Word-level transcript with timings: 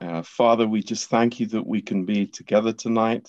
Uh, 0.00 0.22
Father, 0.22 0.66
we 0.66 0.80
just 0.80 1.08
thank 1.08 1.40
you 1.40 1.46
that 1.48 1.66
we 1.66 1.82
can 1.82 2.04
be 2.04 2.26
together 2.26 2.72
tonight. 2.72 3.28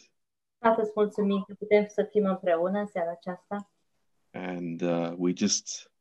Tată, 0.57 0.81
îți 0.81 0.91
mulțumim 0.95 1.43
că 1.47 1.53
putem 1.53 1.85
să 1.87 2.07
fim 2.11 2.25
împreună 2.25 2.79
în 2.79 2.87
seara 2.87 3.11
aceasta. 3.11 3.71
And 4.31 4.81
uh, 4.81 5.13
we 5.17 5.33
just 5.35 5.91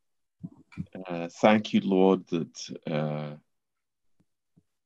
uh, 0.93 1.25
thank 1.39 1.71
you, 1.71 1.81
Lord, 1.97 2.25
that 2.25 2.69
uh, 2.85 3.37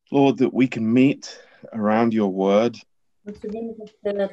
Lord, 0.10 0.38
that 0.38 0.50
we 0.52 0.68
can 0.68 0.92
meet 0.92 1.26
around 1.72 2.14
your 2.14 2.32
word. 2.34 2.76
Mulțumim, 3.22 3.76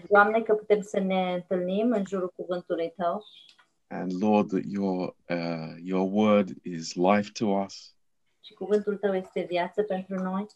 Doamne, 0.08 0.42
că 0.42 0.54
putem 0.54 0.80
să 0.80 0.98
ne 0.98 1.34
întâlnim 1.34 1.92
în 1.92 2.04
jurul 2.06 2.32
cuvântului 2.36 2.92
Tău 2.96 3.24
and 3.90 4.12
Lord, 4.20 4.48
that 4.48 4.64
your 4.64 5.14
uh, 5.28 5.74
your 5.82 6.08
word 6.12 6.50
is 6.62 6.94
life 6.94 7.30
to 7.32 7.46
us. 7.46 7.94
și 8.44 8.52
cuvântul 8.54 8.96
Tău 8.96 9.14
este 9.14 9.46
viață 9.48 9.82
pentru 9.82 10.14
noi. 10.14 10.46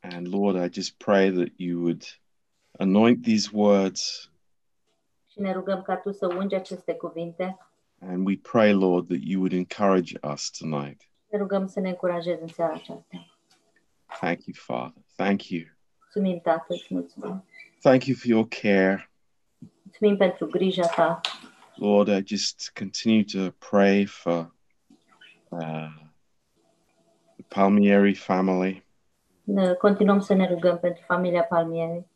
And 0.00 0.26
Lord, 0.34 0.64
I 0.64 0.80
just 0.80 0.96
pray 0.96 1.30
that 1.30 1.48
you 1.56 1.80
would 1.80 2.02
anoint 2.78 3.22
these 3.22 3.48
words, 3.52 4.30
Și 5.30 5.40
ne 5.40 5.52
rugăm 5.52 5.82
ca 5.82 5.96
Tu 5.96 6.12
să 6.12 6.26
ungi 6.26 6.54
aceste 6.54 6.94
cuvinte. 6.94 7.58
and 8.00 8.26
we 8.26 8.36
pray, 8.42 8.72
Lord, 8.72 9.06
that 9.08 9.20
you 9.22 9.38
would 9.40 9.52
encourage 9.52 10.12
us 10.32 10.50
tonight. 10.50 11.02
Ne 11.30 11.38
rugăm 11.38 11.66
să 11.66 11.80
ne 11.80 11.88
încurajezi 11.88 12.40
în 12.42 12.48
seara 12.48 12.72
aceasta. 12.72 13.26
Thank 14.06 14.44
you, 14.44 14.54
Father. 14.56 15.02
Thank 15.16 15.48
you. 15.48 15.62
Mulțumim, 16.00 16.40
Tată, 16.40 16.74
mulțumim. 16.88 17.44
Thank 17.80 18.04
you 18.04 18.16
for 18.16 18.26
your 18.26 18.46
care. 18.48 19.10
Mulțumim 19.82 20.16
pentru 20.16 20.46
grija 20.46 20.86
Ta. 20.86 21.20
Lord, 21.80 22.08
I 22.08 22.20
just 22.20 22.72
continue 22.74 23.24
to 23.24 23.52
pray 23.60 24.04
for 24.04 24.50
uh, 25.52 25.90
the 27.36 27.42
Palmieri 27.48 28.14
family. 28.14 28.82
Continuăm 29.78 30.20
să 30.20 30.34
ne 30.34 30.48
rugăm 30.48 30.78
pentru 30.78 31.04
familia 31.06 31.42
Palmieri. 31.42 32.06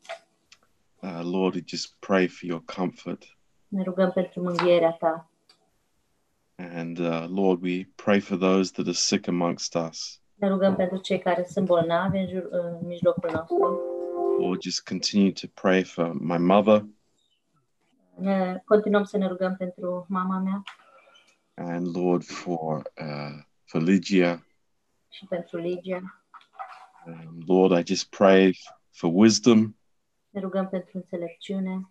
Uh, 1.01 1.21
Lord, 1.23 1.55
I 1.55 1.65
just 1.67 1.95
pray 1.99 2.27
for 2.27 2.49
your 2.49 2.63
comfort. 2.77 3.37
Ne 3.69 3.83
rugăm 3.83 4.11
pentru 4.11 4.43
mânghierea 4.43 4.91
Ta. 4.91 5.31
And 6.57 6.99
uh, 6.99 7.27
Lord, 7.29 7.63
we 7.63 7.89
pray 7.95 8.21
for 8.21 8.37
those 8.37 8.73
that 8.73 8.87
are 8.87 8.95
sick 8.95 9.29
amongst 9.29 9.75
us. 9.75 10.21
Ne 10.35 10.49
rugăm 10.49 10.77
pentru 10.77 10.97
cei 10.97 11.19
care 11.19 11.45
sunt 11.49 11.67
bolnavi 11.67 12.19
în, 12.19 12.29
jur, 12.29 12.49
în 12.51 12.87
mijlocul 12.87 13.31
nostru. 13.33 13.81
Lord, 14.39 14.63
just 14.63 14.85
continue 14.89 15.33
to 15.33 15.47
pray 15.55 15.83
for 15.83 16.13
my 16.15 16.39
mother 16.39 16.85
Ne 18.17 18.63
continuăm 18.65 19.05
să 19.05 19.17
ne 19.17 19.27
rugăm 19.27 19.57
pentru 19.57 20.07
mama 20.09 20.39
mea 20.39 20.63
and 21.55 21.97
Lord 21.97 22.25
for 22.25 22.77
uh, 23.01 23.43
for 23.65 23.81
Ligia. 23.83 24.47
și 25.11 25.27
pentru 25.27 25.57
Ligia. 25.57 26.23
Um, 27.07 27.43
Lord, 27.47 27.79
I 27.79 27.95
just 27.95 28.09
pray 28.11 28.59
for 28.91 29.11
wisdom 29.15 29.77
Ne 30.31 30.41
rugăm 30.41 30.69
pentru 30.69 30.91
înțelepciune. 30.99 31.91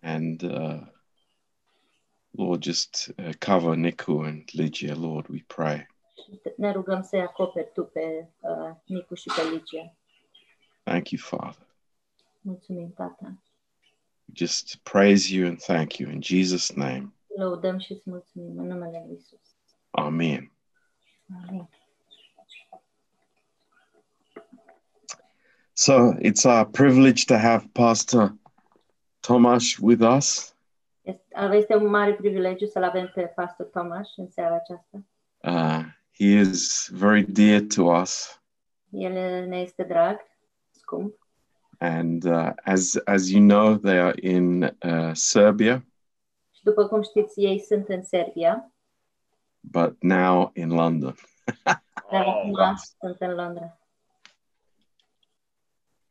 and 0.00 0.42
uh, 0.42 0.80
Lord, 2.30 2.62
just 2.62 3.14
uh, 3.18 3.30
cover 3.46 3.74
Nicu 3.76 4.12
and 4.12 4.42
Ligia. 4.52 4.94
Lord, 4.94 5.28
we 5.28 5.44
pray. 5.46 5.86
Ne 6.56 6.72
rugăm 6.72 7.02
să-i 7.02 7.20
acoperi 7.20 7.70
Tu 7.72 7.84
pe 7.84 8.28
uh, 8.40 8.76
Nicu 8.84 9.14
și 9.14 9.30
pe 9.36 9.42
Ligia. 9.50 9.94
Thank 10.82 11.10
you, 11.10 11.20
Father. 11.24 11.66
Mulțumim, 12.40 12.92
Tată. 12.92 13.42
Just 14.32 14.78
praise 14.82 15.34
you 15.34 15.46
and 15.46 15.58
thank 15.58 15.98
you 15.98 16.10
in 16.10 16.20
Jesus' 16.20 16.74
name. 16.74 17.14
Lăudăm 17.36 17.78
și 17.78 17.92
îți 17.92 18.10
mulțumim 18.10 18.58
în 18.58 18.66
numele 18.66 19.04
Lui 19.06 19.16
Isus. 19.16 19.56
Amen. 19.90 20.52
So 25.72 26.14
it's 26.20 26.44
our 26.44 26.64
privilege 26.64 27.24
to 27.26 27.36
have 27.36 27.68
Pastor 27.72 28.34
Tomasz 29.20 29.78
with 29.78 30.02
us. 30.16 30.54
Este, 31.02 31.24
este 31.52 31.76
un 31.76 31.86
mare 31.86 32.14
privilegiu 32.14 32.66
să-l 32.66 32.82
avem 32.82 33.10
pe 33.14 33.22
Pastor 33.22 33.66
Tomaș 33.66 34.08
în 34.16 34.28
seara 34.28 34.54
aceasta. 34.54 35.04
Uh, 35.42 35.84
he 36.18 36.24
is 36.24 36.88
very 36.92 37.22
dear 37.22 37.60
to 37.74 37.82
us, 37.82 38.40
El 38.90 39.12
ne 39.48 39.60
este 39.60 39.82
drag, 39.82 40.18
scump. 40.70 41.25
And 41.78 42.24
uh, 42.26 42.52
as 42.64 42.96
as 43.06 43.30
you 43.30 43.40
know, 43.40 43.76
they 43.76 43.98
are 43.98 44.14
in 44.20 44.62
uh, 44.82 45.10
Serbia, 45.12 45.84
Și 46.52 46.62
după 46.62 46.86
cum 46.88 47.02
știți, 47.02 47.40
ei 47.40 47.60
sunt 47.60 47.88
în 47.88 48.02
Serbia, 48.02 48.72
but 49.60 50.02
now 50.02 50.50
in 50.54 50.68
London. 50.68 51.14
dar 52.10 52.26
Oh, 52.26 52.34
acum 52.34 52.50
wow. 52.50 52.74
sunt 52.98 53.20
în 53.20 53.34
Londra. 53.34 53.78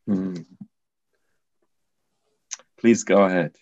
Hmm. 0.04 0.46
Please 2.74 3.02
go 3.04 3.20
ahead. 3.22 3.56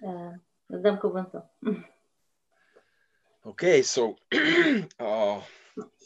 Uh, 0.00 0.32
îți 0.66 0.82
dăm 0.82 0.96
cuvântul. 0.96 1.50
Okay, 3.46 3.82
so 3.82 4.02
uh, 4.98 5.42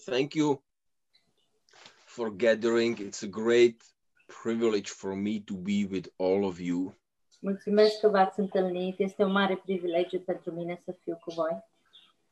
thank 0.05 0.35
you 0.35 0.61
for 2.05 2.31
gathering. 2.31 2.99
It's 2.99 3.23
a 3.23 3.27
great 3.29 3.83
privilege 4.43 4.91
for 4.91 5.15
me 5.15 5.41
to 5.45 5.55
be 5.55 5.87
with 5.91 6.09
all 6.17 6.45
of 6.45 6.59
you. 6.59 6.95
Mulțumesc 7.41 8.01
că 8.01 8.09
v-ați 8.09 8.41
întâlnit. 8.41 8.99
Este 8.99 9.23
un 9.25 9.33
mare 9.33 9.57
privilegiu 9.57 10.21
pentru 10.21 10.51
mine 10.53 10.83
să 10.85 10.97
fiu 11.03 11.19
cu 11.25 11.33
voi. 11.35 11.65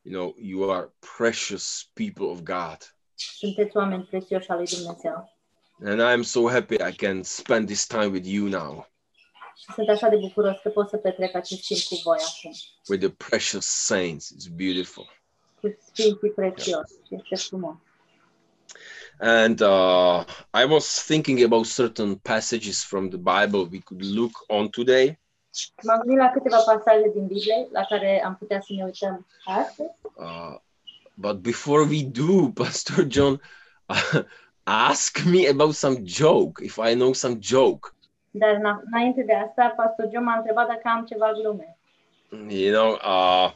You 0.01 0.13
know, 0.21 0.35
you 0.41 0.71
are 0.71 0.93
precious 1.17 1.89
people 1.93 2.25
of 2.25 2.39
God. 2.41 2.77
Sunteți 3.15 3.77
oameni 3.77 4.03
prețioși 4.03 4.49
al 4.49 4.57
lui 4.57 4.65
Dumnezeu. 4.65 5.35
And 5.85 6.01
I'm 6.01 6.23
so 6.23 6.49
happy 6.49 6.73
I 6.75 6.95
can 6.95 7.23
spend 7.23 7.65
this 7.67 7.87
time 7.87 8.05
with 8.05 8.27
you 8.27 8.47
now, 8.47 8.87
Și 9.57 9.71
sunt 9.73 9.89
așa 9.89 10.09
de 10.09 10.15
bucuros 10.15 10.57
că 10.63 10.69
pot 10.69 10.89
să 10.89 10.97
petrec 10.97 11.35
acest 11.35 11.65
timp 11.67 11.79
cu 11.81 11.95
voi 12.03 12.17
acum. 12.37 12.51
with 12.89 13.05
the 13.05 13.29
precious 13.29 13.65
saints. 13.65 14.33
It's 14.33 14.55
beautiful. 14.55 15.05
Cu 15.61 15.77
Sfinții 15.93 16.29
prețioși. 16.31 16.93
Și 17.07 17.15
Este 17.31 17.35
frumos. 17.47 17.75
And 19.19 19.61
uh, 19.61 20.23
I 20.53 20.65
was 20.65 21.03
thinking 21.03 21.43
about 21.43 21.65
certain 21.65 22.15
passages 22.17 22.83
from 22.83 23.09
the 23.09 23.17
Bible 23.17 23.65
we 23.71 23.79
could 23.79 24.03
look 24.03 24.45
on 24.49 24.69
today. 24.69 25.17
M-am 25.83 26.01
gândit 26.05 26.17
la 26.17 26.29
câteva 26.29 26.57
pasaje 26.57 27.11
din 27.13 27.27
Biblie 27.27 27.67
la 27.71 27.83
care 27.83 28.23
am 28.25 28.35
putea 28.35 28.61
să 28.61 28.73
ne 28.73 28.83
uităm 28.83 29.25
astăzi. 29.45 29.89
Uh, 30.15 30.55
but 31.13 31.41
before 31.41 31.83
we 31.83 32.03
do, 32.03 32.49
Pastor 32.63 33.05
John, 33.09 33.41
ask 34.63 35.23
me 35.25 35.47
about 35.47 35.73
some 35.73 35.97
joke, 36.03 36.63
if 36.63 36.77
I 36.77 36.93
know 36.93 37.13
some 37.13 37.37
joke. 37.39 37.93
Dar 38.31 38.55
îna- 38.55 38.81
înainte 38.91 39.21
de 39.23 39.33
asta, 39.33 39.73
Pastor 39.75 40.09
John 40.11 40.23
m-a 40.23 40.35
întrebat 40.37 40.67
dacă 40.67 40.81
am 40.83 41.05
ceva 41.05 41.31
glume. 41.31 41.77
You 42.49 42.71
know, 42.73 42.91
uh, 42.91 43.51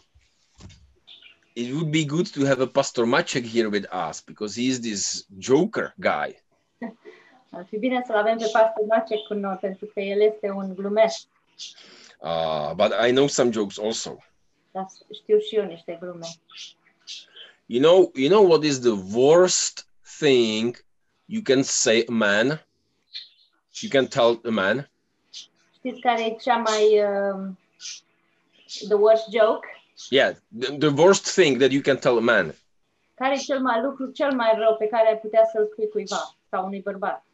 it 1.55 1.73
would 1.73 1.91
be 1.91 2.05
good 2.05 2.25
to 2.27 2.45
have 2.45 2.61
a 2.61 2.67
Pastor 2.67 3.05
Maciek 3.05 3.45
here 3.45 3.69
with 3.69 3.85
us 3.91 4.21
because 4.21 4.55
he's 4.55 4.79
this 4.79 5.25
joker 5.37 5.93
guy. 5.99 6.35
Ar 7.53 7.65
fi 7.69 7.77
bine 7.77 8.03
să-l 8.05 8.15
avem 8.15 8.37
pe 8.37 8.49
Pastor 8.51 8.85
Mace 8.85 9.15
cu 9.27 9.33
noi, 9.33 9.57
pentru 9.61 9.85
că 9.85 9.99
el 9.99 10.21
este 10.21 10.49
un 10.49 10.73
glumeș. 10.75 11.13
Uh, 12.19 12.73
but 12.75 12.91
I 13.07 13.11
know 13.11 13.27
some 13.27 13.51
jokes 13.51 13.77
also. 13.77 14.17
Dar 14.71 14.85
știu 15.21 15.39
și 15.39 15.55
eu 15.55 15.65
niște 15.65 15.97
glume. 16.01 16.27
You 17.65 17.81
know, 17.81 18.11
you 18.15 18.29
know 18.29 18.47
what 18.47 18.63
is 18.63 18.79
the 18.79 19.17
worst 19.17 19.87
thing 20.19 20.85
you 21.25 21.41
can 21.41 21.63
say 21.63 22.05
a 22.07 22.11
man? 22.11 22.65
You 23.81 23.89
can 23.89 24.07
tell 24.07 24.41
a 24.45 24.49
man. 24.49 24.89
Știți 25.73 25.99
care 25.99 26.25
e 26.25 26.35
cea 26.41 26.57
mai... 26.57 26.99
Um, 26.99 27.57
the 28.87 28.95
worst 28.95 29.29
joke? 29.31 29.80
Yeah, 30.09 30.33
the, 30.51 30.77
the 30.77 30.89
worst 30.89 31.25
thing 31.35 31.59
that 31.59 31.71
you 31.71 31.81
can 31.81 31.97
tell 31.97 32.17
a 32.17 32.21
man. 32.21 32.53
Care 33.15 33.35
e 33.35 33.37
cel 33.37 33.59
mai 33.59 33.81
lucru 33.81 34.11
cel 34.11 34.35
mai 34.35 34.55
rău 34.57 34.75
pe 34.75 34.87
care 34.87 35.07
ai 35.07 35.17
putea 35.17 35.49
să-l 35.51 35.67
spui 35.71 35.89
cuiva 35.89 36.35
sau 36.49 36.65
unui 36.65 36.81
bărbat? 36.81 37.25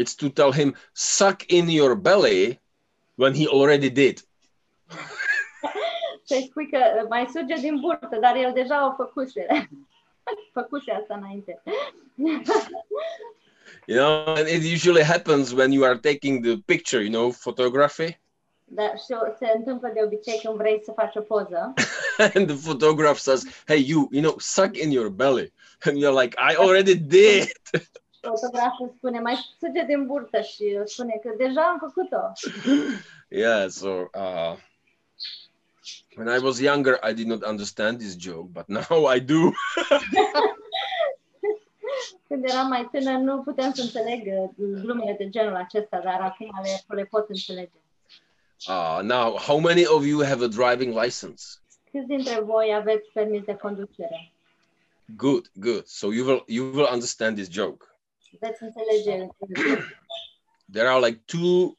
It's 0.00 0.14
to 0.16 0.28
tell 0.28 0.52
him 0.52 0.76
suck 0.92 1.50
in 1.50 1.68
your 1.68 1.94
belly 1.94 2.60
when 3.14 3.34
he 3.34 3.46
already 3.46 3.90
did. 3.90 4.20
Să-i 6.28 6.46
spui 6.50 6.70
că 6.70 7.06
mai 7.08 7.28
suge 7.32 7.54
din 7.54 7.80
burtă, 7.80 8.16
dar 8.20 8.36
el 8.36 8.52
deja 8.52 8.86
o 8.86 8.94
făcuse. 8.94 9.46
făcuse 10.52 10.90
asta 10.92 11.14
înainte. 11.14 11.62
You 13.86 13.98
know, 13.98 14.34
and 14.34 14.48
it 14.48 14.62
usually 14.62 15.02
happens 15.02 15.52
when 15.52 15.72
you 15.72 15.84
are 15.84 15.98
taking 15.98 16.44
the 16.44 16.56
picture, 16.66 17.02
you 17.02 17.10
know, 17.10 17.30
photography. 17.30 18.18
Dar 18.64 18.98
și 18.98 19.36
se 19.38 19.52
întâmplă 19.56 19.90
de 19.94 20.00
obicei 20.04 20.40
când 20.42 20.56
vrei 20.56 20.80
să 20.84 20.92
faci 20.92 21.16
o 21.16 21.20
poză 21.20 21.72
and 22.34 22.46
the 22.46 22.56
photograph 22.56 23.18
says, 23.18 23.44
"Hey, 23.66 23.84
you, 23.88 24.08
you 24.10 24.22
know, 24.22 24.34
suck 24.38 24.76
in 24.76 24.90
your 24.90 25.08
belly," 25.08 25.52
and 25.86 25.96
you're 25.96 26.20
like, 26.22 26.36
"I 26.52 26.54
already 26.56 26.94
did." 26.96 27.48
fotograful 28.20 28.94
spune 28.96 29.20
mai 29.20 29.34
suge 29.60 29.84
din 29.86 30.06
burtă 30.06 30.40
și 30.40 30.80
spune 30.84 31.20
că 31.22 31.34
deja 31.36 31.62
am 31.62 31.78
făcut-o. 31.78 32.32
yeah. 33.28 33.68
So, 33.68 33.88
uh, 33.88 34.56
When 36.16 36.28
I 36.28 36.38
was 36.38 36.60
younger, 36.60 36.98
I 37.02 37.12
did 37.12 37.26
not 37.26 37.42
understand 37.44 37.98
this 37.98 38.14
joke, 38.14 38.52
but 38.52 38.68
now 38.68 39.06
I 39.06 39.18
do. 39.18 39.52
Când 42.28 42.44
eram 42.48 42.68
mai 42.68 42.88
tânăr, 42.92 43.18
nu 43.18 43.42
puteam 43.42 43.72
să 43.72 43.82
înțeleg 43.82 44.26
uh, 44.26 44.50
glumele 44.56 45.14
de 45.18 45.28
genul 45.28 45.54
acesta, 45.54 46.00
dar 46.04 46.20
acum 46.20 46.50
le, 46.62 46.94
le 46.94 47.04
pot 47.04 47.28
înțelege. 47.28 47.83
Uh, 48.66 49.02
now, 49.04 49.36
how 49.36 49.58
many 49.58 49.84
of 49.86 50.06
you 50.06 50.20
have 50.20 50.42
a 50.42 50.48
driving 50.48 50.92
license? 50.94 51.60
Câți 51.90 52.06
dintre 52.06 52.40
voi 52.40 52.74
aveți 52.74 53.10
permis 53.12 53.44
de 53.44 53.56
conducere? 53.56 54.32
Good, 55.16 55.50
good. 55.54 55.86
So 55.86 56.12
you 56.12 56.24
will 56.24 56.44
you 56.46 56.70
will 56.70 56.88
understand 56.92 57.36
this 57.36 57.48
joke. 57.50 57.86
Veți 58.40 58.62
înțelege. 58.62 59.26
There 60.72 60.88
are 60.88 61.06
like 61.06 61.22
two 61.24 61.76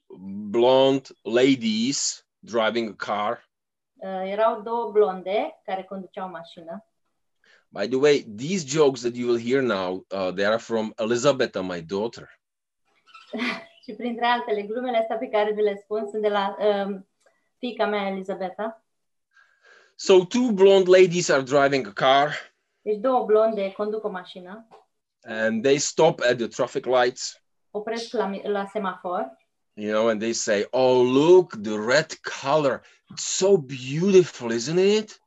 blonde 0.49 1.09
ladies 1.21 2.25
driving 2.39 2.89
a 2.89 3.05
car. 3.05 3.49
Uh, 3.93 4.31
erau 4.31 4.61
două 4.61 4.91
blonde 4.91 5.61
care 5.63 5.83
conduceau 5.83 6.29
mașină. 6.29 6.85
By 7.69 7.88
the 7.88 7.97
way, 7.97 8.25
these 8.35 8.65
jokes 8.67 9.01
that 9.01 9.15
you 9.15 9.27
will 9.27 9.39
hear 9.39 9.61
now, 9.61 10.05
uh, 10.11 10.31
they 10.33 10.45
are 10.45 10.59
from 10.59 10.93
Elizabeth, 10.97 11.59
my 11.61 11.81
daughter. 11.81 12.29
Și 13.85 13.93
printre 13.93 14.25
altele, 14.25 14.61
glumele 14.61 14.97
astea 14.97 15.17
pe 15.17 15.27
care 15.27 15.51
vi 15.53 15.61
le 15.61 15.79
spun 15.83 16.07
sunt 16.09 16.21
de 16.21 16.27
la 16.27 16.55
um, 16.59 17.07
fiica 17.57 17.85
mea, 17.85 18.07
Elisabeta. 18.07 18.83
So 19.95 20.25
two 20.25 20.51
blonde 20.51 20.89
ladies 20.89 21.29
are 21.29 21.41
driving 21.41 21.87
a 21.87 21.91
car 21.93 22.33
Deci 22.81 22.97
două 22.97 23.25
blonde 23.25 23.71
conduc 23.71 24.03
o 24.03 24.09
mașină, 24.09 24.67
and 25.23 25.63
they 25.63 25.77
stop 25.77 26.19
at 26.19 26.37
the 26.37 26.47
traffic 26.47 26.85
lights, 26.85 27.41
opresc 27.71 28.13
la, 28.13 28.25
mi- 28.27 28.41
la 28.43 28.65
semafor 28.65 29.37
you 29.73 29.91
know, 29.91 30.07
and 30.07 30.19
they 30.19 30.33
say, 30.33 30.67
"Oh, 30.69 31.01
look, 31.03 31.53
the 31.61 31.77
red 31.88 32.11
color. 32.41 32.81
It's 33.11 33.25
so 33.25 33.57
beautiful, 33.57 34.51
isn't 34.51 34.97
it?" 34.97 35.21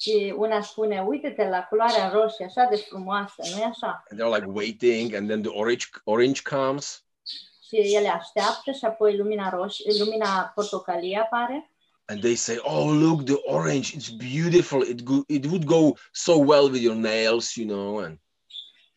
și 0.00 0.34
una 0.36 0.60
spune, 0.60 1.02
uite-te 1.06 1.48
la 1.48 1.62
culoarea 1.62 2.08
roșie, 2.08 2.44
așa 2.44 2.66
de 2.70 2.76
frumoasă, 2.76 3.42
nu 3.54 3.60
e 3.60 3.64
așa? 3.64 4.02
And 4.10 4.20
they're 4.20 4.34
like 4.40 4.50
waiting, 4.52 5.14
and 5.14 5.28
then 5.28 5.42
the 5.42 5.50
orange 5.50 5.84
orange 6.04 6.42
comes, 6.42 7.04
Și 7.72 7.94
ele 7.94 8.08
așteaptă 8.08 8.72
și 8.72 8.84
apoi 8.84 9.16
lumina 9.16 9.48
roșie, 9.48 9.92
lumina 9.98 10.52
portocalie 10.54 11.18
apare 11.18 11.66
and 12.06 12.20
they 12.20 12.34
say, 12.34 12.58
"Oh, 12.62 12.90
look, 12.90 13.24
the 13.24 13.40
orange. 13.44 13.96
It's 13.96 14.10
beautiful. 14.10 14.82
It 14.82 15.02
go, 15.04 15.22
it 15.28 15.44
would 15.46 15.64
go 15.64 15.96
so 16.12 16.36
well 16.36 16.70
with 16.70 16.82
your 16.82 16.96
nails, 16.96 17.54
you 17.54 17.66
know." 17.66 17.98
And 17.98 18.18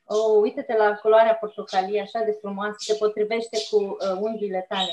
Oh, 0.07 0.41
uite-te 0.41 0.75
la 0.77 0.95
culoarea 0.95 1.35
portocalie, 1.35 2.01
așa 2.01 2.19
de 2.19 2.37
frumoasă, 2.41 2.75
se 2.77 2.93
potrivește 2.93 3.57
cu 3.69 3.77
uh, 3.77 4.17
unghiile 4.19 4.65
tale. 4.69 4.91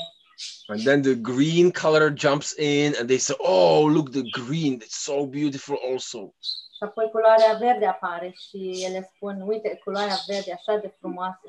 And 0.67 0.83
then 0.83 1.01
the 1.01 1.15
green 1.15 1.71
color 1.71 2.13
jumps 2.17 2.55
in 2.57 2.93
and 2.99 3.07
they 3.07 3.17
say, 3.17 3.35
Oh, 3.39 3.85
look, 3.85 4.09
the 4.11 4.21
green, 4.21 4.79
it's 4.81 5.03
so 5.03 5.25
beautiful 5.25 5.79
also. 5.91 6.33
Și 6.41 6.83
apoi 6.83 7.09
culoarea 7.11 7.53
verde 7.53 7.85
apare 7.85 8.35
și 8.49 8.83
ele 8.85 9.11
spun, 9.15 9.41
uite, 9.41 9.79
culoarea 9.83 10.17
verde, 10.27 10.51
așa 10.51 10.77
de 10.77 10.93
frumoasă. 10.99 11.41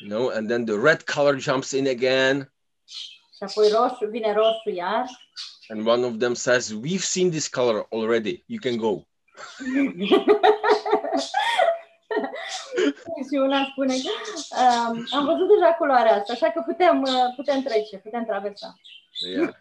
You 0.00 0.08
know, 0.08 0.30
and 0.30 0.48
then 0.48 0.64
the 0.64 0.78
red 0.78 1.04
color 1.06 1.38
jumps 1.38 1.72
in 1.72 1.86
again. 1.86 2.52
Și 3.36 3.44
apoi 3.44 3.68
roșu, 3.68 4.06
vine 4.10 4.32
roșu 4.32 4.70
iar. 4.74 5.06
And 5.68 5.86
one 5.86 6.04
of 6.04 6.18
them 6.18 6.34
says, 6.34 6.72
We've 6.72 7.04
seen 7.04 7.30
this 7.30 7.48
color 7.48 7.86
already. 7.90 8.44
You 8.46 8.58
can 8.60 8.76
go. 8.76 9.02
și 13.28 13.36
una 13.36 13.68
spune, 13.70 13.94
um, 13.94 15.06
am 15.10 15.24
văzut 15.24 15.48
deja 15.48 15.74
culoarea 15.78 16.14
asta, 16.14 16.32
așa 16.32 16.50
că 16.50 16.62
putem, 16.66 17.02
uh, 17.02 17.34
putem 17.36 17.62
trece, 17.62 17.96
putem 17.96 18.24
traversa. 18.24 18.74
Yeah. 19.34 19.54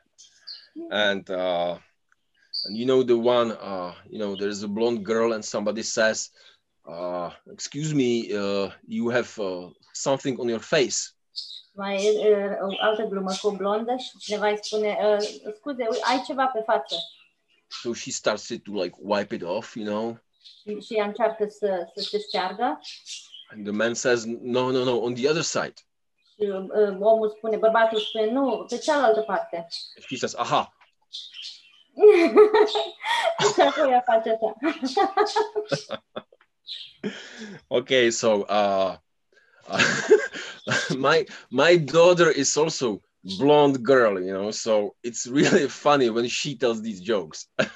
and 0.90 1.30
uh 1.30 1.78
and 2.66 2.78
you 2.78 2.86
know 2.86 3.04
the 3.04 3.16
one 3.16 3.52
uh 3.52 3.94
you 4.10 4.20
know 4.20 4.36
there's 4.36 4.64
a 4.64 4.68
blonde 4.68 5.04
girl 5.04 5.34
and 5.34 5.44
somebody 5.44 5.82
says, 5.82 6.32
uh, 6.88 7.32
excuse 7.52 7.94
me, 7.94 8.34
uh, 8.34 8.72
you 8.88 9.10
have 9.10 9.38
uh, 9.38 9.70
something 9.94 10.40
on 10.40 10.48
your 10.48 10.62
face. 10.62 11.12
Mai 11.74 12.06
e 12.06 12.58
uh, 12.62 12.78
altă 12.80 13.04
glumă 13.04 13.32
cu 13.42 13.48
o 13.48 13.52
blondă 13.52 13.96
și 13.98 14.18
cineva 14.18 14.48
îi 14.48 14.60
spune, 14.62 14.98
uh, 15.02 15.18
scuze, 15.56 15.88
ai 16.02 16.24
ceva 16.26 16.46
pe 16.46 16.62
față. 16.66 16.96
So 17.68 17.94
she 17.94 18.12
starts 18.12 18.48
to 18.48 18.72
like 18.72 18.96
wipe 19.00 19.36
it 19.36 19.44
off, 19.44 19.76
you 19.76 19.86
know. 19.86 20.20
Și, 20.62 20.80
și 20.86 20.94
ea 20.94 21.06
încearcă 21.06 21.48
să, 21.50 21.88
să 21.96 22.02
se 22.02 22.20
șteargă 22.20 22.80
And 23.50 23.66
the 23.66 23.72
man 23.72 23.94
says, 23.94 24.26
No, 24.26 24.72
no, 24.72 24.84
no, 24.84 25.02
on 25.02 25.14
the 25.14 25.30
other 25.30 25.42
side. 25.42 25.74
și 26.34 26.50
uh, 26.50 26.98
omul 27.00 27.30
spune, 27.30 27.58
bărbatul 27.58 28.00
spune, 28.00 28.32
nu, 28.32 28.66
pe 28.70 28.78
cealaltă 28.78 29.22
parte. 29.22 29.68
She 30.08 30.16
says, 30.16 30.36
Aha, 30.36 30.78
și 36.68 36.90
apoi 36.96 37.10
ea 37.12 37.18
face 37.18 37.44
așa. 37.46 37.64
okay 37.68 38.12
so 38.12 38.46
uh, 38.50 38.96
my 41.08 41.26
my 41.50 41.78
daughter 41.78 42.30
is 42.36 42.56
also 42.58 43.02
blonde 43.38 43.78
girl 43.82 44.18
you 44.20 44.34
know 44.38 44.52
so 44.52 44.96
it's 45.04 45.26
really 45.26 45.68
funny 45.84 46.10
when 46.10 46.28
she 46.28 46.56
tells 46.56 46.82
these 46.82 47.02
jokes 47.04 47.50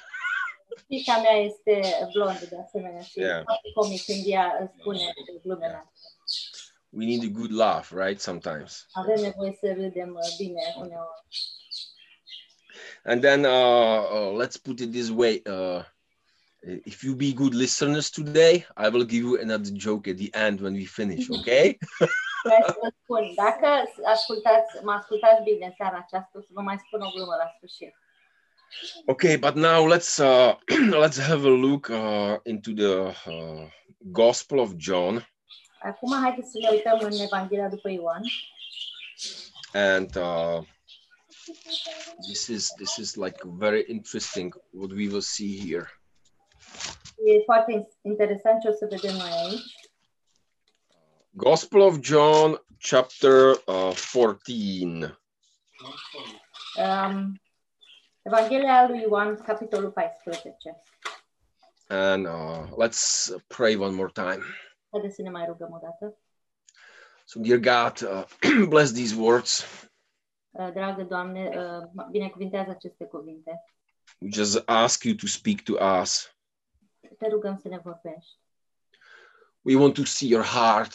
Fica 0.88 1.20
mea 1.20 1.36
este 1.36 1.80
blondă 2.12 2.46
de 2.50 2.56
asemenea 2.66 3.00
și 3.02 3.18
Yeah. 3.18 3.30
yeah. 3.30 3.42
foarte 3.44 3.70
comic 3.74 4.04
când 4.04 4.22
ea 4.26 4.72
spune 4.78 5.12
glumele 5.42 5.74
astea. 5.74 6.12
we 6.88 7.04
need 7.04 7.22
a 7.22 7.38
good 7.38 7.50
laugh 7.52 7.88
right 7.90 8.20
sometimes 8.20 8.86
Avem 8.92 9.20
nevoie 9.20 9.56
să 9.60 9.72
râdem 9.76 10.14
uh, 10.14 10.34
bine 10.38 10.74
uneori. 10.76 11.20
and 13.04 13.20
then 13.22 13.44
uh, 13.44 14.02
uh, 14.12 14.44
let's 14.46 14.56
put 14.62 14.80
it 14.80 14.90
this 14.92 15.08
way 15.10 15.42
uh, 15.46 15.82
if 16.62 17.02
you 17.02 17.14
be 17.14 17.32
good 17.32 17.54
listeners 17.54 18.10
today 18.10 18.64
i 18.76 18.88
will 18.88 19.04
give 19.04 19.22
you 19.26 19.38
another 19.40 19.70
joke 19.72 20.10
at 20.10 20.16
the 20.16 20.30
end 20.34 20.60
when 20.60 20.74
we 20.74 20.84
finish 20.84 21.28
okay 21.38 21.78
Vreau 22.44 22.62
să 22.66 22.76
vă 22.82 22.88
spun, 23.02 23.32
dacă 23.34 23.66
ascultați, 24.04 24.84
mă 24.84 24.92
ascultați 24.92 25.42
bine 25.42 25.66
în 25.66 25.72
seara 25.76 25.96
aceasta, 25.96 26.30
să 26.32 26.48
vă 26.48 26.60
mai 26.60 26.78
spun 26.86 27.00
o 27.00 27.10
glumă 27.14 27.34
la 27.38 27.48
sfârșit. 27.56 27.94
okay 29.06 29.36
but 29.38 29.54
now 29.54 29.86
let's 29.94 30.18
uh, 30.18 30.54
let's 31.04 31.18
have 31.18 31.46
a 31.46 31.56
look 31.66 31.88
uh, 31.88 32.36
into 32.44 32.70
the 32.72 32.94
uh, 33.30 33.68
gospel 33.98 34.58
of 34.58 34.70
john 34.76 35.26
Acum 35.82 36.20
haideți 36.22 36.50
să 36.50 36.58
ne 36.62 36.68
uităm 36.70 36.98
în 37.00 37.20
Evanghelia 37.20 37.68
după 37.68 37.90
Ioan. 37.90 38.22
and 39.72 40.16
uh, 40.16 40.58
this 42.28 42.46
is 42.46 42.68
this 42.76 42.96
is 42.96 43.14
like 43.14 43.38
very 43.44 43.84
interesting 43.88 44.60
what 44.70 44.90
we 44.90 45.06
will 45.08 45.20
see 45.20 45.60
here 45.68 46.01
foarte 47.44 47.88
interesant 48.02 48.60
ce 48.60 48.68
o 48.68 48.72
să 48.72 48.86
vedem 48.90 49.20
aici. 49.20 49.90
gospel 51.30 51.80
of 51.80 51.98
john 52.00 52.64
chapter 52.78 53.50
uh, 53.66 53.94
14 54.12 55.16
Um, 56.76 57.40
Evanghelia 58.22 58.86
lui 58.88 59.00
Ioan, 59.00 59.36
capitolul 59.36 59.90
14. 59.90 60.82
and 61.88 62.26
uh, 62.26 62.66
let's 62.86 63.30
pray 63.46 63.74
one 63.76 63.94
more 63.94 64.10
time 64.12 64.42
Haideți 64.90 65.14
să 65.14 65.22
ne 65.22 65.30
mai 65.30 65.44
rugăm 65.46 65.72
o 65.72 65.78
dată. 65.82 66.16
so 67.24 67.40
dear 67.40 67.58
god 67.58 68.00
uh, 68.10 68.24
bless 68.68 68.92
these 68.92 69.14
words 69.20 69.66
Uh, 70.54 70.70
Dragă 70.72 71.02
Doamne, 71.02 71.48
uh, 71.48 72.04
binecuvintează 72.10 72.70
aceste 72.70 73.04
cuvinte. 73.04 73.64
we 74.20 74.28
just 74.32 74.62
ask 74.68 75.04
you 75.04 75.14
to 75.14 75.26
speak 75.26 75.60
to 75.62 76.00
us 76.02 76.34
Te 77.18 77.28
rugăm 77.28 77.58
să 77.62 77.68
ne 77.68 77.78
vorbești. 77.78 78.38
we 79.62 79.76
want 79.76 79.94
to 79.94 80.04
see 80.04 80.28
your 80.28 80.44
heart 80.44 80.94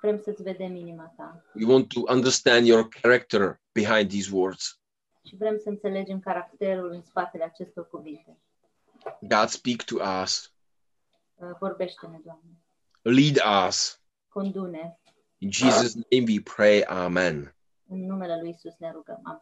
Vrem 0.00 0.20
să-ți 0.22 0.42
vedem 0.42 0.74
inima 0.76 1.12
ta 1.16 1.44
we 1.54 1.64
want 1.72 1.88
to 1.88 2.00
understand 2.12 2.66
your 2.66 2.88
character 2.88 3.60
behind 3.72 4.08
these 4.10 4.30
words 4.32 4.80
și 5.24 5.36
vrem 5.36 5.58
să 5.58 5.68
înțelegem 5.68 6.20
caracterul 6.20 6.90
în 6.90 7.02
spatele 7.02 7.44
acestor 7.44 7.88
cuvinte. 7.88 8.38
god 9.20 9.48
speak 9.48 9.82
to 9.82 9.96
us 10.22 10.52
Uh, 11.34 11.50
Vorbește-ne, 11.60 12.18
Doamne. 12.24 12.50
lead 13.02 13.66
us 13.68 14.00
Condune. 14.28 15.00
in 15.38 15.50
jesus 15.50 15.94
name 15.94 16.24
we 16.28 16.40
pray 16.54 16.80
amen 16.82 17.54
În 17.88 18.06
numele 18.06 18.38
lui 18.40 18.50
Isus 18.50 18.74
ne 18.78 18.90
rugăm. 18.92 19.20
Amin. 19.22 19.40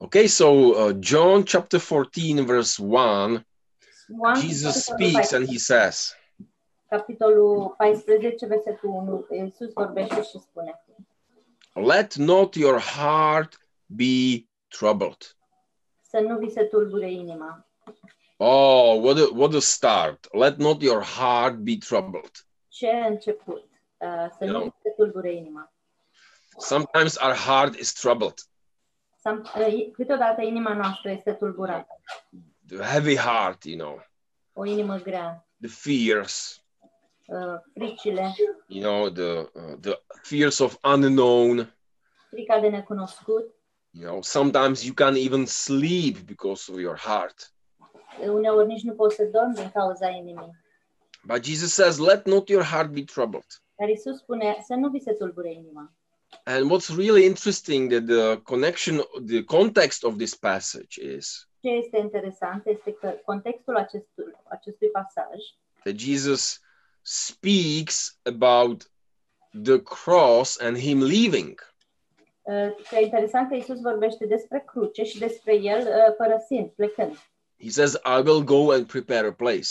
Okay, 0.00 0.26
so 0.26 0.46
uh, 0.48 0.96
John 1.00 1.42
chapter 1.42 1.80
14, 1.80 2.44
verse 2.44 2.82
1, 2.82 3.44
Ioan, 4.08 4.34
Jesus 4.40 4.84
speaks 4.84 5.32
and 5.32 5.46
he 5.48 5.58
says, 5.58 6.14
capitolul 6.88 7.74
14, 7.76 8.46
versetul 8.46 8.90
1. 8.90 9.26
Iisus 9.30 9.72
vorbește 9.72 10.22
și 10.22 10.38
spune. 10.38 10.82
Let 11.72 12.14
not 12.14 12.54
your 12.54 12.80
heart 12.80 13.58
be 13.86 14.46
troubled. 14.68 15.36
Să 16.02 16.18
nu 16.20 16.38
vi 16.38 16.50
se 16.50 16.64
tulbure 16.64 17.10
inima. 17.10 17.66
Oh, 18.36 18.98
what 19.02 19.16
a, 19.18 19.28
what 19.34 19.54
a 19.54 19.60
start. 19.60 20.28
Let 20.32 20.56
not 20.56 20.82
your 20.82 21.02
heart 21.02 21.54
be 21.56 21.76
troubled. 21.88 22.30
Ce 22.68 22.88
început? 22.90 23.64
Uh, 23.96 24.26
Să 24.38 24.44
nu 24.44 24.62
vi 24.62 24.72
se 24.82 24.90
tulbure 24.96 25.32
inima. 25.34 25.72
Sometimes 26.58 27.16
our 27.16 27.34
heart 27.34 27.74
is 27.74 27.92
troubled. 27.92 28.34
Sam- 29.20 29.42
uh, 29.56 29.90
Câteodată 29.92 30.42
inima 30.42 30.74
noastră 30.74 31.10
este 31.10 31.32
tulburată, 31.32 32.00
The 32.68 32.84
heavy 32.84 33.16
heart, 33.16 33.64
you 33.64 33.76
know, 33.76 34.02
o 34.52 34.64
inimă 34.64 34.96
grea, 34.96 35.46
the 35.60 35.68
fears, 35.68 36.62
uh, 37.28 37.58
fricile, 37.74 38.34
you 38.66 38.82
know, 38.82 39.10
the 39.10 39.50
uh, 39.54 39.76
the 39.80 40.02
fears 40.22 40.60
of 40.60 40.78
unknown. 40.82 41.72
frica 42.30 42.60
de 42.60 42.68
necunoscut. 42.68 43.44
You 43.90 44.04
know, 44.04 44.22
sometimes 44.22 44.84
you 44.84 44.94
can't 44.94 45.16
even 45.16 45.46
sleep 45.46 46.26
because 46.26 46.72
of 46.72 46.78
your 46.78 46.96
heart. 46.96 47.52
Uneori 48.20 48.66
nici 48.66 48.82
nu 48.82 48.94
poți 48.94 49.16
să 49.16 49.24
dormi 49.24 49.54
din 49.54 49.70
cauza 49.70 50.08
inimii. 50.08 50.56
But 51.24 51.44
Jesus 51.44 51.72
says, 51.72 51.98
"Let 51.98 52.26
not 52.26 52.48
your 52.48 52.62
heart 52.64 52.90
be 52.90 53.04
troubled." 53.04 53.46
Dar 53.74 53.88
Isus 53.88 54.18
spune 54.18 54.56
să 54.66 54.74
nu 54.74 54.88
vi 54.88 55.00
se 55.00 55.12
tulbure 55.12 55.52
inima. 55.52 55.92
And 56.44 56.70
what's 56.70 56.90
really 56.96 57.24
interesting 57.24 57.90
that 57.90 58.06
the 58.06 58.40
connection, 58.42 59.02
the 59.26 59.44
context 59.44 60.04
of 60.04 60.16
this 60.16 60.34
passage 60.34 60.98
is 60.98 61.48
Ce 61.68 61.74
este 61.74 61.98
interesant 61.98 62.66
este 62.66 62.92
că 62.92 63.14
contextul 63.24 63.76
acestui, 63.76 64.24
acestui 64.48 64.88
pasaj 64.88 65.38
that 65.84 65.98
Jesus 65.98 66.60
speaks 67.02 68.18
about 68.22 68.90
the 69.62 69.82
cross 69.82 70.60
and 70.60 70.76
him 70.76 71.00
leaving. 71.00 71.74
uh, 72.42 72.70
că 72.88 72.94
e 72.96 73.02
interesant 73.02 73.48
că 73.48 73.54
Isus 73.54 73.80
vorbește 73.80 74.26
despre 74.26 74.64
cruce 74.66 75.02
și 75.04 75.18
despre 75.18 75.54
el 75.54 75.78
uh, 75.80 76.14
părăsind, 76.16 76.68
plecând. 76.68 77.18
He 77.60 77.70
says, 77.70 77.94
I 77.94 78.20
will 78.24 78.44
go 78.44 78.72
and 78.72 78.86
prepare 78.86 79.26
a 79.26 79.32
place. 79.32 79.68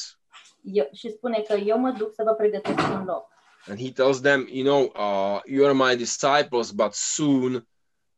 Eu, 0.61 0.89
și 0.93 1.09
spune 1.11 1.41
că 1.47 1.53
eu 1.53 1.77
mă 1.77 1.91
duc 1.97 2.13
să 2.13 2.23
vă 2.25 2.33
pregătesc 2.33 2.77
un 2.77 3.05
loc. 3.05 3.27
And 3.67 3.79
he 3.79 3.91
tells 3.91 4.21
them, 4.21 4.47
You 4.51 4.63
know, 4.63 4.81
uh, 4.83 5.41
you 5.45 5.65
are 5.65 5.73
my 5.73 5.95
disciples, 5.95 6.71
but 6.71 6.93
soon 6.93 7.67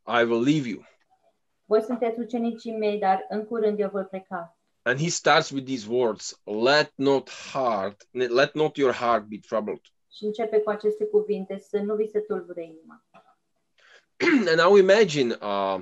I 0.07 0.23
will 0.23 0.43
leave 0.43 0.67
you. 0.67 0.83
Voi 1.69 1.81
sunteți 1.81 2.19
ucenicii 2.19 2.77
mei, 2.77 2.97
dar 2.97 3.25
în 3.29 3.45
curând 3.45 3.79
eu 3.79 3.89
voi 3.89 4.03
pleca. 4.03 4.57
And 4.81 4.99
he 4.99 5.09
starts 5.09 5.49
with 5.49 5.65
these 5.65 5.87
words, 5.89 6.41
Let 6.43 6.91
not 6.95 7.29
heart, 7.29 8.07
let 8.11 8.53
not 8.53 8.77
your 8.77 8.93
heart 8.93 9.23
be 9.23 9.39
troubled. 9.47 9.81
Și 10.15 10.25
începe 10.25 10.59
cu 10.59 10.69
aceste 10.69 11.05
cuvinte, 11.05 11.57
să 11.57 11.77
nu 11.77 11.95
vi 11.95 12.07
se 12.07 12.19
tulbure 12.19 12.63
inima. 12.63 13.05
and 14.49 14.57
now 14.57 14.77
imagine 14.77 15.37
uh, 15.41 15.79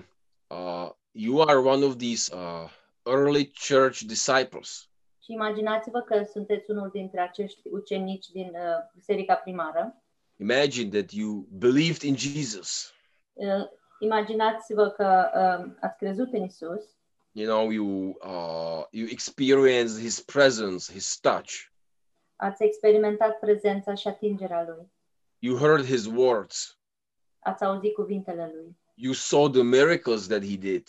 uh, 0.47 0.89
you 1.11 1.41
are 1.41 1.59
one 1.59 1.85
of 1.85 1.97
these 1.97 2.35
uh, 2.35 2.69
early 3.05 3.51
church 3.69 4.01
disciples. 4.01 4.89
Și 5.23 5.31
imaginați-vă 5.31 6.01
că 6.01 6.23
sunteți 6.31 6.71
unul 6.71 6.89
dintre 6.93 7.19
acești 7.21 7.67
ucenici 7.71 8.27
din 8.27 8.47
uh, 8.53 8.91
biserica 8.95 9.35
primară. 9.35 10.03
Imagine 10.39 10.89
that 10.89 11.11
you 11.11 11.47
believed 11.49 12.01
in 12.01 12.15
Jesus. 12.15 12.93
Uh, 13.33 13.65
imaginați-vă 13.99 14.89
că 14.89 15.29
uh, 15.35 15.71
ați 15.81 15.97
crezut 15.97 16.33
în 16.33 16.43
Isus, 16.43 16.81
You 17.31 17.47
know, 17.55 17.69
you 17.69 18.17
uh, 18.23 18.85
you 18.91 19.07
experience 19.09 19.99
His 20.01 20.21
presence, 20.21 20.91
His 20.91 21.19
touch. 21.19 21.53
ați 22.35 22.63
experimentat 22.63 23.39
prezența 23.39 23.93
și 23.93 24.07
atingerea 24.07 24.63
Lui, 24.67 24.91
You 25.39 25.57
heard 25.57 25.85
His 25.85 26.05
words. 26.05 26.79
ați 27.39 27.63
auzit 27.63 27.93
cuvintele 27.93 28.51
Lui, 28.55 28.77
You 28.95 29.13
saw 29.13 29.49
the 29.49 29.61
miracles 29.61 30.27
that 30.27 30.41
He 30.45 30.55
did. 30.55 30.87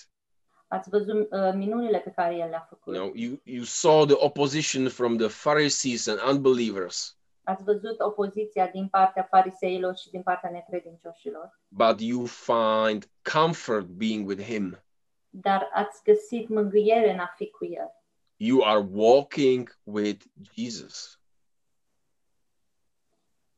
ați 0.68 0.88
văzut 0.88 1.28
uh, 1.32 1.52
minunile 1.54 1.98
pe 1.98 2.10
care 2.10 2.34
El 2.34 2.48
le-a 2.48 2.66
făcut, 2.68 2.94
You 2.94 3.04
know, 3.04 3.14
you 3.16 3.40
you 3.44 3.64
saw 3.64 4.04
the 4.04 4.16
opposition 4.24 4.88
from 4.88 5.16
the 5.16 5.28
Pharisees 5.28 6.06
and 6.06 6.20
unbelievers, 6.30 7.17
ați 7.48 7.64
văzut 7.64 8.00
opoziția 8.00 8.66
din 8.66 8.88
partea 8.88 9.22
fariseilor 9.22 9.96
și 9.96 10.10
din 10.10 10.22
partea 10.22 10.50
necredincioșilor, 10.50 11.60
but 11.68 12.00
you 12.00 12.24
find 12.24 13.10
comfort 13.32 13.86
being 13.86 14.28
with 14.28 14.42
Him. 14.42 14.82
dar 15.30 15.70
ați 15.72 16.02
găsit 16.04 16.48
mângâiere 16.48 17.12
în 17.12 17.18
a 17.18 17.32
fi 17.36 17.50
cu 17.50 17.64
El. 17.64 17.90
You 18.36 18.62
are 18.62 18.88
walking 18.92 19.78
with 19.82 20.24
Jesus. 20.54 21.20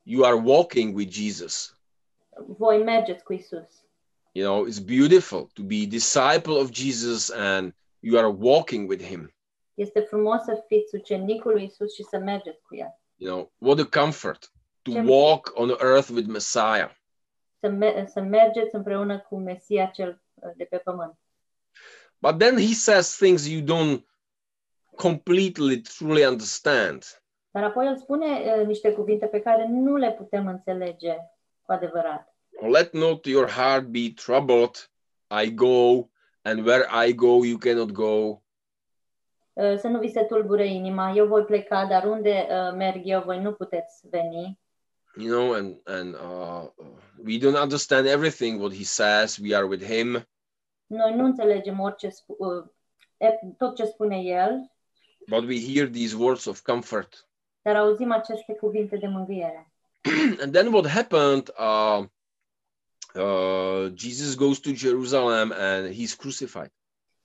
You 0.03 0.25
are 0.25 0.35
walking 0.45 0.97
with 0.97 1.13
Jesus. 1.13 1.75
Voi 2.47 2.83
mergeți 2.83 3.25
cu 3.25 3.33
Isus. 3.33 3.85
You 4.33 4.53
know, 4.53 4.67
it's 4.67 4.85
beautiful 4.85 5.51
to 5.53 5.63
be 5.63 5.87
disciple 5.87 6.53
of 6.53 6.71
Jesus 6.73 7.31
and 7.31 7.75
you 7.99 8.19
are 8.19 8.37
walking 8.39 8.89
with 8.89 9.05
him. 9.05 9.35
Este 9.75 10.01
frumos 10.01 10.43
să 10.43 10.65
fiți 10.67 10.95
ucenicul 10.95 11.53
lui 11.53 11.65
Isus 11.65 11.95
și 11.95 12.03
să 12.03 12.19
mergeți 12.19 12.63
cu 12.63 12.75
El. 12.75 13.00
You 13.21 13.29
know, 13.31 13.51
what 13.59 13.79
a 13.81 13.85
comfort 13.85 14.51
to 14.85 14.93
Sure. 14.93 15.05
walk 15.05 15.53
on 15.55 15.71
earth 15.81 16.09
with 16.11 16.27
Messiah. 16.27 16.91
Să, 17.61 17.69
me- 17.69 18.07
să 18.13 18.21
mergeți 18.21 18.75
împreună 18.75 19.19
cu 19.21 19.37
Mesia 19.39 19.87
cel 19.87 20.23
uh, 20.35 20.51
de 20.57 20.65
pe 20.65 20.77
pământ. 20.77 21.19
But 22.19 22.39
then 22.39 22.57
he 22.59 22.75
says 22.75 23.17
things 23.17 23.47
you 23.49 23.61
don't 23.63 24.03
completely 24.97 25.81
truly 25.81 26.25
understand. 26.27 27.23
Dar 27.51 27.65
apoi 27.65 27.87
el 27.87 27.97
spune 27.97 28.27
uh, 28.27 28.67
niște 28.67 28.93
cuvinte 28.93 29.27
pe 29.27 29.41
care 29.41 29.67
nu 29.69 29.97
le 29.97 30.13
putem 30.13 30.47
înțelege 30.47 31.17
cu 31.63 31.73
adevărat. 31.73 32.35
Let 32.71 32.93
not 32.93 33.27
your 33.27 33.49
heart 33.49 33.85
be 33.87 34.13
troubled. 34.25 34.91
I 35.45 35.55
go, 35.55 36.09
and 36.43 36.67
where 36.67 37.07
I 37.09 37.15
go, 37.15 37.45
you 37.45 37.59
cannot 37.59 37.91
go. 37.93 38.43
Să 39.55 39.89
nu 39.89 39.99
vi 39.99 40.11
se 40.11 40.23
tulbure 40.23 40.67
inima, 40.67 41.11
eu 41.11 41.27
voi 41.27 41.45
pleca, 41.45 41.87
dar 41.87 42.05
unde 42.05 42.47
uh, 42.51 42.77
merg 42.77 43.01
eu, 43.05 43.23
voi 43.23 43.41
nu 43.41 43.53
puteți 43.53 44.09
veni. 44.09 44.59
You 45.17 45.29
know, 45.29 45.53
and 45.53 45.77
and 45.85 46.15
uh, 46.15 46.69
we 47.25 47.39
don't 47.39 47.63
understand 47.63 48.07
everything 48.07 48.61
what 48.61 48.73
he 48.75 48.85
says. 48.85 49.39
We 49.39 49.57
are 49.57 49.67
with 49.67 49.85
him, 49.85 50.29
Noi 50.87 51.15
nu 51.15 51.25
înțelegem 51.25 51.81
orice 51.81 52.09
uh, 52.27 52.65
tot 53.59 53.77
ce 53.77 53.85
spune 53.85 54.17
el, 54.17 54.71
but 55.29 55.45
we 55.45 55.73
hear 55.73 55.89
these 55.89 56.17
words 56.17 56.45
of 56.45 56.61
comfort. 56.63 57.29
dar 57.63 57.77
auzim 57.77 58.11
aceste 58.11 58.55
cuvinte 58.55 58.97
de 58.97 59.07
mângâiere. 59.07 59.73
and 60.43 60.53
then 60.53 60.73
what 60.73 60.87
happened? 60.87 61.51
Uh, 61.59 62.05
uh, 63.15 63.89
Jesus 63.95 64.35
goes 64.35 64.59
to 64.61 64.71
Jerusalem 64.73 65.53
and 65.57 65.95
he's 65.95 66.15
crucified. 66.15 66.71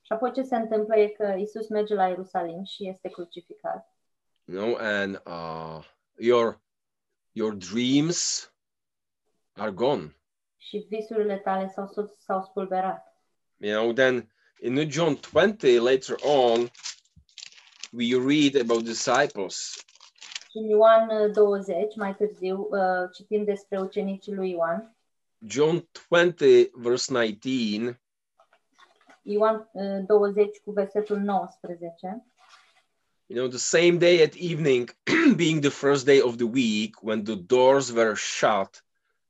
Și 0.05 0.11
apoi 0.11 0.31
ce 0.31 0.41
se 0.41 0.55
întâmplă 0.55 0.95
e 0.97 1.07
că 1.07 1.35
Isus 1.37 1.67
merge 1.69 1.93
la 1.93 2.07
Ierusalim 2.07 2.63
și 2.63 2.87
este 2.89 3.09
crucificat. 3.09 3.95
You 4.45 4.61
know, 4.63 4.75
and 4.79 5.21
uh, 5.25 5.83
your 6.17 6.61
your 7.31 7.53
dreams 7.53 8.51
are 9.53 9.71
gone. 9.71 10.15
Și 10.57 10.85
visurile 10.89 11.37
tale 11.37 11.71
s-au, 11.75 11.87
s- 11.87 12.23
s-au 12.23 12.41
spulberat. 12.41 13.17
You 13.57 13.81
know, 13.81 13.93
then 13.93 14.31
in 14.61 14.89
John 14.89 15.19
20 15.31 15.79
later 15.79 16.15
on, 16.23 16.69
we 17.91 18.15
read 18.27 18.69
about 18.69 18.83
disciples. 18.83 19.85
Și 20.49 20.57
în 20.57 20.67
Ioan 20.67 21.09
uh, 21.09 21.31
20, 21.33 21.95
mai 21.95 22.15
târziu, 22.15 22.67
uh, 22.71 23.09
citim 23.13 23.43
despre 23.43 23.79
ucenicii 23.79 24.33
lui 24.33 24.49
Ioan. 24.49 24.95
John 25.47 25.89
20, 26.09 26.69
verse 26.73 27.11
19. 27.13 27.99
Ioan 29.25 29.69
uh, 29.73 30.05
20 30.07 30.57
cu 30.63 30.71
versetul 30.71 31.17
19. 31.17 32.25
You 33.27 33.39
know, 33.39 33.47
the 33.49 33.57
same 33.57 33.97
day 33.97 34.21
at 34.21 34.35
evening, 34.35 34.89
being 35.35 35.61
the 35.61 35.69
first 35.69 36.05
day 36.05 36.21
of 36.21 36.37
the 36.37 36.45
week, 36.45 37.01
when 37.01 37.23
the 37.23 37.35
doors 37.35 37.91
were 37.91 38.15
shut, 38.15 38.83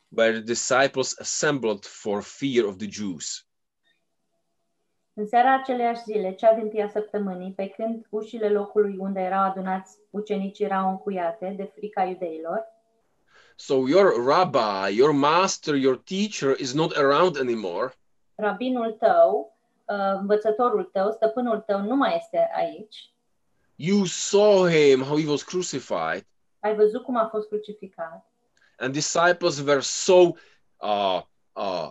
where 0.09 0.31
the 0.31 0.41
disciples 0.41 1.15
assembled 1.19 1.85
for 1.85 2.21
fear 2.21 2.65
of 2.65 2.77
the 2.77 2.89
Jews. 2.89 3.47
În 5.13 5.25
seara 5.27 5.53
aceleiași 5.53 6.03
zile, 6.03 6.33
cea 6.33 6.53
din 6.53 6.69
tia 6.69 6.89
săptămânii, 6.89 7.53
pe 7.53 7.67
când 7.67 8.05
ușile 8.09 8.49
locului 8.49 8.95
unde 8.97 9.19
erau 9.19 9.43
adunați 9.43 9.97
ucenicii 10.09 10.65
erau 10.65 10.89
încuiate 10.89 11.53
de 11.57 11.71
frica 11.75 12.03
iudeilor, 12.03 12.73
So 13.57 13.87
your 13.87 14.25
rabbi, 14.25 14.95
your 14.97 15.11
master, 15.13 15.75
your 15.75 15.97
teacher 15.97 16.59
is 16.59 16.73
not 16.73 16.95
around 16.97 17.37
anymore. 17.37 17.93
rabinul 18.35 18.91
tău, 18.91 19.37
uh, 19.39 19.54
învățătorul 19.85 20.83
tău, 20.83 21.11
stăpânul 21.11 21.59
tău 21.59 21.81
nu 21.81 21.95
mai 21.95 22.15
este 22.15 22.49
aici, 22.55 23.09
You 23.75 24.05
saw 24.05 24.67
him, 24.67 25.01
how 25.01 25.17
he 25.19 25.27
was 25.29 25.43
crucified. 25.43 26.25
ai 26.59 26.75
văzut 26.75 27.03
cum 27.03 27.15
a 27.17 27.27
fost 27.31 27.47
crucificat 27.47 28.29
And 28.77 28.93
disciples 28.93 29.59
were 29.61 29.79
so 29.79 30.31
uh, 30.81 31.21
uh, 31.53 31.89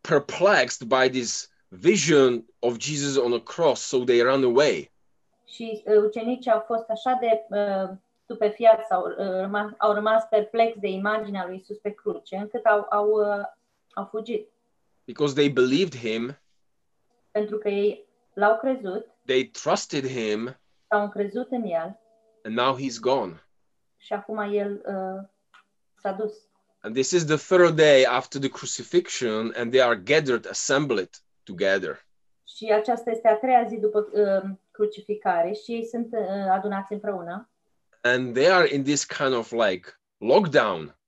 perplexed 0.00 0.88
by 0.88 1.08
this 1.08 1.50
vision 1.68 2.44
of 2.60 2.78
Jesus 2.78 3.16
on 3.16 3.32
a 3.32 3.40
cross, 3.40 3.80
so 3.80 4.04
they 4.04 4.20
ran 4.22 4.44
away. 4.44 4.92
și 5.44 5.82
uh, 5.86 5.96
ucenicii 6.04 6.50
au 6.50 6.64
fost 6.66 6.88
așa 6.88 7.18
de 7.20 7.44
uh, 7.48 7.96
stupefiați 8.22 8.86
sau 8.88 9.02
uh, 9.02 9.14
rămas, 9.16 9.70
au 9.78 9.92
rămas 9.92 10.24
perplex 10.30 10.78
de 10.78 10.88
imaginea 10.88 11.46
lui 11.46 11.56
Isus 11.56 11.76
pe 11.78 11.90
cruce, 11.90 12.36
încât 12.36 12.64
au, 12.64 12.86
au, 12.90 13.08
uh, 13.10 13.44
au 13.94 14.04
fugit. 14.10 14.48
Because 15.04 15.34
they 15.34 15.48
believed 15.48 15.94
him, 15.94 16.36
Pentru 17.36 17.58
că 17.58 17.68
ei 17.68 18.06
l-au 18.34 18.56
crezut, 18.58 19.06
they 19.24 19.44
trusted 19.44 20.06
him, 20.06 20.56
s-au 20.88 21.02
încrezut 21.02 21.50
în 21.50 21.62
el 21.62 21.98
and 22.42 22.54
now 22.56 22.76
he's 22.76 22.98
gone. 23.00 23.46
și 23.96 24.12
acum 24.12 24.38
el 24.38 24.72
uh, 24.86 25.28
s-a 26.00 26.12
dus. 26.12 26.32
And 26.80 26.94
this 26.94 27.10
is 27.10 27.24
the 27.24 27.36
third 27.36 27.76
day 27.76 28.04
after 28.06 28.40
the 28.40 28.48
crucifixion, 28.50 29.52
and 29.56 29.70
they 29.70 29.82
are 29.82 29.96
gathered, 29.96 30.46
assembled. 30.50 31.08
together. 31.42 32.06
Și 32.56 32.72
aceasta 32.72 33.10
este 33.10 33.28
a 33.28 33.36
treia 33.36 33.64
zi 33.68 33.76
după 33.76 34.08
uh, 34.12 34.50
crucificare 34.70 35.52
și 35.52 35.72
ei 35.72 35.84
sunt 35.86 36.08
uh, 36.12 36.46
adunați 36.50 36.92
împreună 36.92 37.50
And 38.02 38.34
they 38.34 38.50
are 38.50 38.74
in 38.74 38.82
this 38.82 39.04
kind 39.04 39.34
of 39.34 39.50
like 39.50 39.88
lockdown. 40.18 40.98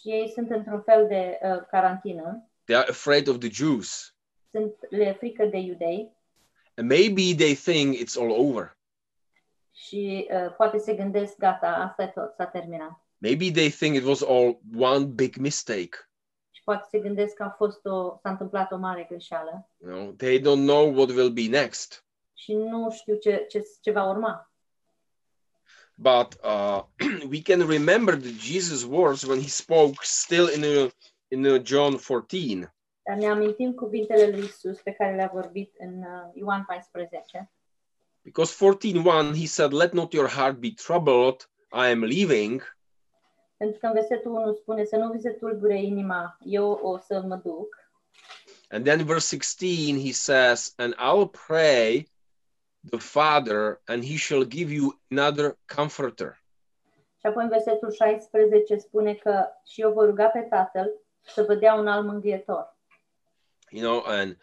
și 0.00 0.08
ei 0.10 0.30
sunt 0.34 0.50
într-un 0.50 0.82
fel 0.82 1.06
de 1.06 1.38
uh, 1.42 1.66
carantină. 1.70 2.48
They 2.64 2.76
are 2.76 2.88
afraid 2.88 3.28
of 3.28 3.38
the 3.38 3.50
Jews. 3.50 4.13
Sunt 4.54 4.74
le 4.90 5.12
frică 5.18 5.44
de 5.44 5.56
iudei 5.58 6.12
And 6.76 6.88
maybe 6.88 7.34
they 7.36 7.54
think 7.54 7.96
it's 7.96 8.16
all 8.20 8.30
over. 8.30 8.76
și 9.72 10.28
uh, 10.30 10.54
poate 10.56 10.78
se 10.78 10.94
gândesc, 10.94 11.36
gata, 11.36 11.66
asta 11.66 12.02
e 12.02 12.06
tot, 12.06 12.34
s-a 12.36 12.46
terminat. 12.46 13.00
Maybe 13.18 13.50
they 13.50 13.70
think 13.70 13.96
it 13.96 14.04
was 14.04 14.22
all 14.22 14.58
one 14.78 15.04
big 15.04 15.36
mistake. 15.36 16.08
Și 16.50 16.62
poate 16.64 16.86
se 16.90 16.98
gândesc 16.98 17.34
că 17.34 17.42
a 17.42 17.50
fost 17.50 17.84
o, 17.84 18.18
s-a 18.22 18.30
întâmplat 18.30 18.72
o 18.72 18.76
mare 18.76 19.06
greșeală 19.08 19.68
You 19.84 19.90
know, 19.92 20.12
they 20.12 20.38
don't 20.40 20.64
know 20.66 20.94
what 20.94 21.08
will 21.08 21.30
be 21.30 21.48
next. 21.48 22.04
și 22.34 22.52
nu 22.54 22.90
știu 22.90 23.16
ce, 23.16 23.46
ce, 23.48 23.62
ce 23.80 23.90
va 23.90 24.04
urma. 24.10 24.52
But 25.96 26.36
uh, 26.44 26.82
we 27.30 27.42
can 27.42 27.66
remember 27.68 28.16
the 28.16 28.32
Jesus' 28.32 28.84
words 28.88 29.22
when 29.24 29.40
he 29.40 29.48
spoke 29.48 29.94
still 30.02 30.48
in 30.48 30.64
a, 30.64 30.90
in 31.28 31.46
a 31.46 31.58
John 31.62 31.96
14. 31.96 32.74
Dar 33.04 33.16
ne 33.16 33.26
amintim 33.26 33.72
cuvintele 33.72 34.30
lui 34.30 34.44
Isus 34.44 34.80
pe 34.80 34.92
care 34.92 35.14
le-a 35.14 35.30
vorbit 35.32 35.74
în 35.78 35.98
uh, 35.98 36.30
Ioan 36.34 36.64
14, 36.66 37.50
Because 38.22 38.54
14.1, 38.54 39.34
he 39.34 39.46
said, 39.46 39.72
Let 39.72 39.92
not 39.92 40.14
your 40.14 40.28
heart 40.28 40.60
be 40.60 40.72
troubled. 40.72 41.48
I 41.70 41.90
am 41.90 42.04
leaving. 42.04 42.74
pentru 43.56 43.78
că 43.78 43.86
în 43.86 43.92
versetul 43.92 44.30
1 44.30 44.52
spune 44.52 44.84
să 44.84 44.96
nu 44.96 45.12
vi 45.12 45.20
se 45.20 45.30
tulbure 45.30 45.82
inima, 45.82 46.36
eu 46.44 46.70
o 46.70 46.98
să 46.98 47.20
mă 47.20 47.36
duc. 47.36 47.68
And 48.68 48.84
then 48.84 49.04
verse 49.04 49.36
16, 49.36 50.06
he 50.06 50.12
says, 50.12 50.74
And 50.76 50.94
I'll 50.94 51.30
pray 51.46 52.08
the 52.90 52.98
Father, 52.98 53.80
and 53.86 54.04
he 54.04 54.16
shall 54.16 54.44
give 54.44 54.72
you 54.72 55.00
another 55.10 55.58
comforter. 55.76 56.42
Și 57.20 57.26
apoi 57.26 57.42
în 57.42 57.48
versetul 57.48 57.92
16 57.92 58.76
spune 58.76 59.14
că 59.14 59.46
și 59.64 59.80
eu 59.80 59.92
voi 59.92 60.06
ruga 60.06 60.26
pe 60.26 60.40
Tatăl 60.40 60.90
să 61.20 61.42
vă 61.42 61.54
dea 61.54 61.74
un 61.74 61.86
alt 61.86 62.06
mângâietor. 62.06 62.73
You 63.74 63.82
know, 63.82 64.04
and 64.04 64.36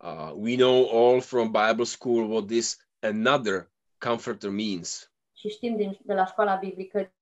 uh, 0.00 0.32
we 0.34 0.56
know 0.56 0.86
all 0.86 1.20
from 1.20 1.52
Bible 1.52 1.84
school 1.84 2.26
what 2.26 2.48
this 2.48 2.78
another 3.02 3.68
comforter 3.98 4.50
means. 4.50 5.12
Și 5.32 5.48
știm 5.48 5.76
din, 5.76 5.98
de 6.02 6.14
la 6.14 6.24
școala 6.26 6.54
biblică 6.54 7.12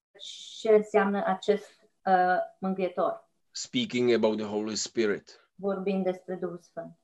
ce 0.61 0.69
înseamnă 0.69 1.25
acest 1.27 1.89
uh, 2.05 2.39
mângâietor, 2.59 3.29
speaking 3.51 4.13
about 4.13 4.37
the 4.37 4.47
Holy 4.47 4.77
Spirit. 4.77 5.49
vorbind 5.55 6.05
despre 6.05 6.35
Duhul 6.35 6.59
Sfânt. 6.63 6.99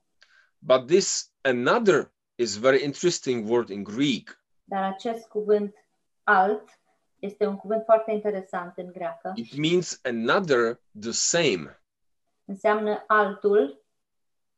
But 0.59 0.87
this 0.87 1.33
another 1.41 2.13
is 2.35 2.57
very 2.57 2.83
interesting 2.85 3.49
word 3.49 3.69
in 3.69 3.83
Greek. 3.83 4.45
Dar 4.65 4.83
acest 4.83 5.29
cuvânt 5.29 5.75
alt 6.23 6.81
este 7.19 7.47
un 7.47 7.57
cuvânt 7.57 7.85
foarte 7.85 8.13
interesant 8.13 8.73
în 8.77 8.93
greacă. 8.93 9.33
It 9.37 9.57
means 9.57 10.01
another 10.03 10.81
the 11.01 11.13
same. 11.13 11.81
Înseamnă 12.45 13.05
altul 13.07 13.84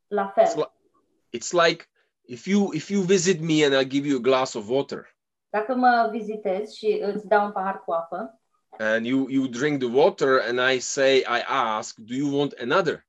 la 0.06 0.32
It's, 0.36 0.52
fel. 0.52 0.58
li- 0.62 1.38
it's 1.38 1.52
like 1.66 1.88
if 2.24 2.46
you 2.46 2.72
if 2.74 2.88
you 2.90 3.02
visit 3.02 3.40
me 3.40 3.64
and 3.64 3.74
I 3.74 3.84
give 3.84 4.08
you 4.08 4.16
a 4.16 4.20
glass 4.20 4.54
of 4.54 4.68
water 4.68 5.14
Dacă 5.48 5.74
mă 5.74 6.08
vizitezi 6.12 6.76
și 6.76 6.98
îți 7.02 7.26
dau 7.28 7.44
un 7.44 7.52
pahar 7.52 7.84
cu 7.84 7.92
apă 7.92 8.40
and 8.78 9.06
you 9.06 9.28
you 9.28 9.46
drink 9.46 9.78
the 9.78 9.88
water 9.92 10.40
and 10.48 10.58
I 10.74 10.78
say 10.78 11.16
I 11.18 11.42
ask, 11.46 11.96
do 11.98 12.14
you 12.14 12.38
want 12.38 12.52
another? 12.60 13.06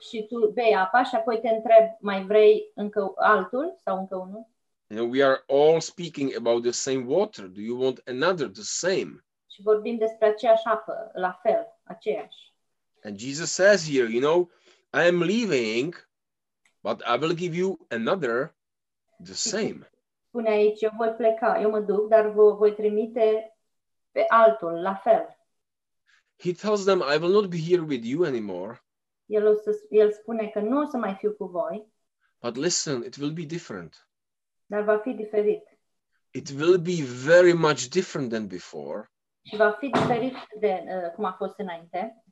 și 0.00 0.26
tu 0.28 0.50
bei 0.54 0.74
apa 0.74 1.02
și 1.02 1.14
apoi 1.14 1.40
te 1.40 1.48
întreb, 1.48 1.84
mai 2.00 2.24
vrei 2.24 2.72
încă 2.74 3.12
altul 3.16 3.76
sau 3.84 3.98
încă 3.98 4.16
unul? 4.16 4.46
You 4.86 4.98
know, 4.98 5.10
we 5.10 5.24
are 5.24 5.42
all 5.48 5.80
speaking 5.80 6.34
about 6.36 6.62
the 6.62 6.70
same 6.70 7.04
water. 7.06 7.44
Do 7.46 7.60
you 7.60 7.80
want 7.82 8.02
another 8.06 8.46
the 8.48 8.62
same? 8.62 9.24
Și 9.50 9.62
vorbim 9.62 9.96
despre 9.98 10.26
aceeași 10.26 10.64
apă, 10.64 11.10
la 11.14 11.38
fel, 11.42 11.66
aceeași. 11.82 12.52
And 13.04 13.18
Jesus 13.18 13.50
says 13.52 13.90
here, 13.90 14.08
you 14.10 14.20
know, 14.20 14.50
I 14.92 15.06
am 15.06 15.20
leaving, 15.20 15.94
but 16.82 17.02
I 17.06 17.16
will 17.16 17.34
give 17.34 17.54
you 17.56 17.78
another 17.90 18.54
the 19.24 19.34
same. 19.34 19.86
Spune 20.28 20.48
aici, 20.48 20.80
eu 20.80 20.90
voi 20.96 21.14
pleca, 21.16 21.60
eu 21.60 21.70
mă 21.70 21.80
duc, 21.80 22.08
dar 22.08 22.28
vă 22.28 22.54
voi 22.54 22.74
trimite 22.74 23.56
pe 24.10 24.24
altul, 24.28 24.72
la 24.82 24.94
fel. 24.94 25.36
he 26.40 26.52
tells 26.52 26.84
them, 26.84 27.02
I 27.02 27.16
will 27.16 27.32
not 27.32 27.50
be 27.50 27.58
here 27.58 27.82
with 27.82 28.04
you 28.04 28.24
anymore, 28.24 28.82
El, 29.26 29.46
o 29.46 29.54
să, 29.54 29.70
el 29.90 30.12
spune 30.12 30.48
că 30.48 30.60
nu 30.60 30.80
o 30.80 30.84
să 30.84 30.96
mai 30.96 31.14
fiu 31.14 31.32
cu 31.32 31.44
voi, 31.44 31.92
but 32.42 32.56
listen, 32.56 33.02
it 33.02 33.16
will 33.16 33.32
be 33.32 33.42
different. 33.44 34.08
dar 34.66 34.82
va 34.82 34.98
fi 34.98 35.10
diferit. 35.12 35.62
It 36.30 36.50
will 36.50 36.78
be 36.78 37.02
very 37.24 37.52
much 37.52 37.88
different 37.88 38.30
than 38.30 38.46
before, 38.46 39.10
Și 39.42 39.56
va 39.56 39.70
fi 39.70 39.88
diferit 39.88 40.34
de 40.60 40.84
uh, 40.86 41.12
cum 41.14 41.24
a 41.24 41.32
fost 41.32 41.58
înainte, 41.58 42.22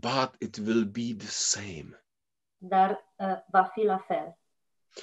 but 0.00 0.34
it 0.38 0.58
will 0.58 0.84
be 0.84 1.14
the 1.14 1.30
same. 1.30 1.98
dar 2.68 3.14
uh, 3.16 3.36
va 3.50 3.62
fi 3.62 3.82
la 3.82 3.98
fel. 3.98 4.38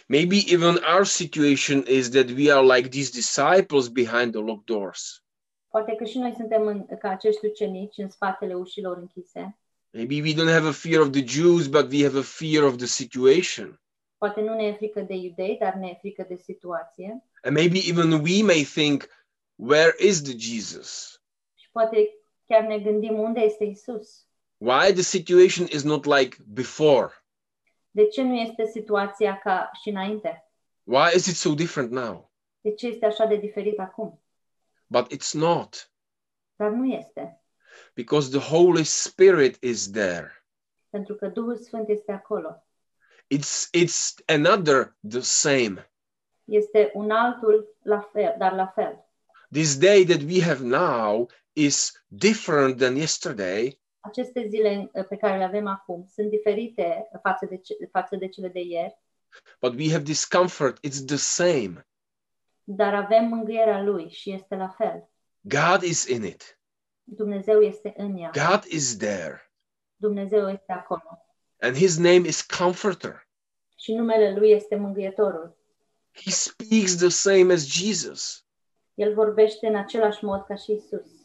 Maybe 0.07 0.37
even 0.47 0.79
our 0.95 1.05
situation 1.05 1.83
is 1.87 2.09
that 2.09 2.29
we 2.29 2.51
are 2.51 2.63
like 2.63 2.89
these 2.89 3.11
disciples 3.11 3.89
behind 3.89 4.31
the 4.33 4.41
locked 4.41 4.65
doors. 4.65 5.23
Poate 5.69 5.95
că 5.95 6.05
și 6.05 6.17
noi 6.17 6.33
suntem 6.35 6.67
în, 6.67 6.85
ca 6.99 7.09
acești 7.09 7.45
ucenici 7.45 7.97
în 7.97 8.09
spatele 8.09 8.53
ușilor 8.53 8.97
închise. 8.97 9.59
Maybe 9.89 10.21
we 10.21 10.33
don't 10.33 10.51
have 10.51 10.67
a 10.67 10.71
fear 10.71 11.01
of 11.01 11.09
the 11.09 11.25
Jews, 11.25 11.67
but 11.67 11.91
we 11.91 12.03
have 12.03 12.17
a 12.17 12.21
fear 12.21 12.63
of 12.63 12.75
the 12.77 12.85
situation. 12.85 13.81
Poate 14.17 14.41
nu 14.41 14.55
ne 14.55 14.63
e 14.63 14.73
frică 14.73 15.01
de 15.01 15.13
iudei, 15.13 15.57
dar 15.57 15.73
ne 15.73 15.87
e 15.87 15.97
frică 15.99 16.25
de 16.27 16.35
situație. 16.35 17.23
And 17.41 17.55
maybe 17.55 17.79
even 17.87 18.11
we 18.11 18.43
may 18.43 18.63
think, 18.63 19.07
where 19.55 19.95
is 19.99 20.21
the 20.21 20.37
Jesus? 20.37 21.21
Și 21.55 21.69
poate 21.71 22.13
chiar 22.45 22.63
ne 22.63 22.79
gândim 22.79 23.19
unde 23.19 23.39
este 23.39 23.63
Isus. 23.63 24.25
Why 24.61 24.93
the 24.93 25.01
situation 25.01 25.67
is 25.67 25.83
not 25.83 26.05
like 26.05 26.37
before? 26.53 27.11
De 27.91 28.07
ce 28.07 28.21
nu 28.21 28.35
este 28.35 28.65
situația 28.65 29.39
ca 29.43 29.69
și 29.81 29.89
înainte? 29.89 30.51
Why 30.83 31.15
is 31.15 31.25
it 31.25 31.35
so 31.35 31.53
different 31.53 31.91
now? 31.91 32.31
De 32.61 32.73
ce 32.73 32.87
este 32.87 33.05
așa 33.05 33.25
de 33.25 33.35
diferit 33.35 33.79
acum? 33.79 34.21
But 34.87 35.13
it's 35.13 35.33
not. 35.33 35.91
Dar 36.55 36.69
nu 36.69 36.85
este. 36.85 37.41
because 37.95 38.31
the 38.31 38.39
Holy 38.39 38.83
Spirit 38.83 39.57
is 39.61 39.91
there. 39.91 40.31
Pentru 40.89 41.15
că 41.15 41.27
Duhul 41.27 41.57
Sfânt 41.57 41.89
este 41.89 42.11
acolo. 42.11 42.63
It's 43.27 43.69
it's 43.71 44.13
another 44.25 44.95
the 45.09 45.21
same. 45.21 45.91
Este 46.45 46.91
un 46.93 47.11
altul 47.11 47.77
la 47.83 48.09
fel, 48.11 48.35
dar 48.37 48.53
la 48.53 48.67
fel. 48.67 49.05
This 49.51 49.77
day 49.77 50.05
that 50.05 50.21
we 50.21 50.41
have 50.41 50.63
now 50.63 51.27
is 51.53 52.03
different 52.07 52.77
than 52.77 52.95
yesterday, 52.95 53.79
Aceste 54.01 54.47
zile 54.47 54.89
uh, 54.93 55.07
pe 55.07 55.15
care 55.15 55.37
le 55.37 55.43
avem 55.43 55.67
acum 55.67 56.05
sunt 56.13 56.29
diferite 56.29 57.09
față 57.21 57.45
de, 57.45 57.57
ce, 57.57 57.73
față 57.91 58.15
de 58.15 58.27
cele 58.27 58.47
de 58.47 58.59
ieri, 58.59 58.99
but 59.61 59.73
we 59.79 59.91
have 59.91 60.03
this 60.03 60.25
comfort. 60.25 60.77
It's 60.87 61.05
the 61.05 61.15
same. 61.17 61.85
dar 62.63 62.93
avem 62.93 63.25
mângâierea 63.25 63.81
Lui 63.81 64.09
și 64.09 64.31
este 64.31 64.55
la 64.55 64.67
fel. 64.67 65.09
God 65.41 65.81
is 65.81 66.07
in 66.07 66.23
it. 66.23 66.59
Dumnezeu 67.03 67.61
este 67.61 67.93
în 67.97 68.17
ea. 68.17 68.31
God 68.49 68.63
is 68.63 68.97
there. 68.97 69.51
Dumnezeu 69.95 70.49
este 70.49 70.71
acolo. 70.71 71.25
And 71.59 71.75
his 71.75 71.97
name 71.97 72.27
is 72.27 72.41
Comforter. 72.41 73.27
Și 73.77 73.93
numele 73.93 74.33
Lui 74.33 74.51
este 74.51 74.75
Mângâietorul. 74.75 75.57
He 76.11 76.31
speaks 76.31 76.95
the 76.95 77.09
same 77.09 77.53
as 77.53 77.65
Jesus. 77.65 78.45
El 78.93 79.13
vorbește 79.13 79.67
în 79.67 79.75
același 79.75 80.23
mod 80.23 80.45
ca 80.45 80.55
și 80.55 80.71
Isus. 80.71 81.20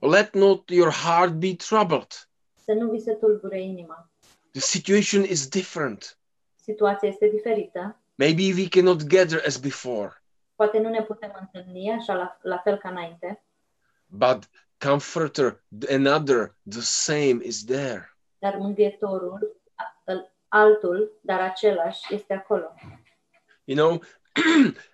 Let 0.00 0.34
not 0.34 0.70
your 0.70 0.90
heart 0.90 1.32
be 1.40 1.54
troubled. 1.56 2.28
Să 2.64 2.72
nu 2.72 2.90
vi 2.90 3.00
se 3.00 3.12
tulbure 3.12 3.62
inima. 3.62 4.10
The 4.52 4.60
situation 4.60 5.24
is 5.24 5.48
different. 5.48 6.18
Situația 6.62 7.08
este 7.08 7.28
diferită. 7.28 7.96
Maybe 8.14 8.42
we 8.42 8.68
cannot 8.68 9.02
gather 9.02 9.42
as 9.46 9.56
before, 9.58 10.22
Poate 10.54 10.78
nu 10.78 10.88
ne 10.88 11.02
putem 11.02 11.36
întâlni 11.40 11.90
așa 11.90 12.14
la, 12.14 12.38
la 12.42 12.58
fel 12.58 12.76
ca 12.78 12.88
înainte, 12.88 13.44
but 14.06 14.48
Comforter, 14.78 15.64
another, 15.90 16.54
the 16.70 16.80
same 16.80 17.38
is 17.44 17.64
there. 17.64 18.16
dar 18.38 18.56
Mângâietorul, 18.56 19.60
a- 19.74 20.02
îl- 20.04 20.32
altul, 20.48 21.18
dar 21.22 21.40
același, 21.40 22.14
este 22.14 22.32
acolo. 22.34 22.74
You 23.64 23.76
know, 23.76 24.00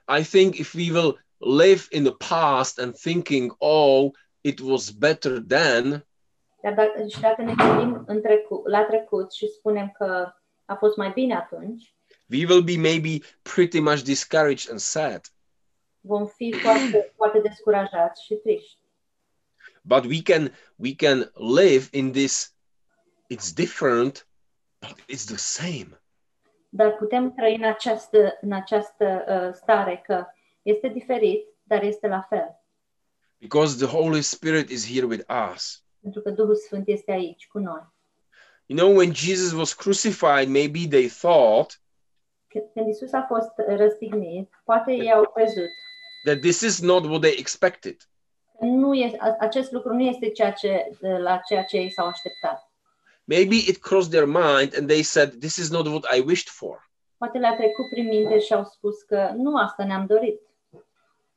I 0.21 0.23
think 0.25 0.55
if 0.59 0.75
we 0.75 0.91
will 0.91 1.19
live 1.39 1.83
in 1.91 2.05
the 2.05 2.15
past 2.29 2.79
and 2.79 2.95
thinking, 2.97 3.55
oh, 3.59 4.11
it 4.43 4.61
was 4.61 4.91
better 4.91 5.39
then, 5.49 6.07
Dar 6.63 6.75
dacă, 6.75 7.07
și 7.07 7.21
dacă 7.21 7.43
ne 7.43 7.55
gândim 7.55 8.05
în 8.07 8.21
trecut, 8.23 8.67
la 8.67 8.85
trecut 8.85 9.33
și 9.33 9.47
spunem 9.47 9.91
că 9.99 10.33
a 10.65 10.75
fost 10.75 10.97
mai 10.97 11.11
bine 11.11 11.35
atunci, 11.35 11.95
we 12.31 12.45
will 12.49 12.63
be 12.63 12.77
maybe 12.77 13.25
pretty 13.43 13.81
much 13.81 14.03
discouraged 14.03 14.71
and 14.71 14.79
sad. 14.79 15.21
vom 16.01 16.27
fi 16.27 16.53
foarte, 16.53 17.13
foarte 17.17 17.39
descurajați 17.39 18.25
și 18.25 18.35
triști. 18.35 18.81
But 19.83 20.05
we 20.05 20.23
can 20.23 20.53
we 20.77 20.95
can 20.95 21.33
live 21.35 21.89
in 21.91 22.13
this. 22.13 22.55
It's 23.29 23.53
different, 23.55 24.27
but 24.81 24.97
it's 25.09 25.25
the 25.27 25.37
same. 25.37 26.01
Dar 26.69 26.97
putem 26.97 27.33
trăi 27.35 27.57
în 27.57 27.65
această, 27.65 28.39
în 28.41 28.53
această 28.53 29.25
uh, 29.29 29.55
stare 29.55 30.03
că 30.07 30.27
este 30.63 30.89
diferit, 30.89 31.47
dar 31.63 31.83
este 31.83 32.07
la 32.07 32.21
fel. 32.21 32.62
Because 33.43 33.77
the 33.77 33.87
Holy 33.87 34.23
Spirit 34.23 34.71
is 34.71 34.87
here 34.87 35.07
with 35.07 35.25
us. 35.53 35.83
Pentru 36.01 36.21
că 36.21 36.31
Duhul 36.31 36.57
Sfânt 36.57 36.89
este 36.89 37.13
aici 37.13 37.47
cu 37.47 37.59
noi. 37.59 37.83
You 38.67 38.79
know, 38.79 38.97
when 38.97 39.13
Jesus 39.15 39.53
was 39.53 39.73
crucified, 39.75 40.49
maybe 40.49 40.87
they 40.89 41.09
thought 41.09 41.81
Când 42.75 42.89
Isus 42.89 43.13
a 43.13 43.25
fost 43.29 43.51
răstignit, 43.57 44.51
poate 44.65 44.93
ei 44.93 45.13
au 45.13 45.31
crezut 45.35 45.71
that 46.25 46.41
this 46.41 46.61
is 46.61 46.81
not 46.81 47.05
what 47.05 47.21
they 47.21 47.35
expected. 47.39 47.97
nu 48.61 48.95
e, 48.95 49.17
acest 49.39 49.73
lucru 49.73 49.95
nu 49.95 50.03
este 50.03 50.31
ceea 50.31 50.53
ce, 50.53 50.91
la 51.01 51.37
ceea 51.37 51.65
ce 51.65 51.77
ei 51.77 51.93
s-au 51.93 52.07
așteptat. 52.07 52.71
Maybe 53.25 53.55
it 53.55 53.79
crossed 53.79 54.11
their 54.11 54.27
mind 54.27 54.77
and 54.79 54.89
they 54.89 55.03
said, 55.03 55.31
This 55.39 55.57
is 55.57 55.71
not 55.71 55.87
what 55.87 56.15
I 56.17 56.21
wished 56.21 56.49
for. 56.49 56.91
Poate 57.17 57.39
le-a 57.39 57.57
trecut 57.57 57.89
prin 57.91 58.07
minte 58.07 58.39
și 58.39 58.53
au 58.53 58.65
spus 58.65 59.03
că 59.03 59.33
nu 59.37 59.57
asta 59.57 59.85
ne-am 59.85 60.07
dorit. 60.07 60.41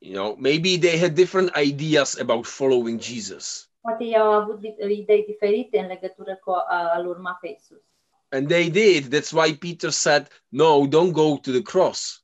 You 0.06 0.14
know, 0.14 0.36
maybe 0.38 0.78
they 0.78 1.00
had 1.00 1.16
different 1.16 1.50
ideas 1.58 2.20
about 2.20 2.46
following 2.46 3.00
Jesus. 3.00 3.70
Poate 3.82 4.04
ei 4.04 4.18
au 4.18 4.32
avut 4.32 4.60
di- 4.60 4.76
idei 4.90 5.24
diferite 5.26 5.80
în 5.80 5.88
legătură 5.88 6.36
cu 6.44 6.52
a, 6.52 6.64
a-L 6.68 7.08
urma 7.08 7.38
pe 7.42 7.48
Isus. 7.48 7.82
And 8.30 8.48
they 8.48 8.70
did. 8.70 9.16
That's 9.16 9.32
why 9.32 9.56
Peter 9.58 9.90
said, 9.90 10.28
No, 10.50 10.88
don't 10.88 11.12
go 11.12 11.38
to 11.38 11.52
the 11.52 11.62
cross. 11.62 12.24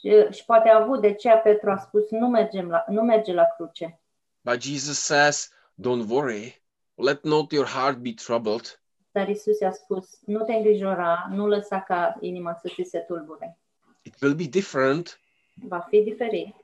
Și, 0.00 0.08
și 0.30 0.44
poate 0.44 0.68
a 0.68 0.82
avut, 0.82 1.00
de 1.00 1.06
aceea 1.06 1.36
Petru 1.38 1.70
a 1.70 1.76
spus, 1.76 2.10
nu, 2.10 2.28
mergem 2.28 2.68
la, 2.68 2.84
nu 2.88 3.02
merge 3.02 3.32
la 3.32 3.44
cruce. 3.56 4.00
But 4.40 4.62
Jesus 4.62 4.98
says, 4.98 5.52
Don't 5.74 6.08
worry. 6.08 6.62
Let 6.94 7.22
not 7.24 7.52
your 7.52 7.66
heart 7.66 7.96
be 7.98 8.12
troubled. 8.12 8.80
Dar 9.10 9.28
Isus 9.28 9.58
i-a 9.60 9.72
spus, 9.72 10.18
nu 10.24 10.44
te 10.44 10.52
îngrijora, 10.52 11.26
nu 11.30 11.46
lăsa 11.46 11.80
ca 11.80 12.16
inima 12.20 12.58
să 12.62 12.68
ți 12.74 12.88
se 12.88 12.98
tulbure. 12.98 13.58
It 14.02 14.14
will 14.20 14.34
be 14.34 14.44
different, 14.44 15.20
Va 15.54 15.78
fi 15.78 16.00
diferit, 16.00 16.54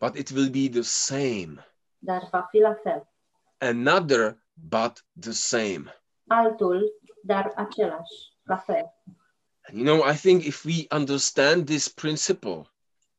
but 0.00 0.16
it 0.16 0.30
will 0.30 0.50
be 0.50 0.68
the 0.68 0.82
same. 0.82 1.66
dar 1.98 2.28
va 2.30 2.46
fi 2.50 2.58
la 2.58 2.74
fel. 2.82 3.08
Another, 3.58 4.38
but 4.54 5.04
the 5.20 5.32
same. 5.32 5.94
Altul, 6.26 6.92
dar 7.22 7.52
același, 7.56 8.32
la 8.42 8.56
fel. 8.56 8.94
And 9.68 9.78
you 9.78 9.84
know, 9.84 10.10
I 10.12 10.16
think 10.16 10.44
if 10.44 10.64
we 10.64 10.86
understand 10.90 11.66
this 11.66 11.88
principle, 11.88 12.70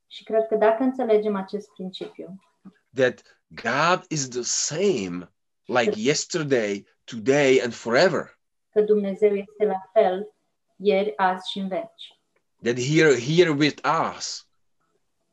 Și 0.10 0.24
cred 0.24 0.48
că 0.48 0.56
dacă 0.56 0.84
înțelegem 0.84 1.36
acest 1.36 1.70
principiu, 1.70 2.42
that 2.94 3.22
God 3.48 4.06
is 4.10 4.28
the 4.30 4.42
same 4.44 5.32
like 5.66 5.94
yesterday, 5.96 6.88
today, 7.04 7.62
and 7.63 7.74
forever. 7.74 8.40
că 8.72 8.82
Dumnezeu 8.82 9.36
este 9.36 9.66
la 9.66 9.90
fel 9.94 10.34
ieri, 10.76 11.13
azi 11.18 11.52
și 11.52 11.60
în 11.60 11.68
veci. 11.68 12.20
That 12.63 12.80
here, 12.80 13.20
here 13.20 13.50
with 13.50 13.82
us, 14.16 14.48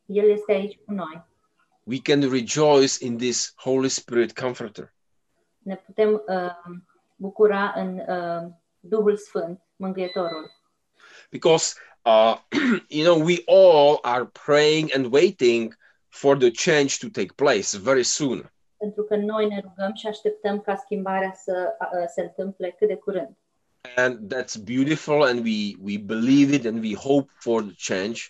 El 0.06 0.30
este 0.30 0.52
aici 0.52 0.78
cu 0.84 0.92
noi. 0.92 1.24
We 1.86 2.00
can 2.00 2.30
rejoice 2.30 2.98
in 2.98 3.18
this 3.18 3.52
Holy 3.56 3.88
Spirit 3.88 4.34
Comforter. 4.34 4.92
Ne 5.62 5.76
putem 5.76 6.22
uh, 6.26 6.50
bucura 7.16 7.72
în 7.76 7.98
uh, 7.98 8.50
Duhul 8.80 9.16
Sfânt, 9.16 9.60
Mângâietorul. 9.76 10.50
Because, 11.30 11.74
uh, 12.02 12.36
you 12.88 13.04
know, 13.04 13.24
we 13.24 13.42
all 13.46 13.98
are 14.02 14.24
praying 14.44 14.94
and 14.94 15.12
waiting 15.12 15.74
for 16.08 16.36
the 16.36 16.50
change 16.50 16.98
to 16.98 17.08
take 17.08 17.34
place 17.34 17.78
very 17.78 18.04
soon. 18.04 18.52
Pentru 18.76 19.02
că 19.02 19.16
noi 19.16 19.46
ne 19.46 19.60
rugăm 19.60 19.94
și 19.94 20.06
așteptăm 20.06 20.60
ca 20.60 20.76
schimbarea 20.76 21.32
să 21.44 21.68
uh, 21.80 22.04
se 22.14 22.20
întâmple 22.20 22.74
cât 22.78 22.88
de 22.88 22.96
curând. 22.96 23.36
And 23.96 24.34
that's 24.34 24.56
beautiful, 24.56 25.22
and 25.22 25.44
we, 25.44 25.76
we 25.82 25.98
believe 25.98 26.54
it 26.54 26.66
and 26.66 26.82
we 26.82 26.94
hope 26.94 27.30
for 27.38 27.62
the 27.62 27.94
change. 27.94 28.20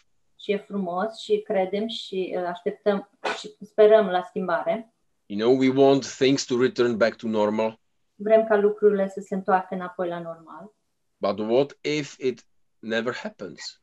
Și 0.41 0.53
e 0.53 0.57
frumos 0.57 1.19
și 1.19 1.43
credem 1.45 1.89
și 1.89 2.35
uh, 2.37 2.45
așteptăm 2.45 3.11
și 3.37 3.57
sperăm 3.61 4.07
la 4.07 4.23
schimbare. 4.23 4.95
You 5.27 5.39
know, 5.39 5.59
we 5.59 5.83
want 5.85 6.07
things 6.17 6.45
to 6.45 6.61
return 6.61 6.97
back 6.97 7.17
to 7.17 7.27
normal. 7.29 7.79
Vrem 8.15 8.47
ca 8.47 8.57
lucrurile 8.57 9.09
să 9.09 9.21
se 9.21 9.35
întoarcă 9.35 9.75
înapoi 9.75 10.09
la 10.09 10.21
normal. 10.21 10.73
But 11.17 11.39
what 11.39 11.79
if 11.81 12.17
it 12.19 12.47
never 12.79 13.15
happens? 13.15 13.83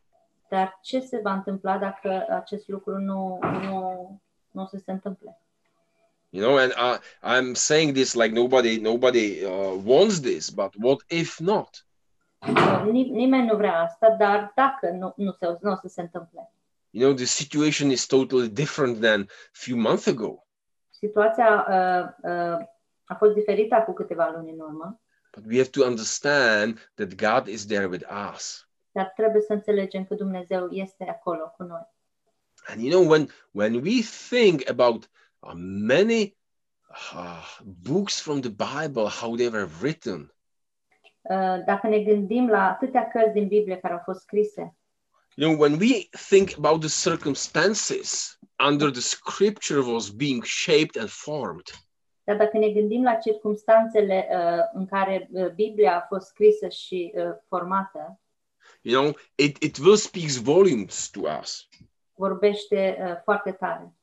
Dar 0.49 0.79
ce 0.81 0.99
se 0.99 1.19
va 1.23 1.33
întâmpla 1.33 1.77
dacă 1.77 2.25
acest 2.29 2.67
lucru 2.67 2.97
nu, 2.97 3.39
nu, 3.41 4.21
nu 4.51 4.61
o 4.61 4.65
să 4.65 4.77
se 4.77 4.91
întâmple? 4.91 5.39
You 6.29 6.43
know, 6.43 6.57
and 6.57 6.71
I, 6.71 6.97
I'm 7.23 7.53
saying 7.53 7.93
this 7.93 8.13
like 8.13 8.33
nobody 8.33 8.79
nobody 8.79 9.43
uh, 9.43 9.81
wants 9.83 10.19
this, 10.19 10.49
but 10.49 10.73
what 10.81 11.03
if 11.07 11.39
not? 11.39 11.85
Nim- 12.91 13.11
nimeni 13.11 13.47
nu 13.47 13.55
vrea 13.55 13.79
asta, 13.79 14.09
dar 14.09 14.51
dacă 14.55 14.89
nu, 14.89 15.13
nu, 15.15 15.31
se, 15.31 15.57
nu 15.61 15.71
o 15.71 15.75
să 15.75 15.87
se 15.87 16.01
întâmple. 16.01 16.51
You 16.93 17.03
know, 17.03 17.13
the 17.17 17.25
situation 17.25 17.89
is 17.91 18.05
totally 18.05 18.49
different 18.49 19.01
than 19.01 19.21
a 19.21 19.27
few 19.51 19.77
months 19.77 20.07
ago. 20.07 20.45
Situația 20.89 21.65
uh, 21.69 22.29
uh, 22.31 22.65
a 23.03 23.15
fost 23.17 23.33
diferită 23.33 23.75
acum 23.75 23.93
câteva 23.93 24.31
luni 24.35 24.51
în 24.51 24.59
urmă, 24.59 25.01
But 25.35 25.45
we 25.45 25.57
have 25.57 25.69
to 25.69 25.85
understand 25.85 26.91
that 26.95 27.15
God 27.15 27.47
is 27.47 27.65
there 27.65 27.85
with 27.85 28.05
us. 28.33 28.69
dar 28.91 29.11
trebuie 29.15 29.41
să 29.41 29.53
înțelegem 29.53 30.05
că 30.05 30.15
Dumnezeu 30.15 30.69
este 30.69 31.03
acolo 31.09 31.53
cu 31.57 31.63
noi. 31.63 31.87
And 32.67 32.81
you 32.81 32.89
know, 32.91 33.09
when 33.11 33.27
when 33.51 33.73
we 33.81 34.01
think 34.29 34.69
about 34.69 35.09
uh, 35.39 35.51
many 35.85 36.37
uh, 37.13 37.59
books 37.89 38.21
from 38.21 38.39
the 38.41 38.49
Bible, 38.51 39.07
how 39.21 39.35
they 39.35 39.47
were 39.47 39.69
written, 39.81 40.33
Uh, 41.23 41.63
Dacă 41.65 41.87
ne 41.87 41.99
gândim 42.03 42.49
la 42.49 42.69
atâtea 42.69 43.07
cărți 43.07 43.33
din 43.33 43.47
Biblie 43.47 43.77
care 43.77 43.93
au 43.93 44.01
fost 44.03 44.19
scrise, 44.21 44.75
you 45.41 45.47
know, 45.47 45.57
when 45.57 45.79
we 45.79 46.07
think 46.15 46.57
about 46.57 46.81
the 46.81 46.89
circumstances 46.89 48.37
under 48.59 48.91
the 48.91 49.01
Scripture 49.01 49.81
was 49.83 50.11
being 50.11 50.43
shaped 50.43 50.97
and 50.97 51.09
formed, 51.09 51.71
dar 52.23 52.37
dacă 52.37 52.57
ne 52.57 52.69
gândim 52.69 53.03
la 53.03 53.15
circumstanțele 53.15 54.27
uh, 54.31 54.63
în 54.73 54.85
care 54.85 55.29
uh, 55.31 55.49
Biblia 55.49 55.95
a 55.95 56.05
fost 56.07 56.27
scrisă 56.27 56.67
și 56.67 57.11
uh, 57.15 57.23
formată, 57.47 58.19
you 58.81 59.01
know, 59.01 59.15
it 59.35 59.63
it 59.63 59.77
will 59.77 59.95
speaks 59.95 60.35
volumes 60.35 61.09
to 61.09 61.19
us. 61.41 61.67
vorbește 62.13 62.97
uh, 62.99 63.21
foarte 63.23 63.51
tare. 63.51 63.93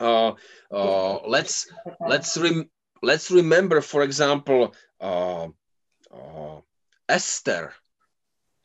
uh, 0.00 0.34
uh, 0.68 1.20
let's 1.36 1.66
let's 2.08 2.36
rem- 2.36 2.70
let's 3.10 3.30
remember, 3.30 3.82
for 3.82 4.02
example, 4.02 4.70
uh, 4.96 5.46
uh, 6.10 6.58
Esther. 7.04 7.81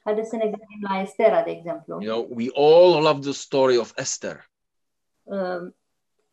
Haideți 0.08 0.30
să 0.30 0.36
ne 0.36 0.44
gândim 0.44 0.80
la 0.90 1.00
Estera, 1.00 1.44
de 1.44 1.52
exemplu. 1.52 2.02
You 2.02 2.14
know, 2.14 2.28
we 2.38 2.48
all 2.54 3.02
love 3.02 3.20
the 3.20 3.32
story 3.32 3.78
of 3.78 3.92
Esther. 3.96 4.50
Uh, 5.24 5.72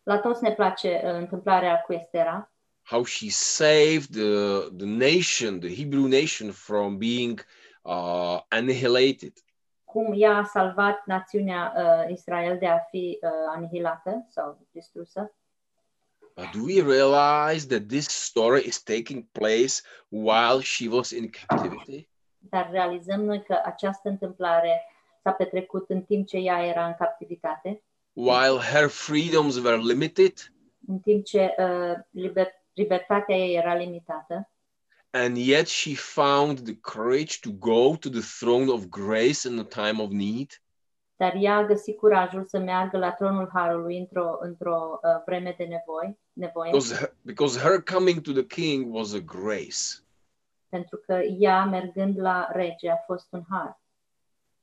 La 0.03 0.19
toți 0.19 0.43
ne 0.43 0.53
place 0.53 1.01
uh, 1.05 1.13
întâmplarea 1.13 1.81
cu 1.81 1.93
Estera, 1.93 2.53
How 2.83 3.05
she 3.05 3.27
saved 3.31 4.11
the 4.11 4.59
the 4.77 4.87
nation, 4.87 5.61
the 5.61 5.75
Hebrew 5.75 6.07
nation, 6.07 6.51
from 6.53 6.99
being 6.99 7.47
uh, 7.83 8.41
annihilated. 8.49 9.33
cum 9.85 10.13
ea 10.17 10.37
a 10.37 10.45
salvat 10.45 11.03
națiunea 11.07 11.73
uh, 11.77 12.13
Israel 12.17 12.59
de 12.59 12.67
a 12.67 12.79
fi 12.79 13.19
uh, 13.23 13.31
anihilată 13.55 14.27
sau 14.31 14.67
distrusă. 14.71 15.35
But 16.37 16.51
do 16.51 16.63
we 16.65 16.83
realize 16.83 17.67
that 17.67 17.89
this 17.89 18.09
story 18.09 18.67
is 18.67 18.83
taking 18.83 19.27
place 19.33 19.83
while 20.09 20.61
she 20.61 20.89
was 20.89 21.11
in 21.11 21.31
captivity? 21.31 22.09
Dar 22.51 22.69
realizăm 22.71 23.21
noi 23.25 23.43
că 23.43 23.61
această 23.65 24.09
întâmplare 24.09 24.85
s-a 25.23 25.31
petrecut 25.33 25.91
în 25.91 26.03
timp 26.03 26.27
ce 26.27 26.37
ea 26.37 26.67
era 26.67 26.87
în 26.87 26.95
captivitate, 26.99 27.83
While 28.13 28.59
her 28.73 28.89
freedoms 28.89 29.57
were 29.57 29.77
limited, 29.77 30.33
în 30.87 30.99
timp 30.99 31.25
ce 31.25 31.55
uh, 31.59 31.95
liber, 32.11 32.49
libertatea 32.73 33.37
ei 33.37 33.55
era 33.55 33.75
limitată, 33.75 34.49
and 35.11 35.37
yet 35.37 35.67
she 35.67 35.95
found 35.95 36.59
the 36.61 36.77
courage 36.81 37.39
to 37.41 37.51
go 37.51 37.97
to 37.97 38.09
the 38.09 38.21
throne 38.39 38.71
of 38.71 38.89
grace 38.89 39.49
in 39.49 39.57
the 39.57 39.83
time 39.83 40.03
of 40.03 40.11
need. 40.11 40.63
dar 41.17 41.35
ea 41.41 41.57
a 41.57 41.65
găsit 41.67 41.97
curajul 41.97 42.45
să 42.45 42.59
meargă 42.59 42.99
la 42.99 43.13
tronul 43.13 43.51
Harului 43.53 43.99
într-o, 43.99 44.37
într-o 44.41 45.01
uh, 45.03 45.23
vreme 45.27 45.55
de 45.59 45.65
nevoi, 45.65 46.19
nevoie, 46.33 46.71
Because 46.71 46.95
her, 46.95 47.15
because 47.23 47.59
her 47.59 47.83
coming 47.83 48.21
to 48.21 48.33
the 48.33 48.47
king 48.47 48.95
was 48.95 49.13
a 49.15 49.21
grace. 49.21 50.04
Pentru 50.75 50.97
că 50.97 51.13
ea, 51.39 51.65
mergând 51.65 52.21
la 52.21 52.49
rege, 52.53 52.91
a 52.91 52.97
fost 52.97 53.27
un 53.31 53.43
har. 53.51 53.81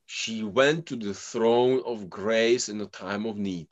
She 0.04 0.42
went 0.54 0.84
to 0.84 0.94
the 0.96 1.12
throne 1.38 1.80
of 1.82 2.00
grace 2.08 2.70
in 2.70 2.78
the 2.86 2.88
time 3.06 3.28
of 3.28 3.36
need. 3.36 3.68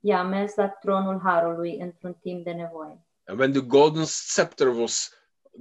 Ea 0.00 0.18
a 0.18 0.22
mers 0.22 0.54
la 0.54 0.68
tronul 0.68 1.20
Harului 1.24 1.76
într-un 1.80 2.14
timp 2.14 2.44
de 2.44 2.50
nevoie. 2.50 3.06
And 3.26 3.38
when 3.38 3.52
the 3.52 3.60
golden 3.60 4.04
scepter 4.04 4.66
was 4.68 5.10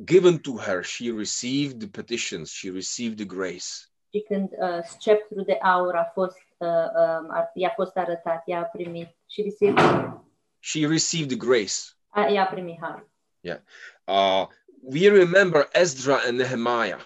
given 0.06 0.38
to 0.38 0.52
her, 0.58 0.84
she 0.84 1.12
received 1.18 1.80
the 1.80 1.88
petitions, 1.90 2.50
she 2.52 2.70
received 2.72 3.16
the 3.18 3.26
grace. 3.26 3.66
Și 4.14 4.20
când 4.28 4.50
uh, 4.52 4.80
sceptrul 4.84 5.44
de 5.44 5.58
aur 5.62 5.96
a 5.96 6.12
fost, 6.14 6.42
uh, 6.58 6.68
uh, 6.68 7.30
a- 7.30 7.52
i-a 7.54 7.70
fost 7.76 7.98
arătat, 7.98 8.44
ea 8.46 8.60
a 8.60 8.64
primit 8.64 9.16
și 9.28 9.42
received, 9.42 9.80
She 10.60 10.88
received 10.88 11.28
the 11.30 11.38
grace. 11.48 11.74
a, 12.08 12.28
ea 12.28 12.44
a 12.44 12.48
primit 12.48 12.80
har. 12.82 13.10
Uh, 14.06 14.48
we 14.82 15.10
remember 15.10 15.70
Ezra 15.74 16.20
and 16.28 16.38
Nehemiah. 16.38 17.00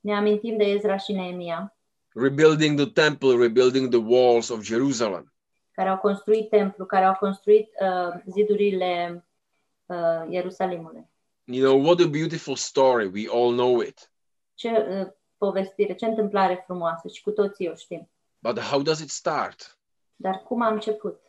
Ne 0.00 0.14
amintim 0.14 0.56
de 0.56 0.64
Ezra 0.64 0.96
și 0.96 1.12
Neemia. 1.12 1.72
rebuilding 2.14 2.80
the 2.80 2.90
temple, 2.90 3.36
rebuilding 3.36 3.88
the 3.88 4.00
walls 4.00 4.48
of 4.48 4.62
Jerusalem. 4.62 5.32
care 5.72 5.88
au 5.88 5.98
construit 5.98 6.48
templu, 6.48 6.86
care 6.86 7.04
au 7.04 7.14
construit 7.14 7.68
uh, 7.80 8.20
zidurile 8.26 9.24
uh, 9.86 10.26
Ierusalimului. 10.28 11.08
You 11.44 11.64
know, 11.64 11.84
what 11.86 12.00
a 12.00 12.06
beautiful 12.08 12.56
story. 12.56 13.06
We 13.06 13.28
all 13.30 13.52
know 13.52 13.80
it. 13.80 14.10
Ce 14.54 14.68
uh, 14.68 15.12
povestire, 15.36 15.94
ce 15.94 16.04
întâmplare 16.06 16.62
frumoasă 16.64 17.08
și 17.08 17.22
cu 17.22 17.30
toții 17.30 17.68
o 17.68 17.74
știm. 17.74 18.10
But 18.38 18.58
how 18.58 18.82
does 18.82 19.00
it 19.00 19.10
start? 19.10 19.78
Dar 20.16 20.42
cum 20.42 20.62
a 20.62 20.68
început? 20.68 21.20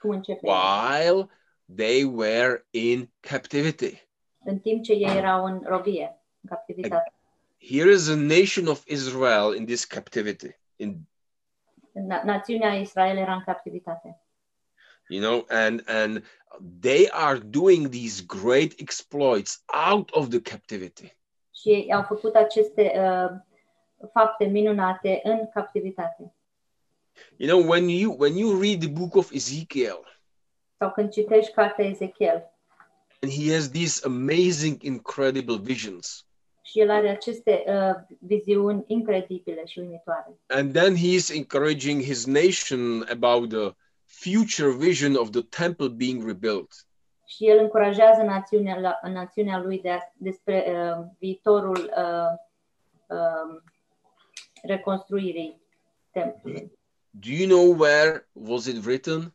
Cum 0.00 0.10
începe? 0.10 0.48
While 0.50 1.28
they 1.76 2.04
were 2.04 2.66
in 2.70 3.10
captivity. 3.20 4.03
În 4.44 4.58
timp 4.58 4.82
ce 4.82 4.92
ei 4.92 5.16
erau 5.16 5.44
în 5.44 5.62
robie, 5.66 6.18
în 6.40 6.48
captivitate. 6.48 7.12
Here 7.58 7.90
is 7.92 8.08
a 8.08 8.14
nation 8.14 8.66
of 8.66 8.86
Israel 8.86 9.54
in 9.54 9.64
this 9.66 9.84
captivity. 9.84 10.58
In 10.76 10.96
Na- 11.92 12.22
națiunea 12.24 12.74
Israel 12.74 13.16
era 13.16 13.34
în 13.34 13.42
captivitate. 13.44 14.18
you 15.08 15.20
know, 15.22 15.44
and 15.48 15.82
and 15.86 16.24
they 16.80 17.08
are 17.12 17.38
doing 17.38 17.88
these 17.88 18.24
great 18.26 18.72
exploits 18.80 19.64
out 19.90 20.10
of 20.10 20.28
the 20.28 20.40
captivity. 20.40 21.16
Și 21.54 21.68
ei 21.68 21.92
au 21.92 22.02
făcut 22.02 22.34
aceste 22.34 22.92
uh, 22.96 23.30
fapte 24.12 24.44
minunate 24.44 25.20
în 25.22 25.48
captivitate. 25.48 26.34
You 27.36 27.48
know, 27.48 27.70
when 27.70 27.88
you 27.88 28.14
when 28.18 28.36
you 28.36 28.60
read 28.60 28.80
the 28.80 28.88
book 28.88 29.14
of 29.14 29.32
Ezekiel, 29.32 30.20
Sau 30.78 30.92
când 30.92 31.10
citești 31.10 31.52
cartea 31.52 31.84
Ezechiel 31.84 32.53
and 33.24 33.32
he 33.32 33.54
has 33.54 33.70
these 33.70 34.04
amazing, 34.04 34.76
incredible 34.82 35.58
visions. 35.58 36.26
și 36.74 36.80
el 36.80 36.90
are 36.90 37.08
aceste 37.08 37.64
uh, 37.66 38.16
viziuni 38.18 38.84
incredibile 38.86 39.64
și 39.66 39.78
uimitoare. 39.78 40.38
And 40.46 40.72
then 40.72 40.96
he 40.96 41.06
is 41.06 41.30
encouraging 41.30 42.02
his 42.02 42.26
nation 42.26 43.06
about 43.10 43.48
the 43.48 43.74
future 44.04 44.70
vision 44.70 45.16
of 45.16 45.30
the 45.30 45.42
temple 45.42 45.88
being 45.88 46.26
rebuilt. 46.26 46.86
Și 47.26 47.48
el 47.48 47.58
încurajează 47.58 48.22
națiunea, 48.22 48.78
la, 48.78 48.98
națiunea 49.02 49.58
lui 49.58 49.80
de 49.80 49.90
a, 49.90 49.98
despre 50.16 50.64
uh, 50.68 51.04
viitorul 51.18 51.92
uh, 51.96 52.32
uh, 53.06 53.60
reconstruirii 54.62 55.60
templului. 56.10 56.72
Do 57.10 57.30
you 57.30 57.46
know 57.46 57.78
where 57.78 58.28
was 58.32 58.66
it 58.66 58.84
written? 58.84 59.34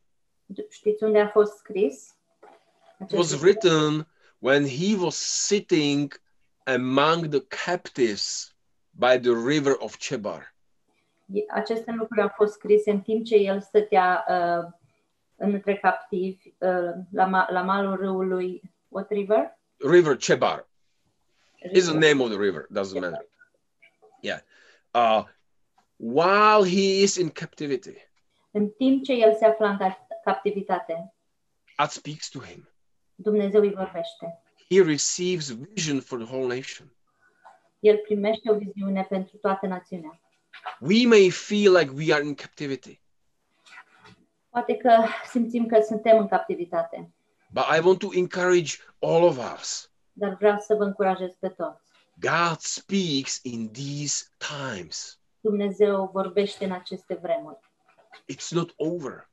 Știți 0.69 1.04
unde 1.04 1.19
a 1.19 1.28
fost 1.28 1.58
scris? 1.58 2.18
It 3.02 3.12
was 3.14 3.42
written 3.42 4.06
when 4.40 4.66
he 4.66 4.96
was 4.96 5.16
sitting 5.16 6.12
among 6.66 7.30
the 7.30 7.42
captives 7.66 8.54
by 8.94 9.18
the 9.18 9.32
river 9.34 9.76
of 9.80 9.98
Chebar. 9.98 10.54
Aceste 11.50 11.92
lucruri 11.92 12.22
au 12.22 12.32
fost 12.36 12.54
scrise 12.54 12.92
în 12.92 13.02
timp 13.02 13.26
ce 13.26 13.36
el 13.36 13.62
stătea 13.62 14.26
uh, 14.30 14.72
între 15.36 15.78
captivi 15.78 16.48
uh, 16.58 16.92
la, 17.12 17.48
la 17.50 17.62
malul 17.62 17.96
râului 17.96 18.62
What 18.88 19.10
River? 19.12 19.58
River 19.78 20.16
Chebar 20.18 20.68
is 21.74 21.86
the 21.88 21.98
name 21.98 22.22
of 22.24 22.30
the 22.30 22.38
river, 22.40 22.68
doesn't 22.74 23.00
matter. 23.00 23.28
Yeah. 24.22 24.40
Uh, 24.94 25.24
while 25.98 26.64
he 26.64 27.02
is 27.04 27.16
in 27.16 27.30
captivity, 27.30 27.96
În 28.52 28.70
timp 28.70 29.04
ce 29.04 29.14
el 29.14 29.36
se 29.36 29.46
afla 29.46 29.70
în 29.70 29.78
ca- 29.78 30.08
captivitate, 30.24 31.14
God 31.78 31.90
speaks 31.90 32.30
to 32.30 32.40
him. 32.40 32.68
Dumnezeu 33.21 33.62
îi 33.62 33.73
vorbește. 33.73 34.41
He 34.69 34.84
receives 34.84 35.49
vision 35.49 35.99
for 36.01 36.23
the 36.23 36.34
whole 36.36 36.55
nation. 36.55 36.93
El 37.79 37.97
primește 37.97 38.51
o 38.51 38.58
viziune 38.58 39.03
pentru 39.10 39.38
toată 39.38 39.67
națiunea. 39.67 40.19
We 40.79 41.05
may 41.08 41.29
feel 41.29 41.75
like 41.75 41.91
we 41.95 42.13
are 42.13 42.23
in 42.25 42.36
captivity, 42.36 43.01
Poate 44.49 44.75
că 44.75 45.03
simțim 45.29 45.65
că 45.65 45.82
suntem 45.82 46.17
în 46.17 46.27
captivitate, 46.27 47.12
but 47.51 47.63
I 47.77 47.79
want 47.86 47.99
to 47.99 48.08
encourage 48.13 48.75
all 48.99 49.23
of 49.23 49.38
us. 49.58 49.91
dar 50.13 50.36
vreau 50.36 50.60
să 50.60 50.75
vă 50.75 50.84
încurajez 50.84 51.32
pe 51.39 51.49
toți. 51.49 51.82
God 52.19 52.58
speaks 52.60 53.39
in 53.43 53.71
these 53.71 54.25
times. 54.38 55.19
Dumnezeu 55.39 56.10
vorbește 56.13 56.65
în 56.65 56.71
aceste 56.71 57.13
vremuri. 57.21 57.60
It's 58.34 58.49
not 58.49 58.73
over. 58.75 59.29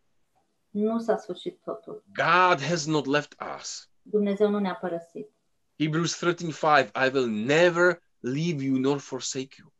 Nu 0.76 0.98
s-a 0.98 1.16
sfârșit 1.16 1.58
totul. 1.64 2.04
God 2.14 2.60
has 2.60 2.86
not 2.86 3.06
left 3.06 3.36
us. 3.58 3.90
Dumnezeu 4.02 4.50
nu 4.50 4.58
ne-a 4.58 4.74
părăsit. 4.74 5.30
Hebrews 5.78 6.16
13:5 6.16 6.90
I 6.94 7.10
will 7.12 7.26
never 7.26 8.02
leave 8.18 8.64
you 8.64 8.76
nor 8.78 8.98
forsake 8.98 9.54
you. 9.58 9.72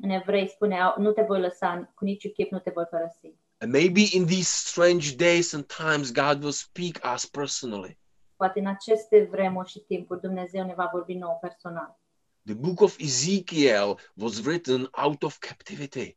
În 0.00 0.10
evrei 0.10 0.48
spune, 0.48 0.78
nu 0.96 1.12
te 1.12 1.22
voi 1.22 1.40
lăsa, 1.40 1.92
cu 1.94 2.04
niciun 2.04 2.30
chip 2.30 2.50
nu 2.50 2.58
te 2.58 2.70
voi 2.74 2.84
părăsi. 2.84 3.34
And 3.58 3.72
maybe 3.72 4.00
in 4.12 4.26
these 4.26 4.68
strange 4.68 5.14
days 5.16 5.52
and 5.52 5.66
times 5.66 6.12
God 6.12 6.42
will 6.42 6.52
speak 6.52 7.14
us 7.14 7.26
personally. 7.26 7.98
Poate 8.36 8.58
în 8.58 8.66
aceste 8.66 9.28
vremuri 9.30 9.68
și 9.68 9.78
timpuri 9.78 10.20
Dumnezeu 10.20 10.64
ne 10.64 10.74
va 10.74 10.88
vorbi 10.92 11.14
nou 11.14 11.38
personal. 11.40 12.00
The 12.44 12.54
book 12.54 12.80
of 12.80 12.98
Ezekiel 12.98 13.98
was 14.14 14.44
written 14.44 14.88
out 15.04 15.22
of 15.22 15.38
captivity. 15.38 16.16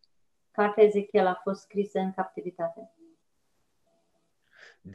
Cartea 0.51 0.83
Ezechiel 0.83 1.27
a 1.27 1.39
fost 1.43 1.61
scrisă 1.61 1.99
în 1.99 2.13
captivitate. 2.13 2.93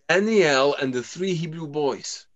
Daniel 0.07 0.75
and 0.81 0.93
the 0.93 1.01
three 1.03 1.37
Hebrew 1.41 1.67
boys, 1.67 2.29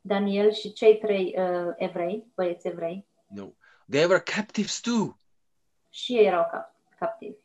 Daniel 0.00 0.52
și 0.52 0.72
cei 0.72 0.98
trei 0.98 1.34
uh, 1.38 1.72
evrei, 1.76 2.24
băieți 2.34 2.66
evrei, 2.66 3.06
you 3.34 3.36
know, 3.38 3.56
they 3.90 4.04
were 4.04 4.20
captives 4.20 4.80
too. 4.80 5.16
și 5.90 6.16
ei 6.16 6.24
erau 6.26 6.48
cap- 6.50 6.74
captivi. 6.98 7.36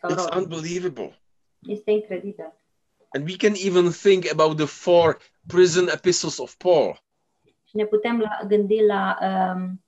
Sau 0.00 0.10
It's 0.10 0.28
robi. 0.34 0.36
unbelievable. 0.44 1.20
Este 1.66 1.90
incredibil. 1.90 2.52
And 3.08 3.28
we 3.28 3.36
can 3.36 3.52
even 3.64 3.90
think 3.90 4.30
about 4.32 4.56
the 4.56 4.66
four 4.66 5.18
prison 5.46 5.88
epistles 5.88 6.38
of 6.38 6.54
Paul. 6.54 7.02
Și 7.64 7.76
ne 7.76 7.84
putem 7.84 8.20
la, 8.20 8.38
gândi 8.46 8.84
la 8.84 9.18
um, 9.20 9.82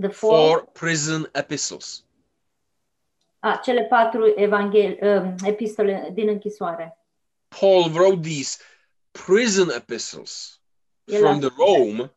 the 0.00 0.08
four, 0.08 0.32
Four 0.36 0.64
prison 0.72 1.30
epistles. 1.32 2.04
a, 3.38 3.56
cele 3.64 3.82
patru 3.84 4.32
evanghel, 4.36 4.98
um, 5.22 5.34
epistole 5.44 6.10
din 6.12 6.28
închisoare. 6.28 6.98
Paul 7.48 7.90
wrote 7.92 8.22
these 8.22 8.58
prison 9.12 9.70
epistles 9.76 10.60
El 11.04 11.18
from 11.20 11.36
a- 11.36 11.40
the 11.40 11.50
Rome, 11.58 12.10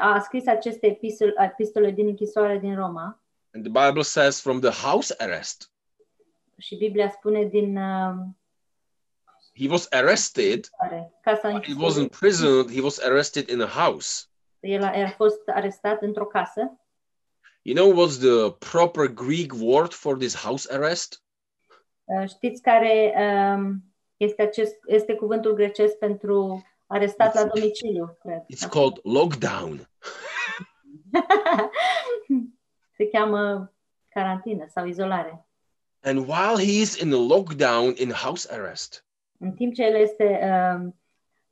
A 0.00 0.20
scris 0.20 0.46
aceste 0.46 0.86
epistole, 0.86 1.32
epistole 1.38 1.90
din 1.90 2.06
închisoare 2.06 2.58
din 2.58 2.74
Roma 2.74 3.20
and 3.54 3.64
the 3.72 3.86
Bible 3.86 4.02
says 4.02 4.40
from 4.40 4.60
the 4.60 4.70
house 4.88 5.14
arrest. 5.18 5.70
și 6.58 6.76
Biblia 6.76 7.10
spune 7.10 7.44
din 7.44 7.76
um, 7.76 8.38
He 9.58 9.68
was 9.68 9.86
arrested. 9.90 10.68
închisoare, 10.80 11.12
casa 11.22 11.48
He 11.48 11.54
închisoare. 11.54 11.92
wasn't 11.92 12.00
imprisoned. 12.02 12.70
He 12.74 12.80
was 12.80 12.98
arrested 12.98 13.48
in 13.48 13.60
a 13.60 13.66
house. 13.66 14.24
El 14.60 14.82
a, 14.82 15.02
a 15.02 15.08
fost 15.10 15.40
arestat 15.48 16.02
într-o 16.02 16.26
casă. 16.26 16.80
You 17.62 17.74
know 17.74 18.06
what's 18.08 18.18
the 18.18 18.52
proper 18.70 19.06
Greek 19.06 19.52
word 19.60 19.92
for 19.92 20.16
this 20.16 20.34
house 20.36 20.74
arrest? 20.74 21.22
Uh, 22.04 22.28
Știți 22.28 22.62
care 22.62 23.14
um, 23.56 23.84
este, 24.16 24.42
acest, 24.42 24.74
este 24.86 25.14
cuvântul 25.14 25.54
grecesc 25.54 25.94
pentru 25.94 26.64
arestat 26.86 27.34
la 27.34 27.44
domiciliu, 27.44 28.16
cred. 28.20 28.44
It's 28.54 28.68
called 28.70 28.98
lockdown. 29.02 29.88
Se 32.96 33.08
cheamă 33.12 33.72
carantină 34.08 34.66
sau 34.74 34.86
izolare. 34.86 35.46
And 36.02 36.18
while 36.18 36.56
he 36.64 36.80
is 36.80 36.96
in 37.00 37.12
a 37.12 37.16
lockdown 37.16 37.94
in 37.96 38.10
house 38.10 38.52
arrest, 38.52 39.04
În 39.38 39.52
timp 39.52 39.74
ce 39.74 39.82
el 39.82 39.94
este 39.94 40.40
um, 40.74 41.00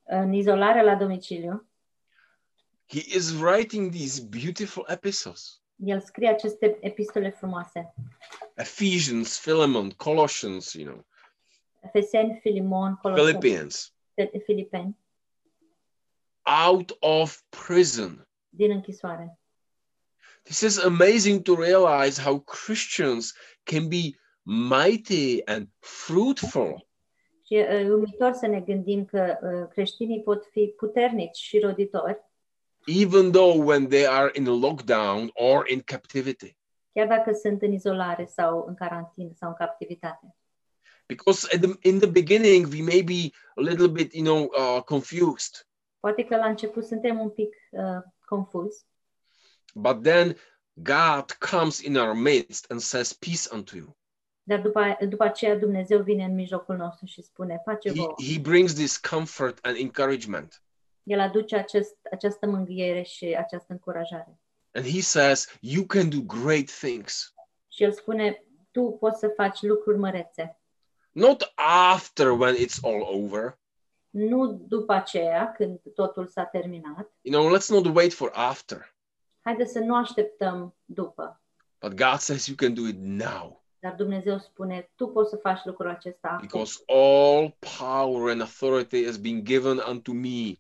în 0.03 0.33
izolare 0.33 0.83
la 0.83 0.95
domiciliu, 0.95 1.69
he 2.87 2.99
is 3.17 3.33
writing 3.41 3.91
these 3.93 4.23
beautiful 4.31 4.85
epistles. 4.89 5.63
el 5.77 6.01
scrie 6.01 6.29
aceste 6.29 6.79
epistole 6.81 7.31
frumoase. 7.31 7.95
Ephesians, 8.55 9.41
Philemon, 9.41 9.91
Colossians, 9.91 10.73
you 10.73 10.85
know, 10.85 11.05
Efeseni, 11.85 12.39
Filimon, 12.41 12.99
Coloseni, 13.03 13.39
Philippians, 13.39 13.95
Filipeni, 14.45 14.97
out 16.67 16.97
of 17.01 17.41
prison. 17.67 18.29
din 18.49 18.71
închisoare. 18.71 19.39
This 20.43 20.61
is 20.61 20.85
amazing 20.85 21.43
to 21.43 21.55
realize 21.55 22.23
how 22.23 22.39
Christians 22.41 23.35
can 23.63 23.89
be 23.89 24.19
mighty 24.43 25.43
and 25.45 25.69
fruitful 25.79 26.87
Și 27.47 27.55
e 27.55 27.91
uimitor 27.91 28.33
să 28.33 28.47
ne 28.47 28.61
gândim 28.61 29.05
că 29.05 29.39
uh, 29.43 29.69
creștinii 29.69 30.23
pot 30.23 30.45
fi 30.51 30.75
puternici 30.77 31.37
și 31.37 31.59
roditori, 31.59 32.21
even 32.87 33.33
though 33.33 33.67
when 33.67 33.89
they 33.89 34.07
are 34.07 34.31
in 34.35 34.47
a 34.47 34.55
lockdown 34.55 35.31
or 35.33 35.69
in 35.69 35.81
captivity. 35.81 36.57
chiar 36.93 37.07
dacă 37.07 37.33
sunt 37.33 37.63
în 37.63 37.73
izolare 37.73 38.25
sau 38.25 38.65
în 38.69 38.75
carantină 38.75 39.31
sau 39.35 39.49
în 39.49 39.55
captivitate. 39.55 40.37
Because 41.07 41.49
at 41.55 41.61
the, 41.61 41.77
in 41.83 41.99
the 41.99 42.07
beginning, 42.07 42.71
we 42.71 42.83
may 42.83 43.03
be 43.03 43.33
a 43.57 43.61
little 43.61 43.89
bit, 43.89 44.15
you 44.15 44.25
know, 44.25 44.51
uh, 44.57 44.83
confused. 44.83 45.67
Poate 46.01 46.25
că 46.25 46.37
la 46.37 46.47
început 46.47 46.85
suntem 46.85 47.21
un 47.21 47.31
pic 47.31 47.55
uh, 47.71 48.03
confuzi, 48.25 48.87
But 49.75 50.03
then 50.03 50.37
God 50.83 51.33
comes 51.39 51.81
in 51.81 51.97
our 51.97 52.15
midst 52.15 52.71
and 52.71 52.81
says, 52.81 53.13
Peace 53.13 53.49
unto 53.53 53.77
you. 53.77 53.97
Dar 54.43 54.61
după, 54.61 54.97
după 55.09 55.25
aceea 55.25 55.57
Dumnezeu 55.57 56.03
vine 56.03 56.25
în 56.25 56.35
mijlocul 56.35 56.77
nostru 56.77 57.07
și 57.07 57.23
spune, 57.23 57.63
pace 57.65 57.89
He, 57.89 58.33
he 58.33 58.41
brings 58.41 58.75
this 58.75 58.97
comfort 58.97 59.59
and 59.67 59.77
encouragement. 59.77 60.63
El 61.03 61.21
aduce 61.21 61.57
acest, 61.57 61.97
această 62.13 62.47
mângâiere 62.47 63.03
și 63.03 63.25
această 63.25 63.73
încurajare. 63.73 64.39
And 64.73 64.87
he 64.87 65.01
says, 65.01 65.59
You 65.61 65.85
can 65.85 66.09
do 66.09 66.21
great 66.21 66.71
things. 66.71 67.35
Și 67.69 67.83
el 67.83 67.93
spune, 67.93 68.45
tu 68.71 68.97
poți 69.01 69.19
să 69.19 69.33
faci 69.37 69.63
lucruri 69.63 69.99
mărețe. 69.99 70.59
Not 71.15 71.53
after 71.93 72.31
when 72.33 72.55
it's 72.55 72.79
all 72.83 73.03
over. 73.23 73.59
Nu 74.11 74.53
după 74.53 74.93
aceea, 74.93 75.53
când 75.53 75.81
totul 75.95 76.27
s-a 76.27 76.45
terminat. 76.45 77.13
You 77.21 77.41
know, 77.43 77.57
let's 77.59 77.69
not 77.69 77.95
wait 77.97 78.13
for 78.13 78.31
after. 78.35 78.95
Haideți 79.41 79.73
să 79.73 79.79
nu 79.79 79.97
așteptăm 79.97 80.75
după. 80.85 81.41
But 81.81 81.95
God 81.95 82.19
says 82.19 82.47
you 82.47 82.57
can 82.57 82.75
do 82.75 82.87
it 82.87 82.97
now 82.99 83.63
Dar 83.79 83.95
Dumnezeu 83.95 84.39
spune, 84.39 84.91
tu 84.95 85.09
poți 85.09 85.31
să 85.31 85.37
faci 85.37 85.65
lucrul 85.65 85.89
acesta 85.91 86.29
acum. 86.29 86.41
because 86.47 86.83
all 86.87 87.57
power 87.79 88.31
and 88.31 88.41
authority 88.41 89.05
has 89.05 89.17
been 89.17 89.45
given 89.45 89.79
unto 89.91 90.13
me 90.13 90.53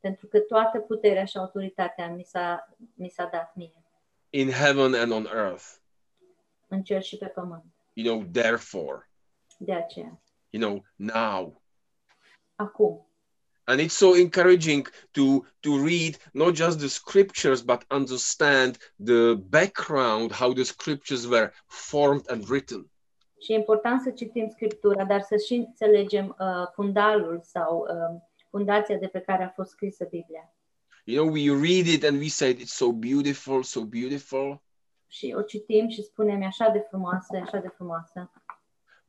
Pentru 0.00 0.26
că 0.26 0.38
toată 0.38 0.78
puterea 0.78 1.24
și 1.24 1.36
autoritatea 1.36 2.08
mi 2.08 2.24
s-a, 2.24 2.68
mi 2.94 3.08
s-a 3.08 3.28
dat 3.32 3.52
mie, 3.54 3.84
in 4.30 4.50
heaven 4.50 4.94
and 4.94 5.12
on 5.12 5.24
earth. 5.34 5.64
în 6.68 6.82
cer 6.82 7.02
și 7.02 7.16
pe 7.16 7.26
pământ. 7.26 7.64
You 7.92 8.16
know, 8.16 8.28
therefore, 8.32 9.09
De 9.62 9.72
aceea, 9.72 10.22
you 10.50 10.62
know, 10.62 10.84
now. 10.96 11.62
acum. 12.56 13.04
And 13.64 13.80
it's 13.80 13.96
so 13.96 14.14
encouraging 14.14 14.86
to 15.12 15.44
to 15.60 15.78
read 15.78 16.18
not 16.32 16.54
just 16.54 16.78
the 16.78 16.88
scriptures 16.88 17.62
but 17.62 17.84
understand 17.90 18.78
the 18.98 19.36
background 19.36 20.32
how 20.32 20.52
the 20.52 20.64
scriptures 20.64 21.26
were 21.26 21.52
formed 21.66 22.26
and 22.28 22.48
written. 22.48 22.90
Și 23.40 23.52
e 23.52 23.54
important 23.54 24.00
să 24.00 24.10
citim 24.10 24.48
Scriptura, 24.48 25.04
dar 25.04 25.20
să 25.20 25.36
și 25.36 25.54
înțelegem 25.54 26.36
uh, 26.38 26.46
fundalul 26.74 27.40
sau 27.42 27.78
uh, 27.78 28.20
fundația 28.50 28.96
de 28.96 29.06
pe 29.06 29.20
care 29.20 29.44
a 29.44 29.48
fost 29.48 29.70
scrisă 29.70 30.04
Biblia. 30.04 30.54
You 31.04 31.24
know, 31.24 31.34
we 31.34 31.50
read 31.50 31.86
it 31.86 32.04
and 32.04 32.18
we 32.18 32.28
say 32.28 32.54
it's 32.54 32.74
so 32.74 32.92
beautiful, 32.92 33.62
so 33.62 33.84
beautiful. 33.84 34.62
Și 35.06 35.34
o 35.36 35.42
citim 35.42 35.88
și 35.88 36.02
spunem, 36.02 36.40
e 36.40 36.46
așa 36.46 36.68
de 36.68 36.84
frumoasă, 36.88 37.36
e 37.36 37.40
așa 37.40 37.58
de 37.58 37.68
frumoasă. 37.68 38.30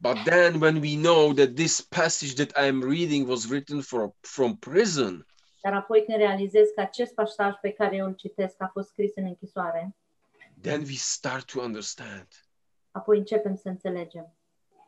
But 0.01 0.23
then 0.23 0.59
when 0.59 0.79
we 0.79 0.95
know 0.95 1.33
that 1.33 1.55
this 1.55 1.81
passage 1.81 2.33
that 2.33 2.51
I 2.57 2.67
am 2.67 2.81
reading 2.81 3.27
was 3.27 3.45
written 3.45 3.81
for, 3.81 4.13
from 4.21 4.57
prison, 4.57 5.25
Dar 5.61 5.73
apoi 5.73 6.03
când 6.05 6.17
realizez 6.17 6.67
că 6.75 6.81
acest 6.81 7.13
pasaj 7.13 7.53
pe 7.61 7.71
care 7.71 7.95
eu 7.95 8.05
îl 8.05 8.13
citesc 8.13 8.55
a 8.57 8.69
fost 8.73 8.87
scris 8.87 9.11
în 9.15 9.23
închisoare, 9.25 9.95
then 10.61 10.81
we 10.81 10.95
start 10.95 11.45
to 11.51 11.61
understand 11.61 12.27
apoi 12.91 13.17
începem 13.17 13.55
să 13.55 13.69
înțelegem. 13.69 14.33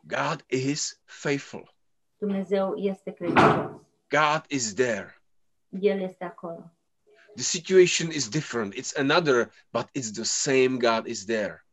God 0.00 0.44
is 0.46 1.00
faithful. 1.04 1.74
Dumnezeu 2.18 2.76
este 2.76 3.10
credincios. 3.10 3.70
God 4.08 4.44
is 4.48 4.74
there. 4.74 5.22
El 5.68 6.00
este 6.00 6.24
acolo. 6.24 6.72
The 7.34 7.42
situation 7.42 8.10
is 8.10 8.28
different. 8.28 8.74
It's 8.74 8.96
another, 8.96 9.50
but 9.72 9.88
it's 9.92 10.12
the 10.12 10.24
same 10.24 10.76
God 10.78 11.06
is 11.06 11.24
there. 11.24 11.63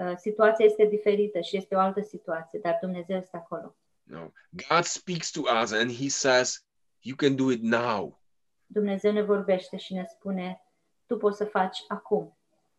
Uh, 0.00 0.16
Situația 0.16 0.64
este 0.64 0.84
diferită 0.84 1.40
și 1.40 1.56
este 1.56 1.74
o 1.74 1.78
altă 1.78 2.00
situație, 2.00 2.58
dar 2.62 2.78
Dumnezeu 2.80 3.16
este 3.16 3.36
acolo. 3.36 3.76
No. 4.02 4.30
God 4.68 4.82
speaks 4.84 5.30
to 5.30 5.40
us 5.62 5.72
and 5.72 5.92
he 5.96 6.08
says, 6.08 6.64
You 7.00 7.16
can 7.16 7.36
do 7.36 7.50
it 7.50 7.62
now. 7.62 8.20
Dumnezeu 8.66 9.12
ne 9.12 9.22
vorbește 9.22 9.76
și 9.76 9.94
ne 9.94 10.04
spune, 10.08 10.64
tu 11.06 11.16
poți 11.16 11.36
să 11.36 11.44
faci 11.44 11.78
acum. 11.88 12.38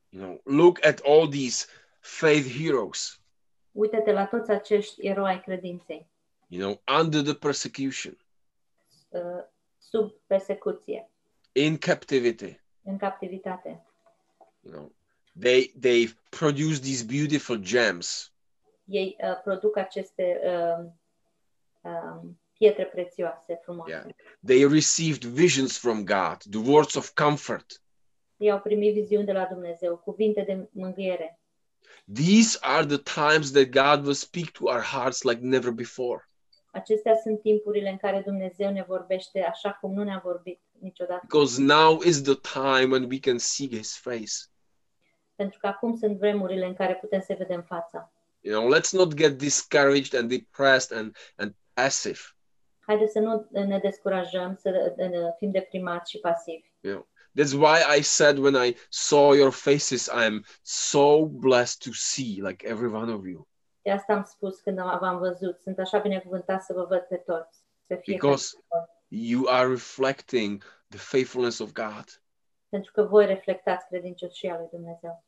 You 0.09 0.23
know, 0.23 0.41
look 0.43 0.85
at 0.85 0.99
all 0.99 1.29
these 1.29 1.65
faith 1.99 2.47
heroes, 2.63 3.21
Uită-te 3.71 4.11
la 4.11 4.25
toți 4.25 4.51
acești 4.51 5.07
eroi 5.07 5.29
ai 5.29 5.41
credinței, 5.41 6.09
you 6.47 6.61
know, 6.61 6.99
under 6.99 7.21
the 7.21 7.33
persecution, 7.33 8.17
uh, 9.09 9.43
sub 9.77 10.11
persecuție, 10.25 11.09
in 11.51 11.77
captivity. 11.77 12.61
în 12.83 12.97
captivitate. 12.97 13.85
You 14.59 14.73
know, 14.73 14.91
they 15.39 15.73
they've 15.79 16.15
produced 16.29 16.81
these 16.83 17.05
beautiful 17.05 17.57
gems. 17.57 18.33
Ei 18.85 19.15
uh, 19.19 19.41
produc 19.43 19.77
aceste 19.77 20.39
uh, 20.43 20.85
um, 21.81 22.39
pietre 22.57 22.85
prețioase, 22.85 23.59
frumoase. 23.63 23.91
Yeah. 23.91 24.05
They 24.45 24.65
received 24.65 25.23
visions 25.23 25.77
from 25.77 26.05
God, 26.05 26.37
the 26.49 26.71
words 26.71 26.95
of 26.95 27.13
comfort. 27.13 27.81
Ei 28.37 28.51
au 28.51 28.59
primit 28.59 28.93
viziuni 28.93 29.25
de 29.25 29.31
la 29.31 29.45
Dumnezeu, 29.45 29.97
cuvinte 29.97 30.41
de 30.41 30.69
mângâiere. 30.71 31.39
These 32.13 32.57
are 32.61 32.85
the 32.85 32.97
times 32.97 33.51
that 33.51 33.69
God 33.69 34.05
will 34.05 34.15
speak 34.15 34.51
to 34.51 34.67
our 34.67 34.81
hearts 34.81 35.23
like 35.23 35.41
never 35.41 35.71
before. 35.71 36.29
Acestea 36.71 37.15
sunt 37.23 37.41
timpurile 37.41 37.89
în 37.89 37.97
care 37.97 38.21
Dumnezeu 38.25 38.71
ne 38.71 38.83
vorbește 38.87 39.43
așa 39.43 39.71
cum 39.71 39.93
nu 39.93 40.03
ne-a 40.03 40.21
vorbit 40.23 40.59
niciodată. 40.79 41.21
Because 41.21 41.61
now 41.61 42.01
is 42.01 42.21
the 42.21 42.35
time 42.35 42.91
when 42.91 43.07
we 43.09 43.19
can 43.19 43.37
see 43.37 43.67
his 43.67 43.97
face. 43.97 44.33
Pentru 45.41 45.59
că 45.59 45.67
acum 45.67 45.95
sunt 45.95 46.17
vremurile 46.17 46.65
în 46.65 46.73
care 46.73 46.95
putem 46.95 47.21
să 47.21 47.35
vedem 47.37 47.61
fața. 47.61 48.11
You 48.39 48.59
know, 48.59 48.79
let's 48.79 48.91
not 48.91 49.13
get 49.13 49.37
discouraged 49.37 50.19
and 50.19 50.29
depressed 50.29 50.97
and, 50.97 51.15
and 51.35 51.55
passive. 51.73 52.19
Haideți 52.79 53.11
să 53.11 53.19
nu 53.19 53.47
ne 53.51 53.79
descurajăm, 53.79 54.55
să 54.61 54.95
uh, 54.97 55.33
fim 55.37 55.51
deprimați 55.51 56.11
și 56.11 56.17
pasivi. 56.17 56.73
You 56.79 56.93
know, 56.93 57.07
that's 57.37 57.53
why 57.53 57.97
I 57.97 58.01
said 58.01 58.37
when 58.37 58.55
I 58.65 58.75
saw 58.89 59.33
your 59.33 59.51
faces, 59.51 60.05
I 60.05 60.25
am 60.25 60.45
so 60.61 61.25
blessed 61.25 61.79
to 61.83 61.89
see 61.93 62.41
like 62.47 62.67
every 62.67 62.91
one 62.93 63.13
of 63.13 63.25
you. 63.25 63.47
De 63.81 63.91
asta 63.91 64.13
am 64.13 64.23
spus 64.23 64.59
când 64.59 64.77
v-am 64.77 65.17
văzut. 65.17 65.59
Sunt 65.59 65.79
așa 65.79 65.97
binecuvântat 65.97 66.63
să 66.63 66.73
vă 66.73 66.85
văd 66.89 67.01
pe 67.01 67.15
toți. 67.15 67.59
Pe 67.85 67.95
fiecare. 67.95 68.33
Because 68.33 68.57
you 69.07 69.47
are 69.47 69.67
reflecting 69.67 70.63
the 70.89 70.99
faithfulness 70.99 71.59
of 71.59 71.71
God. 71.71 72.21
Pentru 72.69 72.91
că 72.91 73.03
voi 73.03 73.25
reflectați 73.25 73.87
credincioșia 73.87 74.57
lui 74.57 74.67
Dumnezeu. 74.71 75.23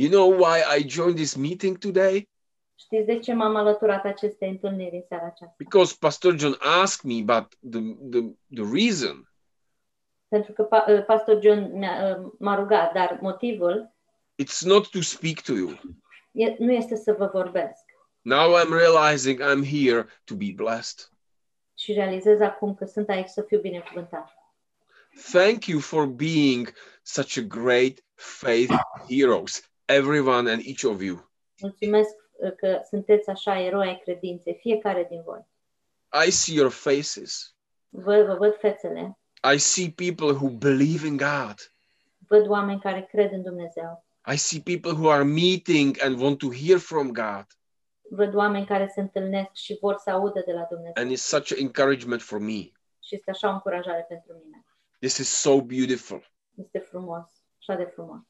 You 0.00 0.08
know 0.10 0.28
why 0.28 0.62
I 0.78 0.86
joined 0.86 1.16
this 1.16 1.34
meeting 1.34 1.78
today? 1.78 2.28
Știți 2.74 3.06
de 3.06 3.18
ce 3.18 3.32
m-am 3.32 3.56
alăturat 3.56 4.04
acestei 4.04 4.48
întâlniri 4.48 4.94
în 4.96 5.02
seara 5.08 5.26
aceasta? 5.26 5.54
Because 5.58 5.96
Pastor 5.98 6.38
John 6.38 6.56
asked 6.82 7.10
me, 7.10 7.22
but 7.22 7.54
the, 7.70 7.80
the, 8.10 8.20
the 8.54 8.64
reason 8.72 9.32
Pentru 10.28 10.52
că 10.52 10.62
pa- 10.64 10.92
uh, 10.92 11.04
pastor 11.04 11.42
John 11.42 11.78
mi-a, 11.78 12.16
uh, 12.18 12.32
m-a 12.38 12.54
rugat, 12.54 12.92
dar 12.92 13.18
motivul 13.20 13.94
it's 14.42 14.60
not 14.64 14.88
to 14.90 15.00
speak 15.00 15.40
to 15.40 15.52
you. 15.52 15.70
e, 16.32 16.56
nu 16.58 16.72
este 16.72 16.96
să 16.96 17.12
vă 17.12 17.30
vorbesc. 17.32 17.84
Now 18.20 18.56
I'm 18.58 18.70
realizing 18.70 19.40
I'm 19.40 19.64
here 19.64 20.06
to 20.24 20.34
be 20.34 20.52
blessed. 20.54 21.08
Și 21.74 21.92
realizez 21.92 22.40
acum 22.40 22.74
că 22.74 22.84
sunt 22.84 23.08
aici 23.08 23.28
să 23.28 23.42
fiu 23.42 23.60
binecuvântat. 23.60 24.32
Thank 25.32 25.66
you 25.66 25.80
for 25.80 26.06
being 26.06 26.72
such 27.02 27.38
a 27.38 27.40
great 27.40 28.04
faith 28.14 28.74
heroes, 29.08 29.70
everyone 29.88 30.52
and 30.52 30.62
each 30.64 30.84
of 30.84 31.02
you. 31.02 31.30
Mulțumesc 31.60 32.14
uh, 32.32 32.54
că 32.56 32.80
sunteți 32.88 33.30
așa 33.30 33.60
eroi 33.60 33.86
ai 33.88 34.00
credinței, 34.04 34.58
fiecare 34.60 35.06
din 35.10 35.22
voi. 35.24 35.46
I 36.26 36.30
see 36.30 36.54
your 36.54 36.70
faces. 36.70 37.54
Vă, 37.88 38.22
vă 38.26 38.36
văd 38.38 38.58
fețele, 38.58 39.18
I 39.54 39.58
see 39.58 39.90
people 39.96 40.32
who 40.32 40.48
believe 40.48 41.06
in 41.06 41.16
God. 41.16 41.54
văd 42.28 42.48
oameni 42.48 42.80
care 42.80 43.06
cred 43.10 43.32
în 43.32 43.42
Dumnezeu, 43.42 44.04
I 44.32 44.36
see 44.36 44.60
people 44.60 44.90
who 44.90 45.10
are 45.10 45.24
meeting 45.24 45.96
and 46.02 46.20
want 46.20 46.38
to 46.38 46.48
hear 46.52 46.78
from 46.78 47.12
God. 47.12 47.46
văd 48.10 48.34
oameni 48.34 48.66
care 48.66 48.90
se 48.94 49.00
întâlnesc 49.00 49.52
și 49.52 49.76
vor 49.80 49.96
să 50.04 50.10
audă 50.10 50.42
de 50.46 50.52
la 50.52 50.66
Dumnezeu. 50.70 50.92
And 50.94 51.10
it's 51.10 51.22
such 51.22 51.52
an 51.52 51.58
encouragement 51.58 52.22
for 52.22 52.38
me. 52.38 52.60
Și 53.00 53.14
este 53.14 53.30
așa 53.30 53.48
o 53.48 53.52
încurajare 53.52 54.04
pentru 54.08 54.42
mine. 54.44 54.64
This 54.98 55.16
is 55.16 55.28
so 55.28 55.60
beautiful. 55.60 56.30
Este 56.54 56.78
frumos, 56.78 57.24
așa 57.58 57.74
de 57.74 57.84
frumos. 57.84 58.20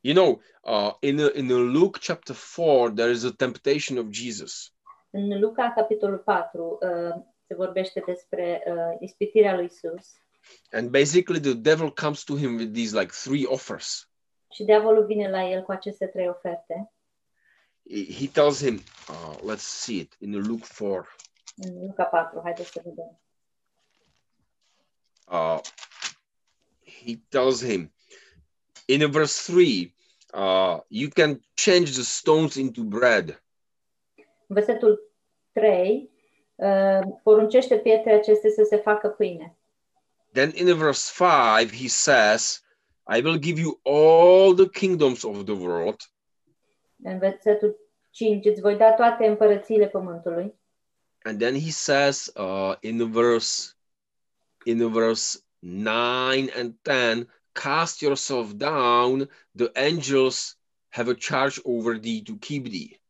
You 0.00 0.14
know, 0.14 0.40
uh, 0.64 0.92
in, 1.00 1.18
a, 1.18 1.28
in 1.34 1.50
a 1.50 1.56
Luke 1.56 1.98
chapter 2.00 2.34
4, 2.34 2.90
there 2.90 3.10
is 3.10 3.24
a 3.24 3.32
temptation 3.32 3.98
of 3.98 4.06
Jesus. 4.10 4.72
În 5.10 5.40
Luca, 5.40 5.72
capitolul 5.74 6.18
4, 6.18 6.78
uh, 6.80 7.24
se 7.46 7.54
vorbește 7.54 8.02
despre 8.06 8.62
uh, 8.66 8.96
ispitirea 9.00 9.54
lui 9.54 9.64
Isus 9.64 10.12
And 10.72 10.90
basically, 10.90 11.40
the 11.40 11.54
devil 11.54 11.90
comes 11.90 12.24
to 12.24 12.36
him 12.36 12.56
with 12.56 12.72
these 12.72 12.98
like 12.98 13.12
three 13.12 13.44
offers. 13.46 14.10
și 14.52 14.64
diavolul 14.64 15.06
vine 15.06 15.30
la 15.30 15.48
el 15.48 15.62
cu 15.62 15.72
aceste 15.72 16.06
trei 16.06 16.28
oferte. 16.28 16.92
He 17.90 18.12
he 18.12 18.28
tells 18.28 18.64
him, 18.64 18.80
uh, 19.08 19.54
let's 19.54 19.66
see 19.84 19.96
it 19.96 20.16
in 20.18 20.46
Luke 20.46 20.66
4. 20.78 21.08
În 21.56 21.86
Luca 21.86 22.04
4, 22.04 22.40
haideți 22.42 22.70
să 22.70 22.80
vedem. 22.84 23.20
Uh, 25.26 25.60
he 27.04 27.16
tells 27.28 27.64
him 27.64 27.92
in 28.88 29.10
verse 29.10 29.52
3 29.52 29.94
uh, 30.34 30.80
you 30.88 31.08
can 31.10 31.40
change 31.54 31.92
the 31.92 32.02
stones 32.02 32.54
into 32.54 32.82
bread. 32.82 33.42
Versetul 34.46 35.00
3, 35.52 36.10
uh, 36.54 37.00
poruncește 37.22 37.78
pietre 37.78 38.12
acestea 38.12 38.50
să 38.50 38.66
se 38.68 38.76
facă 38.76 39.08
pâine. 39.08 39.56
Then 40.32 40.52
in 40.54 40.76
verse 40.76 41.12
5, 41.58 41.72
he 41.82 41.88
says, 41.88 42.62
I 43.16 43.20
will 43.22 43.38
give 43.38 43.60
you 43.60 43.80
all 43.82 44.54
the 44.54 44.68
kingdoms 44.68 45.22
of 45.22 45.44
the 45.44 45.54
world, 45.54 46.00
În 47.02 47.18
versetul 47.18 47.76
5, 48.10 48.44
îți 48.44 48.60
voi 48.60 48.76
da 48.76 48.92
toate 48.92 49.26
împărățiile 49.26 49.88
pământului. 49.88 50.54
and 51.24 51.38
then 51.40 51.54
he 51.60 51.70
says 51.70 52.32
uh, 52.36 52.74
in 52.80 53.10
verse 53.12 53.72
in 54.64 54.92
verse 54.92 55.38
9 55.58 56.48
and 56.56 56.74
10 56.84 57.26
cast 57.62 58.00
yourself 58.00 58.52
down 58.52 59.28
the 59.56 59.70
angels 59.74 60.58
have 60.88 61.10
a 61.10 61.14
charge 61.14 61.60
over 61.64 61.98
thee 61.98 62.22
to 62.22 62.32
keep 62.40 62.64
thee 62.64 63.00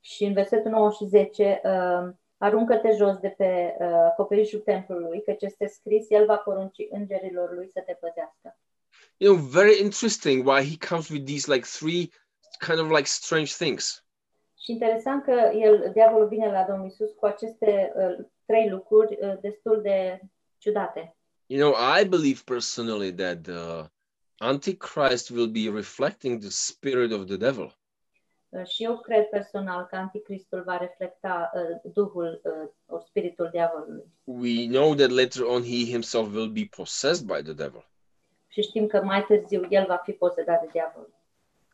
Și 0.00 0.24
în 0.24 0.32
versetul 0.32 0.70
9 0.70 0.90
și 0.90 1.04
10, 1.04 1.60
uh, 1.64 2.14
aruncă-te 2.36 2.90
jos 2.96 3.16
de 3.18 3.28
pe 3.28 3.76
uh, 3.78 3.86
acoperișul 3.86 4.60
templului, 4.60 5.22
căci 5.22 5.42
este 5.42 5.66
scris, 5.66 6.10
el 6.10 6.26
va 6.26 6.36
porunci 6.36 6.76
îngerilor 6.90 7.54
lui 7.54 7.70
să 7.72 7.80
te 7.86 7.92
păzească. 7.92 8.58
you 9.16 9.34
know 9.34 9.46
very 9.46 9.80
interesting 9.82 10.46
why 10.46 10.60
he 10.70 10.76
comes 10.88 11.08
with 11.08 11.24
these 11.24 11.52
like 11.52 11.66
three 11.78 12.10
kind 12.66 12.78
of 12.78 12.88
like 12.90 13.06
strange 13.06 13.52
things 13.58 14.04
Și 14.58 14.72
interesant 14.72 15.22
că 15.22 15.50
el, 15.54 15.90
diavolul 15.92 16.28
vine 16.28 16.50
la 16.50 16.64
Domnul 16.68 16.86
Isus 16.86 17.10
cu 17.10 17.26
aceste 17.26 17.92
uh, 17.96 18.26
trei 18.46 18.68
lucruri 18.68 19.18
uh, 19.20 19.34
destul 19.40 19.82
de 19.82 20.20
ciudate. 20.58 21.15
You 21.46 21.58
know 21.60 21.74
i 21.98 22.04
believe 22.04 22.42
personally 22.44 23.12
that 23.12 23.42
the 23.42 23.90
antichrist 24.40 25.30
will 25.30 25.48
be 25.48 25.68
reflecting 25.70 26.40
the 26.40 26.50
spirit 26.50 27.12
of 27.12 27.26
the 27.26 27.36
devil 27.36 27.74
Uh, 28.48 28.66
și 28.66 28.82
eu 28.82 29.00
cred 29.00 29.24
personal 29.28 29.84
că 29.86 29.96
anticristul 29.96 30.62
va 30.62 30.76
reflecta 30.76 31.50
uh, 31.54 31.92
duhul, 31.92 32.40
uh, 32.86 33.00
spiritul 33.06 33.48
diavolului. 33.52 34.04
we 34.24 34.66
know 34.66 34.94
that 34.94 35.10
later 35.10 35.42
on 35.44 35.62
he 35.62 35.84
himself 35.84 36.32
will 36.34 36.48
be 36.48 36.68
possessed 36.76 37.26
by 37.26 37.42
the 37.42 37.52
devil 37.52 37.84
Și 38.48 38.62
știm 38.62 38.86
că 38.86 39.02
mai 39.02 39.24
târziu 39.24 39.66
el 39.70 39.84
va 39.86 39.96
fi 39.96 40.12
posedat 40.12 40.60
de 40.60 40.68
diavol. 40.72 41.08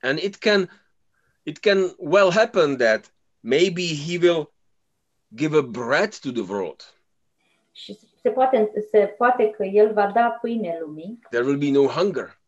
and 0.00 0.18
it 0.18 0.36
can 0.36 0.70
it 1.42 1.58
can 1.58 1.94
well 1.98 2.30
happen 2.30 2.76
that 2.76 3.12
maybe 3.40 3.82
he 4.06 4.18
will 4.18 4.52
give 5.34 5.56
a 5.56 5.62
bread 5.62 6.18
to 6.18 6.30
the 6.30 6.42
world 6.52 6.94
Și 7.72 7.98
se 8.22 8.30
poate, 8.30 8.72
se 8.90 9.14
poate 9.18 9.50
că 9.50 9.64
el 9.64 9.92
va 9.92 10.10
da 10.14 10.38
pâine 10.40 10.78
lumii. 10.80 11.18
There 11.30 11.44
will 11.44 11.58
be 11.58 11.70
no 11.70 11.86
hunger. 11.86 12.40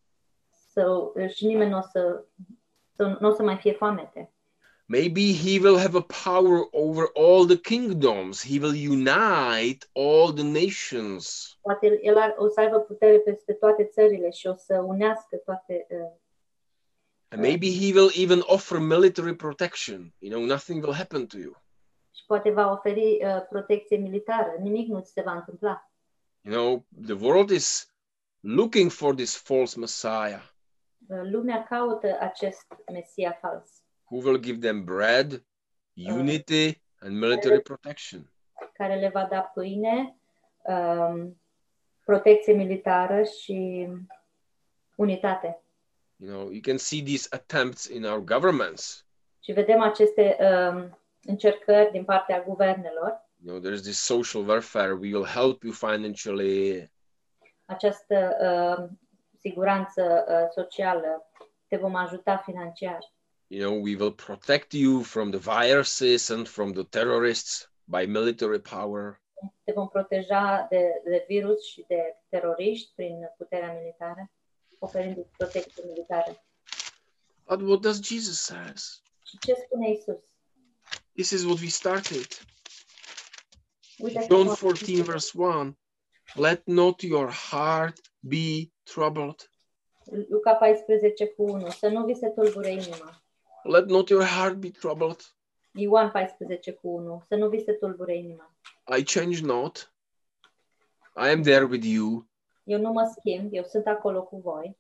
Să, 0.73 1.13
și 1.35 1.47
nimeni 1.47 1.71
nu 1.71 1.77
o 1.77 1.81
să, 1.81 2.25
să, 2.97 3.17
n-o 3.21 3.31
să 3.33 3.43
mai 3.43 3.57
fie 3.57 3.73
foamete. 3.73 4.29
maybe 4.87 5.33
he 5.33 5.59
will 5.59 5.79
have 5.79 5.95
a 5.95 6.03
power 6.03 6.65
over 6.73 7.07
all 7.17 7.47
the 7.47 7.57
kingdoms. 7.57 8.43
He 8.43 8.59
will 8.59 8.75
unite 8.75 9.87
all 9.95 10.33
the 10.33 10.45
nations. 10.45 11.57
Poate 11.63 12.01
el 12.03 12.19
ar, 12.19 12.35
o 12.39 12.49
să 12.49 12.61
aibă 12.61 12.79
putere 12.79 13.19
peste 13.19 13.53
toate 13.53 13.85
țările 13.85 14.31
și 14.31 14.47
o 14.47 14.55
să 14.55 14.85
unească 14.87 15.37
toate. 15.37 15.87
Uh, 15.91 16.13
and 17.29 17.43
maybe 17.43 17.67
he 17.67 17.93
will 17.93 18.11
even 18.15 18.43
offer 18.47 18.79
military 18.79 19.35
protection. 19.35 20.13
You 20.19 20.33
know 20.33 20.47
nothing 20.47 20.83
will 20.83 20.95
happen 20.95 21.27
to 21.27 21.39
you 21.39 21.64
și 22.25 22.31
poate 22.31 22.51
va 22.51 22.71
oferi 22.73 23.25
uh, 23.25 23.47
protecție 23.49 23.97
militară. 23.97 24.55
Nimic 24.61 24.89
nu 24.89 25.01
ți 25.01 25.13
se 25.13 25.21
va 25.23 25.33
întâmpla. 25.33 25.91
you 26.41 26.55
know 26.55 26.85
the 27.07 27.27
world 27.27 27.51
is 27.51 27.95
looking 28.41 28.91
for 28.91 29.15
this 29.15 29.37
false 29.37 29.79
messiah 29.79 30.43
Uh, 31.09 31.21
lumea 31.23 31.65
caută 31.65 32.17
acest 32.21 32.67
Mesia 32.93 33.39
fals, 33.41 33.83
who 34.11 34.23
will 34.29 34.41
give 34.41 34.59
them 34.59 34.85
bread 34.85 35.45
unity 35.95 36.83
and 36.99 37.17
military 37.19 37.61
protection 37.61 38.31
care 38.73 38.95
le 38.99 39.09
va 39.09 39.25
da 39.31 39.41
pâine, 39.41 40.17
um, 40.63 41.41
protecție 42.05 42.53
militară 42.53 43.23
și 43.23 43.89
unitate. 44.95 45.63
you 46.17 46.31
know 46.33 46.51
you 46.51 46.61
can 46.63 46.77
see 46.79 47.03
these 47.03 47.29
attempts 47.31 47.85
in 47.89 48.05
our 48.05 48.21
governments 48.25 49.07
Și 49.41 49.53
vedem 49.53 49.81
aceste 49.81 50.37
um, 50.41 50.99
încercări 51.27 51.91
din 51.91 52.05
partea 52.05 52.43
guvernelor, 52.43 53.23
you 53.45 53.59
know 53.61 53.73
there's 53.73 53.83
this 53.83 53.99
social 54.05 54.49
welfare 54.49 54.93
we 54.93 55.13
will 55.13 55.27
help 55.27 55.63
you 55.63 55.73
financially 55.73 56.91
această 57.65 58.37
uh, 58.41 58.89
siguranță 59.41 60.25
uh, 60.29 60.49
socială, 60.55 61.31
te 61.69 61.77
vom 61.77 61.95
ajuta 61.95 62.37
financiar. 62.37 62.99
you 63.47 63.69
know 63.71 63.83
we 63.83 63.95
will 63.97 64.13
protect 64.13 64.73
you 64.73 65.03
from 65.03 65.31
the 65.31 65.41
viruses 65.63 66.29
and 66.29 66.49
from 66.49 66.73
the 66.73 66.83
terrorists 66.85 67.71
by 67.85 68.07
military 68.07 68.61
power 68.61 69.21
Te 69.65 69.73
vom 69.73 69.89
proteja 69.89 70.67
de, 70.71 71.01
de 71.05 71.25
virus 71.29 71.67
și 71.67 71.85
de 71.89 72.17
teroriști 72.29 72.93
prin 72.95 73.31
puterea 73.37 73.73
militară, 73.73 74.31
oferind 74.79 75.27
protecție 75.37 75.83
militară. 75.87 76.45
but 77.49 77.61
what 77.61 77.81
does 77.81 78.01
jesus 78.03 78.41
says 78.41 79.03
Și 79.23 79.39
ce 79.39 79.55
spune 79.65 79.91
Isus? 79.91 80.17
This 81.17 81.31
is 81.33 81.45
what 81.45 81.61
we 81.61 81.69
started 81.69 82.27
john 84.29 84.49
14 84.49 85.03
verse 85.03 85.33
1 85.35 85.77
let 86.37 86.63
not 86.67 87.03
your 87.03 87.31
heart 87.31 88.01
be 88.21 88.71
troubled 88.85 89.49
Luca 90.29 90.55
14 90.55 91.27
cu 91.27 91.43
1. 91.43 91.71
Să 91.71 91.89
nu 91.89 92.05
vi 92.05 92.15
se 92.15 92.29
tulbure 92.29 92.71
inima. 92.71 93.23
let 93.63 93.87
not 93.87 94.09
your 94.09 94.25
heart 94.25 94.57
be 94.57 94.71
troubled 94.71 95.21
Ioan 95.73 96.11
14 96.11 96.73
cu 96.73 96.89
1. 96.89 97.23
Să 97.29 97.35
nu 97.35 97.49
vi 97.49 97.63
se 97.65 97.73
tulbure 97.73 98.17
inima. 98.17 98.57
i 98.99 99.03
change 99.03 99.41
not 99.41 99.93
i 101.17 101.29
am 101.31 101.43
there 101.43 101.65
with 101.65 101.85
you 101.85 102.29
Eu 102.65 102.79
nu 102.81 102.93
mă 102.93 103.15
schimb, 103.19 103.49
eu 103.53 103.65
sunt 103.65 103.87
acolo 103.87 104.23
cu 104.23 104.41
voi. 104.41 104.77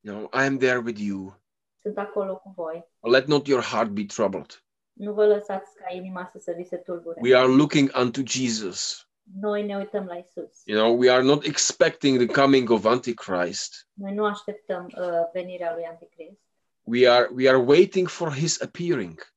know 0.00 0.22
i 0.32 0.44
am 0.44 0.58
there 0.58 0.78
with 0.78 0.98
you 1.00 1.40
Sunt 1.80 1.98
acolo 1.98 2.36
cu 2.36 2.52
voi. 2.56 2.84
let 3.00 3.26
not 3.26 3.46
your 3.46 3.62
heart 3.62 3.90
be 3.90 4.04
troubled 4.04 4.64
Nu 4.92 5.12
vă 5.12 5.26
lăsați 5.26 5.74
ca 5.74 5.94
inima 5.94 6.28
să 6.32 6.38
se 6.38 6.52
vi 6.56 6.64
se 6.64 6.76
tulbure. 6.76 7.20
we 7.22 7.36
are 7.36 7.46
looking 7.48 7.90
unto 8.00 8.20
jesus 8.24 9.06
Noi 9.40 9.62
ne 9.66 9.76
uităm 9.76 10.04
la 10.06 10.14
Isus. 10.16 10.60
you 10.64 10.78
know 10.80 10.98
we 10.98 11.10
are 11.10 11.22
not 11.22 11.44
expecting 11.44 12.18
the 12.18 12.40
coming 12.40 12.70
of 12.70 12.84
antichrist 12.84 13.88
Noi 13.92 14.14
nu 14.14 14.24
așteptăm 14.24 14.84
uh, 14.98 15.04
venirea 15.32 15.74
lui 15.74 15.84
Anticrist. 15.84 16.40
we 16.82 17.08
are 17.08 17.28
we 17.34 17.48
are 17.48 17.58
waiting 17.58 18.08
for 18.08 18.32
his 18.34 18.60
appearing 18.62 19.30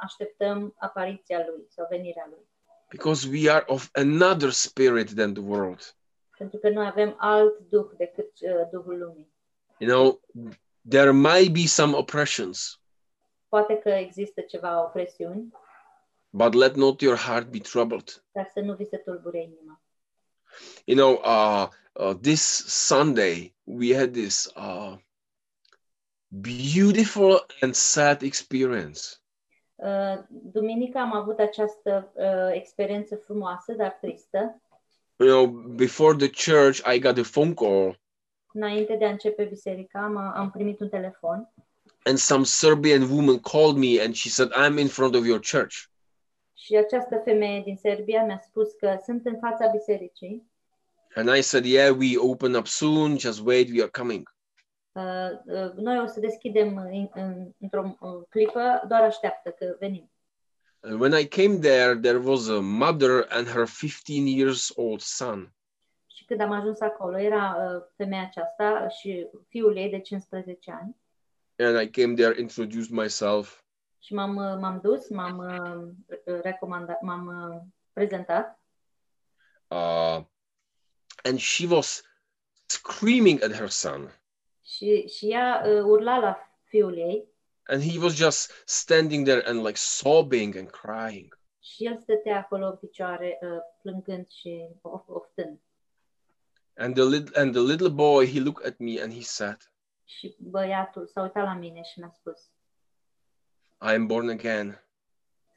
Așteptăm 0.00 0.74
apariția 0.78 1.44
lui 1.48 1.66
sau 1.68 1.86
venirea 1.90 2.26
lui. 2.30 2.48
because 2.88 3.28
we 3.28 3.50
are 3.50 3.64
of 3.66 3.88
another 3.92 4.50
spirit 4.50 5.10
than 5.14 5.32
the 5.34 5.42
world 5.42 5.94
Pentru 6.38 6.58
că 6.58 6.68
noi 6.68 6.86
avem 6.86 7.14
alt 7.18 7.58
duh 7.68 7.86
decât 7.96 8.30
uh, 8.40 8.68
Duhul 8.72 8.98
lumii. 8.98 9.32
you 9.78 9.90
know 9.90 10.20
there 10.88 11.12
might 11.12 11.52
be 11.52 11.66
some 11.66 11.96
oppressions 11.96 12.80
Poate 13.56 13.78
că 13.78 13.88
există 13.88 14.40
ceva 14.40 14.84
opresiuni, 14.84 15.52
but 16.30 16.54
let 16.54 16.74
not 16.74 17.00
your 17.00 17.16
heart 17.16 17.50
be 17.50 17.58
troubled. 17.58 18.24
Dar 18.32 18.50
să 18.52 18.60
nu 18.60 18.74
vi 18.74 18.84
se 18.84 18.96
tulbure 18.96 19.42
inima. 19.42 19.80
you 20.84 20.96
know 20.96 21.12
uh, 21.24 21.68
uh 21.92 22.16
this 22.20 22.64
sunday 22.66 23.54
we 23.64 23.96
had 23.96 24.12
this 24.12 24.52
uh 24.56 24.94
beautiful 26.28 27.46
and 27.60 27.74
sad 27.74 28.22
experience. 28.22 29.00
Uh, 29.74 30.18
Duminica 30.28 31.00
am 31.00 31.14
avut 31.14 31.38
această 31.38 32.12
uh, 32.14 32.54
experiență 32.54 33.16
frumoasă, 33.16 33.72
dar 33.72 33.98
tristă. 34.00 34.60
you 35.16 35.28
know 35.28 35.46
before 35.74 36.16
the 36.16 36.52
church 36.52 36.94
i 36.94 36.98
got 36.98 37.18
a 37.18 37.22
phone 37.32 37.54
call. 37.54 38.00
Înainte 38.52 38.96
de 38.96 39.04
a 39.04 39.10
începe 39.10 39.44
biserica, 39.44 39.98
am, 39.98 40.16
am 40.16 40.50
primit 40.50 40.80
un 40.80 40.88
telefon 40.88 41.52
and 42.06 42.18
some 42.18 42.44
serbian 42.44 43.02
woman 43.10 43.38
called 43.38 43.76
me 43.76 44.02
and 44.04 44.14
she 44.16 44.28
said 44.28 44.48
i'm 44.52 44.78
in 44.78 44.88
front 44.88 45.14
of 45.14 45.26
your 45.26 45.40
church 45.40 45.74
și 46.54 46.76
această 46.76 47.20
femeie 47.24 47.62
din 47.64 47.76
Serbia 47.76 48.24
mi-a 48.24 48.40
spus 48.44 48.72
că 48.72 48.98
sunt 49.04 49.26
în 49.26 49.38
fața 49.38 49.66
bisericii. 49.66 50.50
and 51.14 51.36
i 51.36 51.40
said 51.40 51.64
yeah 51.64 51.96
we 51.98 52.18
open 52.18 52.54
up 52.54 52.66
soon 52.66 53.18
just 53.18 53.40
wait 53.44 53.68
we 53.70 53.80
are 53.82 53.90
coming 53.90 54.34
Uh, 54.96 55.30
uh, 55.46 55.72
noi 55.74 56.00
o 56.00 56.06
să 56.06 56.20
deschidem 56.20 56.76
în, 56.76 57.08
în, 57.14 57.52
într-o 57.60 57.96
uh, 58.00 58.22
clipă, 58.28 58.82
doar 58.88 59.02
așteaptă 59.02 59.50
că 59.50 59.76
venim. 59.78 60.10
And 60.80 61.00
when 61.00 61.12
I 61.20 61.28
came 61.28 61.58
there, 61.58 61.98
there 62.00 62.18
was 62.18 62.48
a 62.48 62.60
mother 62.60 63.26
and 63.28 63.46
her 63.46 63.66
15 63.66 64.30
years 64.30 64.72
old 64.74 65.00
son. 65.00 65.54
Și 66.06 66.24
când 66.24 66.40
am 66.40 66.50
ajuns 66.50 66.80
acolo, 66.80 67.18
era 67.18 67.56
uh, 67.58 67.82
femeia 67.96 68.22
aceasta 68.22 68.88
și 68.88 69.26
fiul 69.48 69.76
ei 69.76 69.90
de 69.90 70.00
15 70.00 70.70
ani. 70.70 70.96
And 71.58 71.80
I 71.80 71.86
came 71.90 72.14
there, 72.14 72.38
introduced 72.40 72.90
myself, 72.90 73.64
Și 73.98 74.14
m-am, 74.14 74.36
uh, 74.36 74.56
m-am 74.60 74.80
dus, 74.82 75.08
m-am 75.08 75.38
uh, 75.38 76.40
recomandat, 76.42 77.00
m-am 77.00 77.26
uh, 77.26 77.60
prezentat 77.92 78.60
uh, 79.68 80.20
and 81.24 81.38
she 81.38 81.66
was 81.66 82.02
screaming 82.66 83.42
at 83.42 83.52
her 83.52 83.68
son. 83.68 84.20
și, 84.64 85.06
și 85.06 85.30
ea 85.30 85.62
uh, 85.66 85.82
urla 85.82 86.18
la 86.18 86.38
fiul 86.64 86.96
ei 86.98 87.28
And 87.68 87.82
he 87.82 87.98
was 87.98 88.14
just 88.14 88.52
standing 88.64 89.26
there 89.26 89.42
and 89.48 89.62
like 89.64 89.76
sobbing 89.78 90.56
and 90.56 90.70
crying. 90.70 91.38
și 91.60 91.84
el 91.84 91.98
stătea 92.02 92.38
acolo 92.38 92.66
în 92.66 92.76
picioare 92.76 93.38
uh, 93.42 93.48
plângând 93.82 94.28
și 94.28 94.68
oftând. 95.06 95.58
And 96.76 96.94
the 96.94 97.04
little 97.04 97.40
and 97.40 97.52
the 97.52 97.62
little 97.62 97.88
boy 97.88 98.26
he 98.32 98.40
looked 98.40 98.66
at 98.66 98.78
me 98.78 99.00
and 99.02 99.12
he 99.12 99.22
said, 99.22 99.56
Și 100.06 100.36
băiatul 100.38 101.06
s-a 101.06 101.22
uitat 101.22 101.44
la 101.44 101.54
mine 101.54 101.82
și 101.82 101.98
mi-a 101.98 102.10
spus, 102.18 102.40
I 103.80 103.94
am 103.94 104.06
born 104.06 104.28
again. 104.28 104.82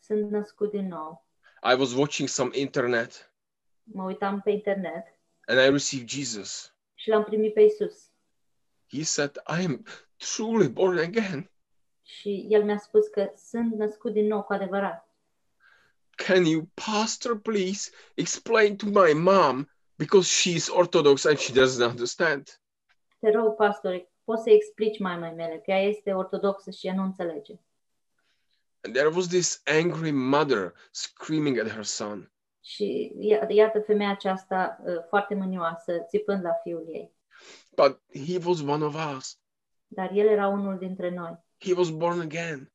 sunt 0.01 0.29
născut 0.31 0.71
din 0.71 0.87
nou. 0.87 1.25
I 1.71 1.73
was 1.79 1.93
watching 1.93 2.27
some 2.27 2.49
internet 2.57 3.31
Mă 3.83 4.03
uitam 4.03 4.41
pe 4.41 4.51
internet 4.51 5.05
and 5.45 5.59
I 5.59 5.69
received 5.69 6.09
Jesus. 6.09 6.73
și 6.95 7.09
l-am 7.09 7.23
primit 7.23 7.53
pe 7.53 7.61
Isus. 7.61 8.09
He 8.91 9.03
said, 9.03 9.35
I 9.47 9.65
am 9.65 9.85
truly 10.17 10.67
born 10.69 10.97
again. 10.97 11.49
Și 12.03 12.45
el 12.49 12.63
mi-a 12.63 12.77
spus 12.77 13.07
că 13.07 13.31
sunt 13.35 13.73
născut 13.73 14.13
din 14.13 14.25
nou 14.27 14.43
cu 14.43 14.53
adevărat. 14.53 15.07
Can 16.15 16.45
you, 16.45 16.69
Pastor, 16.73 17.39
please 17.39 17.91
explain 18.13 18.75
to 18.77 18.85
my 18.85 19.13
mom 19.13 19.69
because 19.95 20.29
she's 20.29 20.67
Orthodox 20.69 21.25
and 21.25 21.37
she 21.37 21.53
doesn't 21.53 21.85
understand? 21.89 22.59
Te 23.19 23.31
rog, 23.31 23.55
pastore, 23.55 24.09
poți 24.29 24.43
să 24.43 24.49
explici 24.49 24.99
mamei 24.99 25.33
mele 25.33 25.57
că 25.57 25.71
ea 25.71 25.81
este 25.81 26.13
ortodoxă 26.13 26.71
și 26.71 26.87
ea 26.87 26.93
nu 26.93 27.03
înțelege. 27.03 27.53
And 28.81 28.93
there 28.95 29.07
was 29.15 29.27
this 29.27 29.61
angry 29.65 30.11
mother 30.11 30.73
screaming 30.91 31.57
at 31.59 31.69
her 31.69 31.83
son. 31.83 32.31
Și 32.63 33.11
ia- 33.19 33.47
iată 33.49 33.79
femeia 33.79 34.09
aceasta 34.09 34.79
uh, 34.85 34.93
foarte 35.07 35.35
mânioasă, 35.35 36.05
țipând 36.07 36.43
la 36.43 36.53
fiul 36.63 36.85
ei. 36.91 37.11
But 37.75 38.01
he 38.27 38.37
was 38.45 38.61
one 38.61 38.85
of 38.85 38.95
us. 39.17 39.39
Dar 39.87 40.11
el 40.13 40.27
era 40.27 40.47
unul 40.47 40.77
dintre 40.77 41.09
noi. 41.09 41.37
He 41.59 41.73
was 41.73 41.89
born 41.89 42.19
again. 42.19 42.71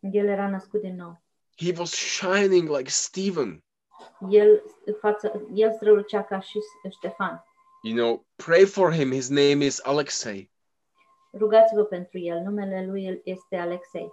El 0.00 0.26
era 0.26 0.48
născut 0.48 0.80
din 0.80 0.94
nou. 0.96 1.20
He 1.56 1.72
was 1.78 1.90
shining 1.90 2.76
like 2.76 2.90
Stephen. 2.90 3.64
El, 4.30 4.62
față, 5.00 5.46
el 5.54 5.72
strălucea 5.72 6.24
ca 6.24 6.40
și 6.40 6.58
Ștefan. 6.90 7.44
You 7.82 7.96
know, 7.96 8.26
pray 8.36 8.64
for 8.64 8.92
him. 8.92 9.12
His 9.12 9.28
name 9.28 9.64
is 9.64 9.80
Alexei. 9.84 10.50
Rugați-vă 11.38 11.84
pentru 11.84 12.18
el. 12.18 12.40
Numele 12.40 12.86
lui 12.86 13.20
este 13.24 13.56
Alexei. 13.56 14.10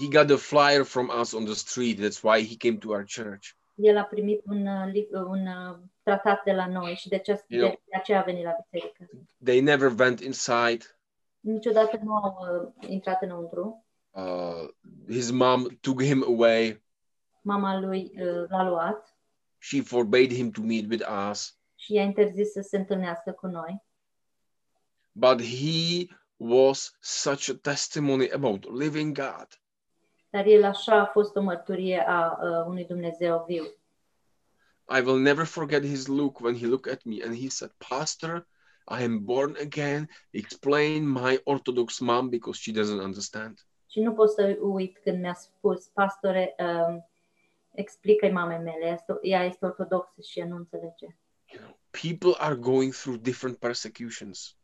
He 0.00 0.18
got 0.18 0.30
a 0.30 0.36
flyer 0.36 0.82
from 0.84 1.10
us 1.20 1.32
on 1.32 1.44
the 1.44 1.54
street. 1.54 1.98
That's 2.00 2.20
why 2.22 2.46
he 2.48 2.56
came 2.56 2.76
to 2.78 2.88
our 2.88 3.04
church. 3.16 3.48
El 3.74 3.96
a 3.96 4.02
primit 4.04 4.40
un, 4.44 4.66
uh, 4.66 4.92
li- 4.92 5.08
un 5.12 5.46
uh, 5.46 5.76
tratat 6.02 6.42
de 6.44 6.52
la 6.52 6.66
noi 6.66 6.94
și 6.94 7.08
de, 7.08 7.18
ce, 7.18 7.44
Eu- 7.46 7.60
de, 7.60 7.80
de 7.84 7.96
aceea 7.96 8.20
a 8.20 8.22
venit 8.22 8.44
la 8.44 8.56
biserică. 8.70 9.08
They 9.44 9.60
never 9.60 9.92
went 9.98 10.20
inside. 10.20 10.78
Niciodată 11.40 11.98
nu 12.02 12.14
au 12.14 12.36
uh, 12.80 12.88
intrat 12.90 13.22
înăuntru. 13.22 13.84
Uh, 14.10 14.68
his 15.08 15.30
mom 15.30 15.66
took 15.80 16.02
him 16.02 16.24
away. 16.26 16.82
Mama 17.40 17.78
lui 17.80 18.12
uh, 18.14 18.48
l-a 18.48 18.68
luat 18.68 19.16
She 19.58 19.80
forbade 19.82 20.34
him 20.34 20.50
to 20.50 20.60
meet 20.62 20.90
with 20.90 21.06
us. 21.30 21.58
și 21.74 21.92
i-a 21.94 22.02
interzis 22.02 22.52
să 22.52 22.60
se 22.60 22.76
întâlnească 22.76 23.30
cu 23.32 23.46
noi. 23.46 23.82
But 25.12 25.42
he 25.42 26.06
was 26.38 26.96
such 27.00 27.48
a 27.48 27.54
testimony 27.54 28.28
about 28.28 28.64
living 28.64 29.14
God. 29.14 29.46
Dar 30.30 30.46
el 30.46 30.64
așa 30.64 31.00
a 31.00 31.06
fost 31.06 31.36
o 31.36 31.40
mărturie 31.40 32.04
a 32.06 32.38
uh, 32.42 32.66
unui 32.66 32.84
Dumnezeu 32.84 33.44
viu. 33.48 33.64
I 34.90 35.00
will 35.00 35.18
never 35.18 35.44
forget 35.44 35.84
his 35.84 36.06
look 36.06 36.40
when 36.40 36.56
he 36.56 36.66
looked 36.66 36.92
at 36.92 37.04
me 37.04 37.22
and 37.24 37.36
he 37.36 37.48
said, 37.48 37.70
Pastor, 37.88 38.46
I 38.86 39.02
am 39.02 39.24
born 39.24 39.56
again. 39.60 40.08
Explain 40.30 41.06
my 41.06 41.40
Orthodox 41.44 41.98
mom 41.98 42.28
because 42.28 42.58
she 42.58 42.72
doesn't 42.72 43.02
understand. 43.02 43.66
Și 43.90 44.00
nu 44.00 44.12
pot 44.12 44.30
să 44.30 44.58
uit 44.60 44.98
când 44.98 45.20
mi-a 45.20 45.34
spus, 45.34 45.86
pastore, 45.86 46.54
um, 46.58 47.08
explică-i 47.72 48.30
mamei 48.30 48.58
mele, 48.58 49.04
ea 49.22 49.44
este, 49.44 49.66
ortodoxă 49.66 50.20
și 50.20 50.38
ea 50.38 50.46
nu 50.46 50.56
înțelege. 50.56 51.16
You 51.52 51.62
know, 51.62 51.78
people 51.90 52.44
are 52.44 52.54
going 52.54 52.92
through 52.92 53.20
different 53.20 53.58
persecutions. 53.58 54.57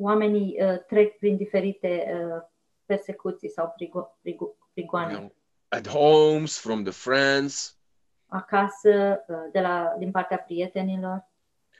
Oamenii 0.00 0.56
uh, 0.62 0.78
trec 0.86 1.18
prin 1.18 1.36
diferite 1.36 2.04
uh, 2.14 2.42
persecuții 2.86 3.48
sau 3.50 3.72
prigo, 3.76 4.18
prigo, 4.22 4.44
You 4.44 4.56
prigoane 4.74 5.12
know, 5.12 5.32
at 5.68 5.86
homes, 5.86 6.58
from 6.58 6.82
the 6.82 6.92
friends. 6.92 7.78
acasă, 8.26 9.24
uh, 9.28 9.36
de 9.52 9.60
la, 9.60 9.94
din 9.98 10.10
partea 10.10 10.38
prietenilor. 10.38 11.26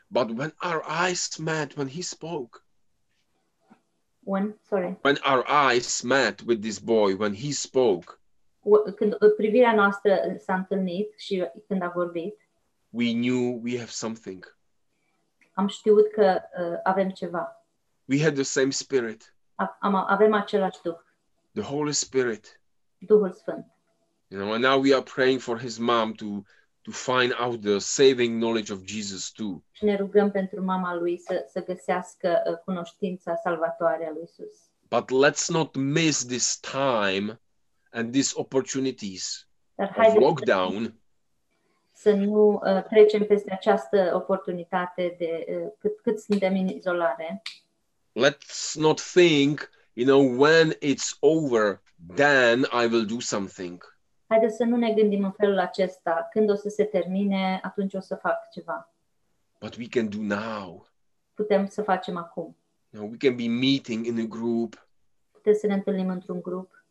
But 0.08 0.30
when 0.38 0.54
our 0.62 0.82
eyes 1.06 1.36
met, 1.36 1.74
when 1.76 1.88
he 1.88 2.02
spoke, 2.02 2.62
When, 4.24 4.58
sorry, 4.62 4.98
when 5.02 5.16
our 5.24 5.44
eyes 5.70 6.02
met 6.02 6.42
with 6.46 6.60
this 6.60 6.78
boy, 6.78 7.14
when 7.16 7.34
he 7.34 7.52
spoke, 7.52 8.20
O- 8.62 8.92
când 8.92 9.12
uh, 9.12 9.34
privirea 9.36 9.74
noastră 9.74 10.34
s-a 10.38 10.54
întâlnit 10.54 11.18
și 11.18 11.50
când 11.66 11.82
a 11.82 11.88
vorbit, 11.94 12.48
we 12.90 13.12
knew 13.12 13.60
we 13.62 13.78
have 13.78 13.90
something. 13.90 14.56
am 15.52 15.66
știut 15.66 16.10
că 16.12 16.40
uh, 16.60 16.80
avem 16.82 17.10
ceva. 17.10 17.57
We 18.08 18.22
had 18.22 18.34
the 18.34 18.42
same 18.42 18.70
spirit, 18.70 19.34
A- 19.54 19.76
Am, 19.80 19.94
avem 19.94 20.32
același 20.32 20.80
Duh, 20.82 20.96
the 21.52 21.62
Holy 21.62 21.92
Spirit. 21.92 22.60
Duhul 22.98 23.32
Sfânt. 23.32 23.66
You 24.28 24.40
know, 24.40 24.52
and 24.52 24.64
now 24.64 24.80
we 24.80 24.94
are 24.94 25.02
praying 25.02 25.40
for 25.40 25.58
his 25.58 25.78
mom 25.78 26.12
to 26.12 26.26
to 26.82 26.90
find 26.90 27.34
out 27.38 27.60
the 27.60 27.80
saving 27.80 28.38
knowledge 28.38 28.70
of 28.70 28.84
Jesus 28.84 29.30
too. 29.32 29.62
Și 29.70 29.84
ne 29.84 29.96
rugăm 29.96 30.30
pentru 30.30 30.64
mama 30.64 30.94
lui 30.94 31.18
să, 31.18 31.44
să 31.52 31.64
găsească 31.64 32.42
uh, 32.50 32.58
cunoștința 32.64 33.36
salvatoare 33.42 34.06
a 34.06 34.10
lui 34.10 34.22
Isus. 34.22 34.54
But 34.90 35.10
let's 35.10 35.48
not 35.48 35.76
miss 35.76 36.24
this 36.26 36.60
time 36.60 37.40
and 37.90 38.12
these 38.12 38.32
opportunities 38.36 39.48
Dar 39.74 39.88
of 39.88 39.94
haideți 39.96 40.24
lockdown 40.24 41.00
să 41.92 42.12
nu 42.12 42.52
uh, 42.52 42.82
trecem 42.82 43.26
peste 43.26 43.52
această 43.52 44.10
oportunitate 44.14 45.14
de 45.18 45.46
uh, 45.48 45.72
cât, 45.78 46.00
cât 46.00 46.20
suntem 46.20 46.52
în 46.52 46.68
izolare. 46.68 47.42
Let's 48.18 48.76
not 48.76 49.00
think, 49.00 49.70
you 49.94 50.04
know, 50.04 50.20
when 50.20 50.74
it's 50.80 51.16
over, 51.20 51.80
then 52.16 52.66
I 52.72 52.86
will 52.86 53.04
do 53.04 53.20
something. 53.20 53.96
Haideți 54.26 54.56
să 54.56 54.64
nu 54.64 54.76
ne 54.76 54.92
gândim 54.92 55.24
în 55.24 55.32
felul 55.32 55.58
acesta. 55.58 56.28
Când 56.32 56.50
o 56.50 56.54
să 56.54 56.68
se 56.68 56.84
termine, 56.84 57.60
atunci 57.62 57.94
o 57.94 58.00
să 58.00 58.14
fac 58.14 58.50
ceva. 58.52 58.92
But 59.60 59.76
we 59.76 59.88
can 59.88 60.08
do 60.08 60.18
now. 60.20 60.88
Putem 61.34 61.66
să 61.66 61.82
facem 61.82 62.16
acum. 62.16 62.56
You 62.90 63.02
know, 63.02 63.10
we 63.10 63.16
can 63.28 63.36
be 63.36 63.48
meeting 63.48 64.06
in 64.06 64.20
a 64.20 64.24
group. 64.24 64.88
Putem 65.30 65.54
să 65.54 65.66
ne 65.66 65.74
întâlnim 65.74 66.08
într-un 66.08 66.40
grup. 66.40 66.84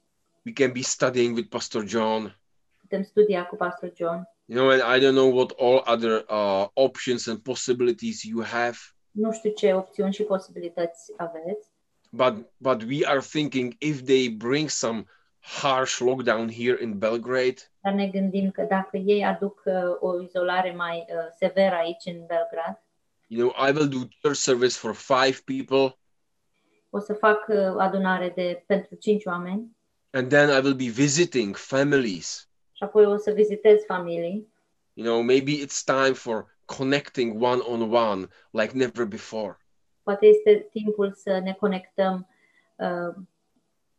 We 0.45 0.53
can 0.53 0.71
be 0.71 0.81
studying 0.81 1.35
with 1.35 1.49
Pastor 1.49 1.85
John. 1.85 2.39
Putem 2.77 3.03
studia 3.03 3.45
cu 3.45 3.55
Pastor 3.55 3.91
John. 3.95 4.29
You 4.45 4.59
know, 4.59 4.69
and 4.69 4.81
I 4.81 5.05
don't 5.05 5.15
know 5.15 5.35
what 5.35 5.51
all 5.59 5.83
other 5.85 6.25
uh, 6.29 6.67
options 6.73 7.27
and 7.27 7.39
possibilities 7.39 8.23
you 8.23 8.43
have, 8.43 8.77
Nu 9.17 9.31
știu 9.31 9.51
ce 9.51 9.73
opțiuni 9.73 10.13
și 10.13 10.23
posibilități 10.23 11.13
aveți, 11.17 11.71
but 12.11 12.33
but 12.57 12.81
we 12.83 13.05
are 13.05 13.19
thinking 13.19 13.73
if 13.79 14.01
they 14.03 14.29
bring 14.29 14.69
some 14.69 15.05
harsh 15.39 15.99
lockdown 15.99 16.49
here 16.49 16.77
in 16.81 16.97
Belgrade, 16.97 17.55
dar 17.81 17.93
ne 17.93 18.07
gândim 18.07 18.51
că 18.51 18.61
dacă 18.61 18.97
ei 18.97 19.25
aduc 19.25 19.61
uh, 19.65 19.73
o 19.99 20.21
izolare 20.21 20.73
mai 20.75 21.05
uh, 21.09 21.15
severă 21.37 21.75
aici 21.75 22.05
în 22.05 22.25
Belgrad, 22.25 22.81
you 23.27 23.49
know, 23.49 23.67
I 23.67 23.71
will 23.71 23.87
do 23.89 23.97
church 24.21 24.39
service 24.39 24.77
for 24.77 24.93
five 24.93 25.37
people, 25.45 25.97
o 26.89 26.99
să 26.99 27.13
fac 27.13 27.45
uh, 27.47 27.75
adunare 27.77 28.31
de 28.35 28.63
pentru 28.65 28.95
cinci 28.95 29.25
oameni 29.25 29.75
and 30.09 30.29
then 30.29 30.49
I 30.49 30.59
will 30.59 30.75
be 30.75 30.89
visiting 30.89 31.55
families. 31.55 32.49
și 32.71 32.83
apoi 32.83 33.05
o 33.05 33.17
să 33.17 33.31
vizitez 33.31 33.83
familii. 33.85 34.47
You 34.93 35.05
know, 35.05 35.21
maybe 35.21 35.51
it's 35.51 35.83
time 35.83 36.13
for 36.13 36.56
connecting 36.67 37.41
one 37.41 37.61
on 37.61 37.81
one 37.93 38.27
like 38.51 38.73
never 38.73 39.05
before. 39.05 39.57
Poate 40.03 40.25
este 40.25 40.67
timpul 40.71 41.13
să 41.13 41.39
ne 41.39 41.53
conectăm 41.53 42.27
uh, 42.75 43.15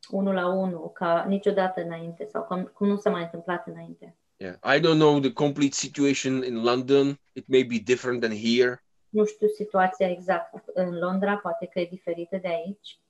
unul 0.09 0.35
la 0.35 0.47
unul 0.47 0.91
ca 0.93 1.25
niciodată 1.29 1.81
înainte 1.81 2.29
sau 2.33 2.43
cum, 2.43 2.64
cum 2.64 2.89
nu 2.89 2.97
s-a 2.97 3.11
mai 3.11 3.23
întâmplat 3.23 3.66
înainte. 3.66 4.16
Yeah, 4.37 4.55
I 4.77 4.81
don't 4.81 4.99
know 4.99 5.21
the 5.21 5.33
complete 5.33 5.75
situation 5.75 6.45
in 6.45 6.62
London. 6.62 7.19
It 7.33 7.45
may 7.49 7.62
be 7.62 7.79
different 7.79 8.21
than 8.21 8.37
here, 8.37 8.83
Nu 9.09 9.25
știu 9.25 9.49
situația 9.49 10.11
exactă 10.11 10.62
în 10.75 10.99
Londra, 10.99 11.37
poate 11.37 11.66
că 11.66 11.81
e 11.81 11.85
diferită 11.85 12.37
de 12.37 12.49
aici, 12.49 13.01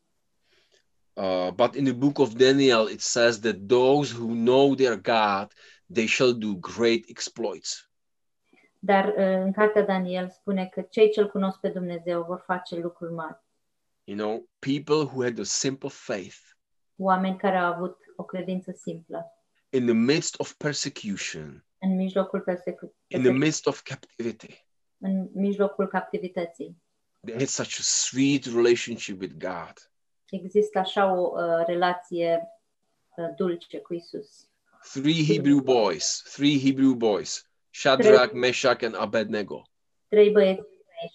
uh, 1.13 1.53
but 1.55 1.75
in 1.75 1.85
the 1.85 1.93
book 1.93 2.19
of 2.19 2.33
Daniel 2.33 2.89
it 2.89 3.01
says 3.01 3.39
that 3.41 3.57
those 3.67 4.15
who 4.15 4.27
know 4.27 4.75
their 4.75 4.97
God 4.97 5.53
they 5.93 6.07
shall 6.07 6.33
do 6.33 6.55
great 6.55 7.05
exploits. 7.09 7.88
Dar 8.79 9.09
uh, 9.09 9.15
în 9.17 9.53
cartea 9.53 9.83
Daniel 9.83 10.29
spune 10.31 10.67
că 10.67 10.83
cei 10.83 11.11
ce-L 11.11 11.31
cunosc 11.31 11.59
pe 11.61 11.69
Dumnezeu 11.69 12.23
vor 12.23 12.43
face 12.47 12.77
lucruri 12.77 13.13
mari. 13.13 13.37
You 14.05 14.17
know, 14.17 14.49
people 14.59 14.95
who 15.13 15.23
had 15.23 15.39
a 15.39 15.45
simple 15.45 15.89
faith 15.89 16.37
Oameni 16.97 17.37
care 17.39 17.57
au 17.57 17.73
avut 17.73 17.97
o 18.17 18.25
credință 18.25 18.73
simplă 18.73 19.33
in 19.71 19.85
the 19.85 19.95
midst 19.95 20.41
of 20.41 20.53
persecution, 20.53 21.67
în 21.79 21.97
mijlocul 21.97 22.41
persecu- 22.41 22.85
in 22.85 22.93
the 23.07 23.17
persecu- 23.19 23.39
midst 23.45 23.67
of 23.67 23.83
captivity. 23.83 24.67
în 24.99 25.29
mijlocul 25.33 25.87
captivității. 25.89 26.83
They 27.21 27.37
had 27.39 27.47
such 27.47 27.77
a 27.79 27.83
sweet 27.83 28.45
relationship 28.45 29.21
with 29.21 29.35
God. 29.39 29.91
Există 30.31 30.79
așa 30.79 31.13
o 31.13 31.33
uh, 31.43 31.65
relație 31.67 32.49
uh, 33.17 33.35
dulce 33.37 33.79
cu 33.79 33.95
Isus. 33.95 34.49
Three 34.93 35.25
Hebrew 35.27 35.61
boys, 35.61 36.23
three 36.33 36.59
Hebrew 36.61 36.93
boys, 36.95 37.48
Shadrach, 37.71 38.33
Meshach, 38.33 38.83
and 38.83 38.95
Abednego. 38.97 39.63
Trei 40.09 40.31
băieți 40.31 40.63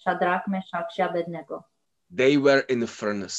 Shadrach, 0.00 0.44
Meșac 0.46 0.90
și 0.90 1.00
Abednego. 1.00 1.70
They 2.16 2.36
were 2.36 2.64
in 2.68 2.78
the 2.78 2.88
furnace. 2.88 3.34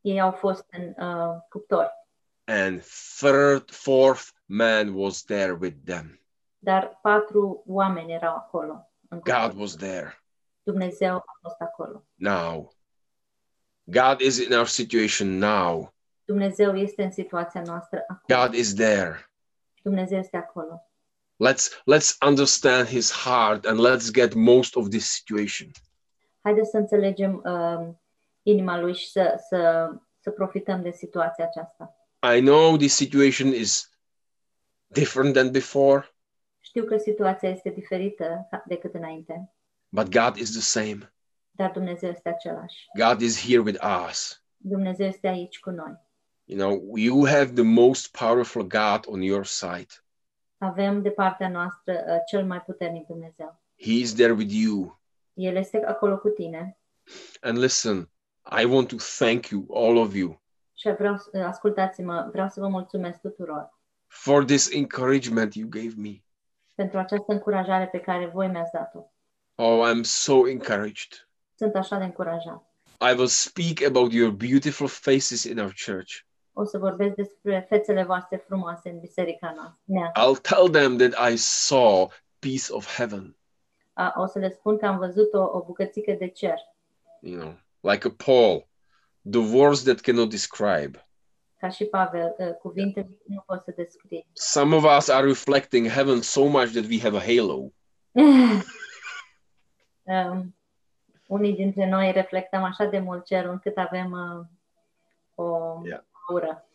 Ei 0.00 0.20
au 0.20 0.30
fost 0.32 0.66
în 0.70 1.06
uh, 1.06 1.36
cuptor, 1.48 1.90
And 2.44 2.82
third, 3.18 3.70
fourth 3.70 4.28
man 4.44 4.92
was 4.94 5.22
there 5.22 5.52
with 5.60 5.76
them. 5.84 6.20
dar 6.58 6.98
patru 7.02 7.62
oameni 7.66 8.12
erau 8.12 8.34
acolo. 8.34 8.92
God 9.08 9.60
was 9.60 9.74
there. 9.76 10.22
Dumnezeu 10.62 11.14
a 11.14 11.24
fost 11.42 11.60
acolo. 11.60 12.04
Now. 12.14 12.72
God 13.84 14.20
is 14.20 14.38
in 14.38 14.52
our 14.52 14.66
situation 14.66 15.38
now. 15.38 15.94
Dumnezeu 16.24 16.76
este 16.76 17.02
în 17.02 17.10
situația 17.10 17.62
noastră 17.62 18.04
acum. 18.08 18.36
God 18.36 18.54
is 18.54 18.74
there. 18.74 19.30
Dumnezeu 19.82 20.18
este 20.18 20.36
acolo. 20.36 20.91
Let's 21.36 21.82
let's 21.84 22.16
understand 22.26 22.88
his 22.88 23.10
heart 23.10 23.66
and 23.66 23.78
let's 23.80 24.10
get 24.12 24.34
most 24.34 24.76
of 24.76 24.88
this 24.88 25.10
situation. 25.10 25.70
Haideți 26.42 26.70
să 26.70 26.76
înțelegem 26.76 27.42
uh, 27.44 27.94
inima 28.42 28.78
lui 28.80 28.94
și 28.94 29.10
să, 29.10 29.40
să, 29.48 29.90
să 30.20 30.30
profităm 30.30 30.82
de 30.82 30.90
situația 30.90 31.44
aceasta. 31.44 31.96
I 32.36 32.40
know 32.40 32.76
this 32.76 32.94
situation 32.94 33.48
is 33.48 33.90
different 34.86 35.34
than 35.34 35.50
before, 35.50 36.12
Știu 36.60 36.84
că 36.84 36.96
situația 36.96 37.48
este 37.48 37.70
diferită 37.70 38.48
decât 38.66 38.94
înainte, 38.94 39.52
but 39.88 40.08
God 40.08 40.36
is 40.36 40.50
the 40.50 40.60
same. 40.60 41.12
dar 41.50 41.70
Dumnezeu 41.70 42.10
este 42.10 42.28
același. 42.28 42.86
God 42.98 43.20
is 43.20 43.40
here 43.46 43.58
with 43.58 43.84
us. 44.08 44.44
Dumnezeu 44.56 45.06
este 45.06 45.26
aici 45.26 45.58
cu 45.58 45.70
noi. 45.70 46.00
You 46.44 46.58
know, 46.58 46.96
you 46.96 47.26
have 47.26 47.52
the 47.52 47.62
most 47.62 48.16
powerful 48.16 48.62
God 48.62 49.00
on 49.06 49.20
your 49.20 49.44
side. 49.44 50.01
Avem 50.62 51.02
de 51.02 51.10
partea 51.10 51.48
noastră 51.48 51.92
uh, 51.92 52.16
cel 52.26 52.44
mai 52.44 52.60
puternic 52.60 53.06
Dumnezeu. 53.06 53.60
He 53.80 53.92
is 53.92 54.14
there 54.14 54.32
with 54.32 54.52
you. 54.52 55.00
El 55.32 55.56
este 55.56 55.84
acolo 55.86 56.18
cu 56.18 56.28
tine 56.28 56.78
And 57.40 57.58
listen, 57.58 58.10
I 58.60 58.64
want 58.64 58.88
to 58.88 58.96
thank 59.18 59.46
you, 59.46 59.66
all 59.74 59.96
of 59.96 60.14
you, 60.14 60.42
și 60.74 60.94
vreau, 60.98 61.14
uh, 61.14 61.42
ascultați-mă, 61.44 62.28
vreau 62.32 62.48
să 62.48 62.60
vă 62.60 62.68
mulțumesc 62.68 63.20
tuturor 63.20 63.80
for 64.06 64.44
this 64.44 64.70
encouragement 64.72 65.54
you 65.54 65.68
gave 65.68 65.94
me. 65.96 66.22
pentru 66.74 66.98
această 66.98 67.32
încurajare 67.32 67.86
pe 67.86 67.98
care 67.98 68.26
voi 68.26 68.48
mi-ați 68.48 68.72
dat-o. 68.72 69.04
Oh, 69.54 69.90
I'm 69.90 70.02
so 70.02 70.48
encouraged. 70.48 71.28
Sunt 71.54 71.74
așa 71.74 71.98
de 71.98 72.04
încurajat. 72.04 72.62
I 73.10 73.14
will 73.14 73.26
speak 73.26 73.82
about 73.86 74.12
your 74.12 74.30
beautiful 74.30 74.88
faces 74.88 75.44
in 75.44 75.58
our 75.58 75.74
church. 75.86 76.24
O 76.52 76.64
să 76.64 76.78
vorbesc 76.78 77.14
despre 77.14 77.66
fețele 77.68 78.04
voastre 78.04 78.36
frumoase 78.36 78.90
în 78.90 79.00
biserica 79.00 79.54
noastră. 79.56 80.12
I'll 80.20 80.40
tell 80.40 80.68
them 80.70 80.96
that 80.96 81.30
I 81.32 81.36
saw 81.36 82.10
piece 82.38 82.72
of 82.72 82.96
heaven, 82.96 83.36
A, 83.92 84.12
o 84.16 84.26
să 84.26 84.38
le 84.38 84.50
spun 84.50 84.78
că 84.78 84.86
am 84.86 84.98
văzut 84.98 85.32
o, 85.32 85.42
o 85.42 85.62
bucățică 85.64 86.12
de 86.12 86.28
cer, 86.28 86.54
you 87.20 87.40
know, 87.40 87.54
like 87.80 88.06
a 88.06 88.10
Paul, 88.24 88.66
the 89.30 89.56
words 89.56 89.82
that 89.82 90.00
cannot 90.00 90.30
describe. 90.30 91.06
ca 91.58 91.68
și 91.68 91.84
Pavel, 91.84 92.34
uh, 92.38 92.54
cuvinte 92.54 93.08
nu 93.26 93.42
pot 93.46 93.62
să 93.62 93.72
descrie. 93.76 94.26
Some 94.32 94.76
of 94.76 94.84
us 94.96 95.08
are 95.08 95.26
reflecting 95.26 95.88
heaven 95.88 96.20
so 96.20 96.44
much 96.44 96.70
that 96.70 96.84
we 96.84 97.00
have 97.00 97.16
a 97.16 97.20
halo. 97.20 97.72
um, 100.30 100.56
unii 101.26 101.54
dintre 101.54 101.88
noi 101.88 102.12
reflectăm 102.12 102.62
așa 102.62 102.84
de 102.84 102.98
mult 102.98 103.24
cerul 103.24 103.50
încât 103.50 103.76
avem 103.76 104.12
uh, 104.12 104.46
o 105.46 105.80
Yeah. 105.84 106.02
Aură. 106.28 106.66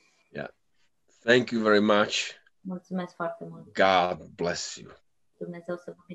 Thank 1.23 1.49
you 1.49 1.61
very 1.61 1.81
much. 1.81 2.31
Mulțumesc 2.61 3.15
foarte 3.15 3.45
mult. 3.45 3.73
God 3.73 4.27
bless 4.27 4.75
you. 4.75 4.91
Dumnezeu 5.37 5.75
să 5.77 5.95
vă. 5.97 6.13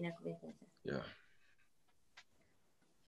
Yeah. 0.81 1.05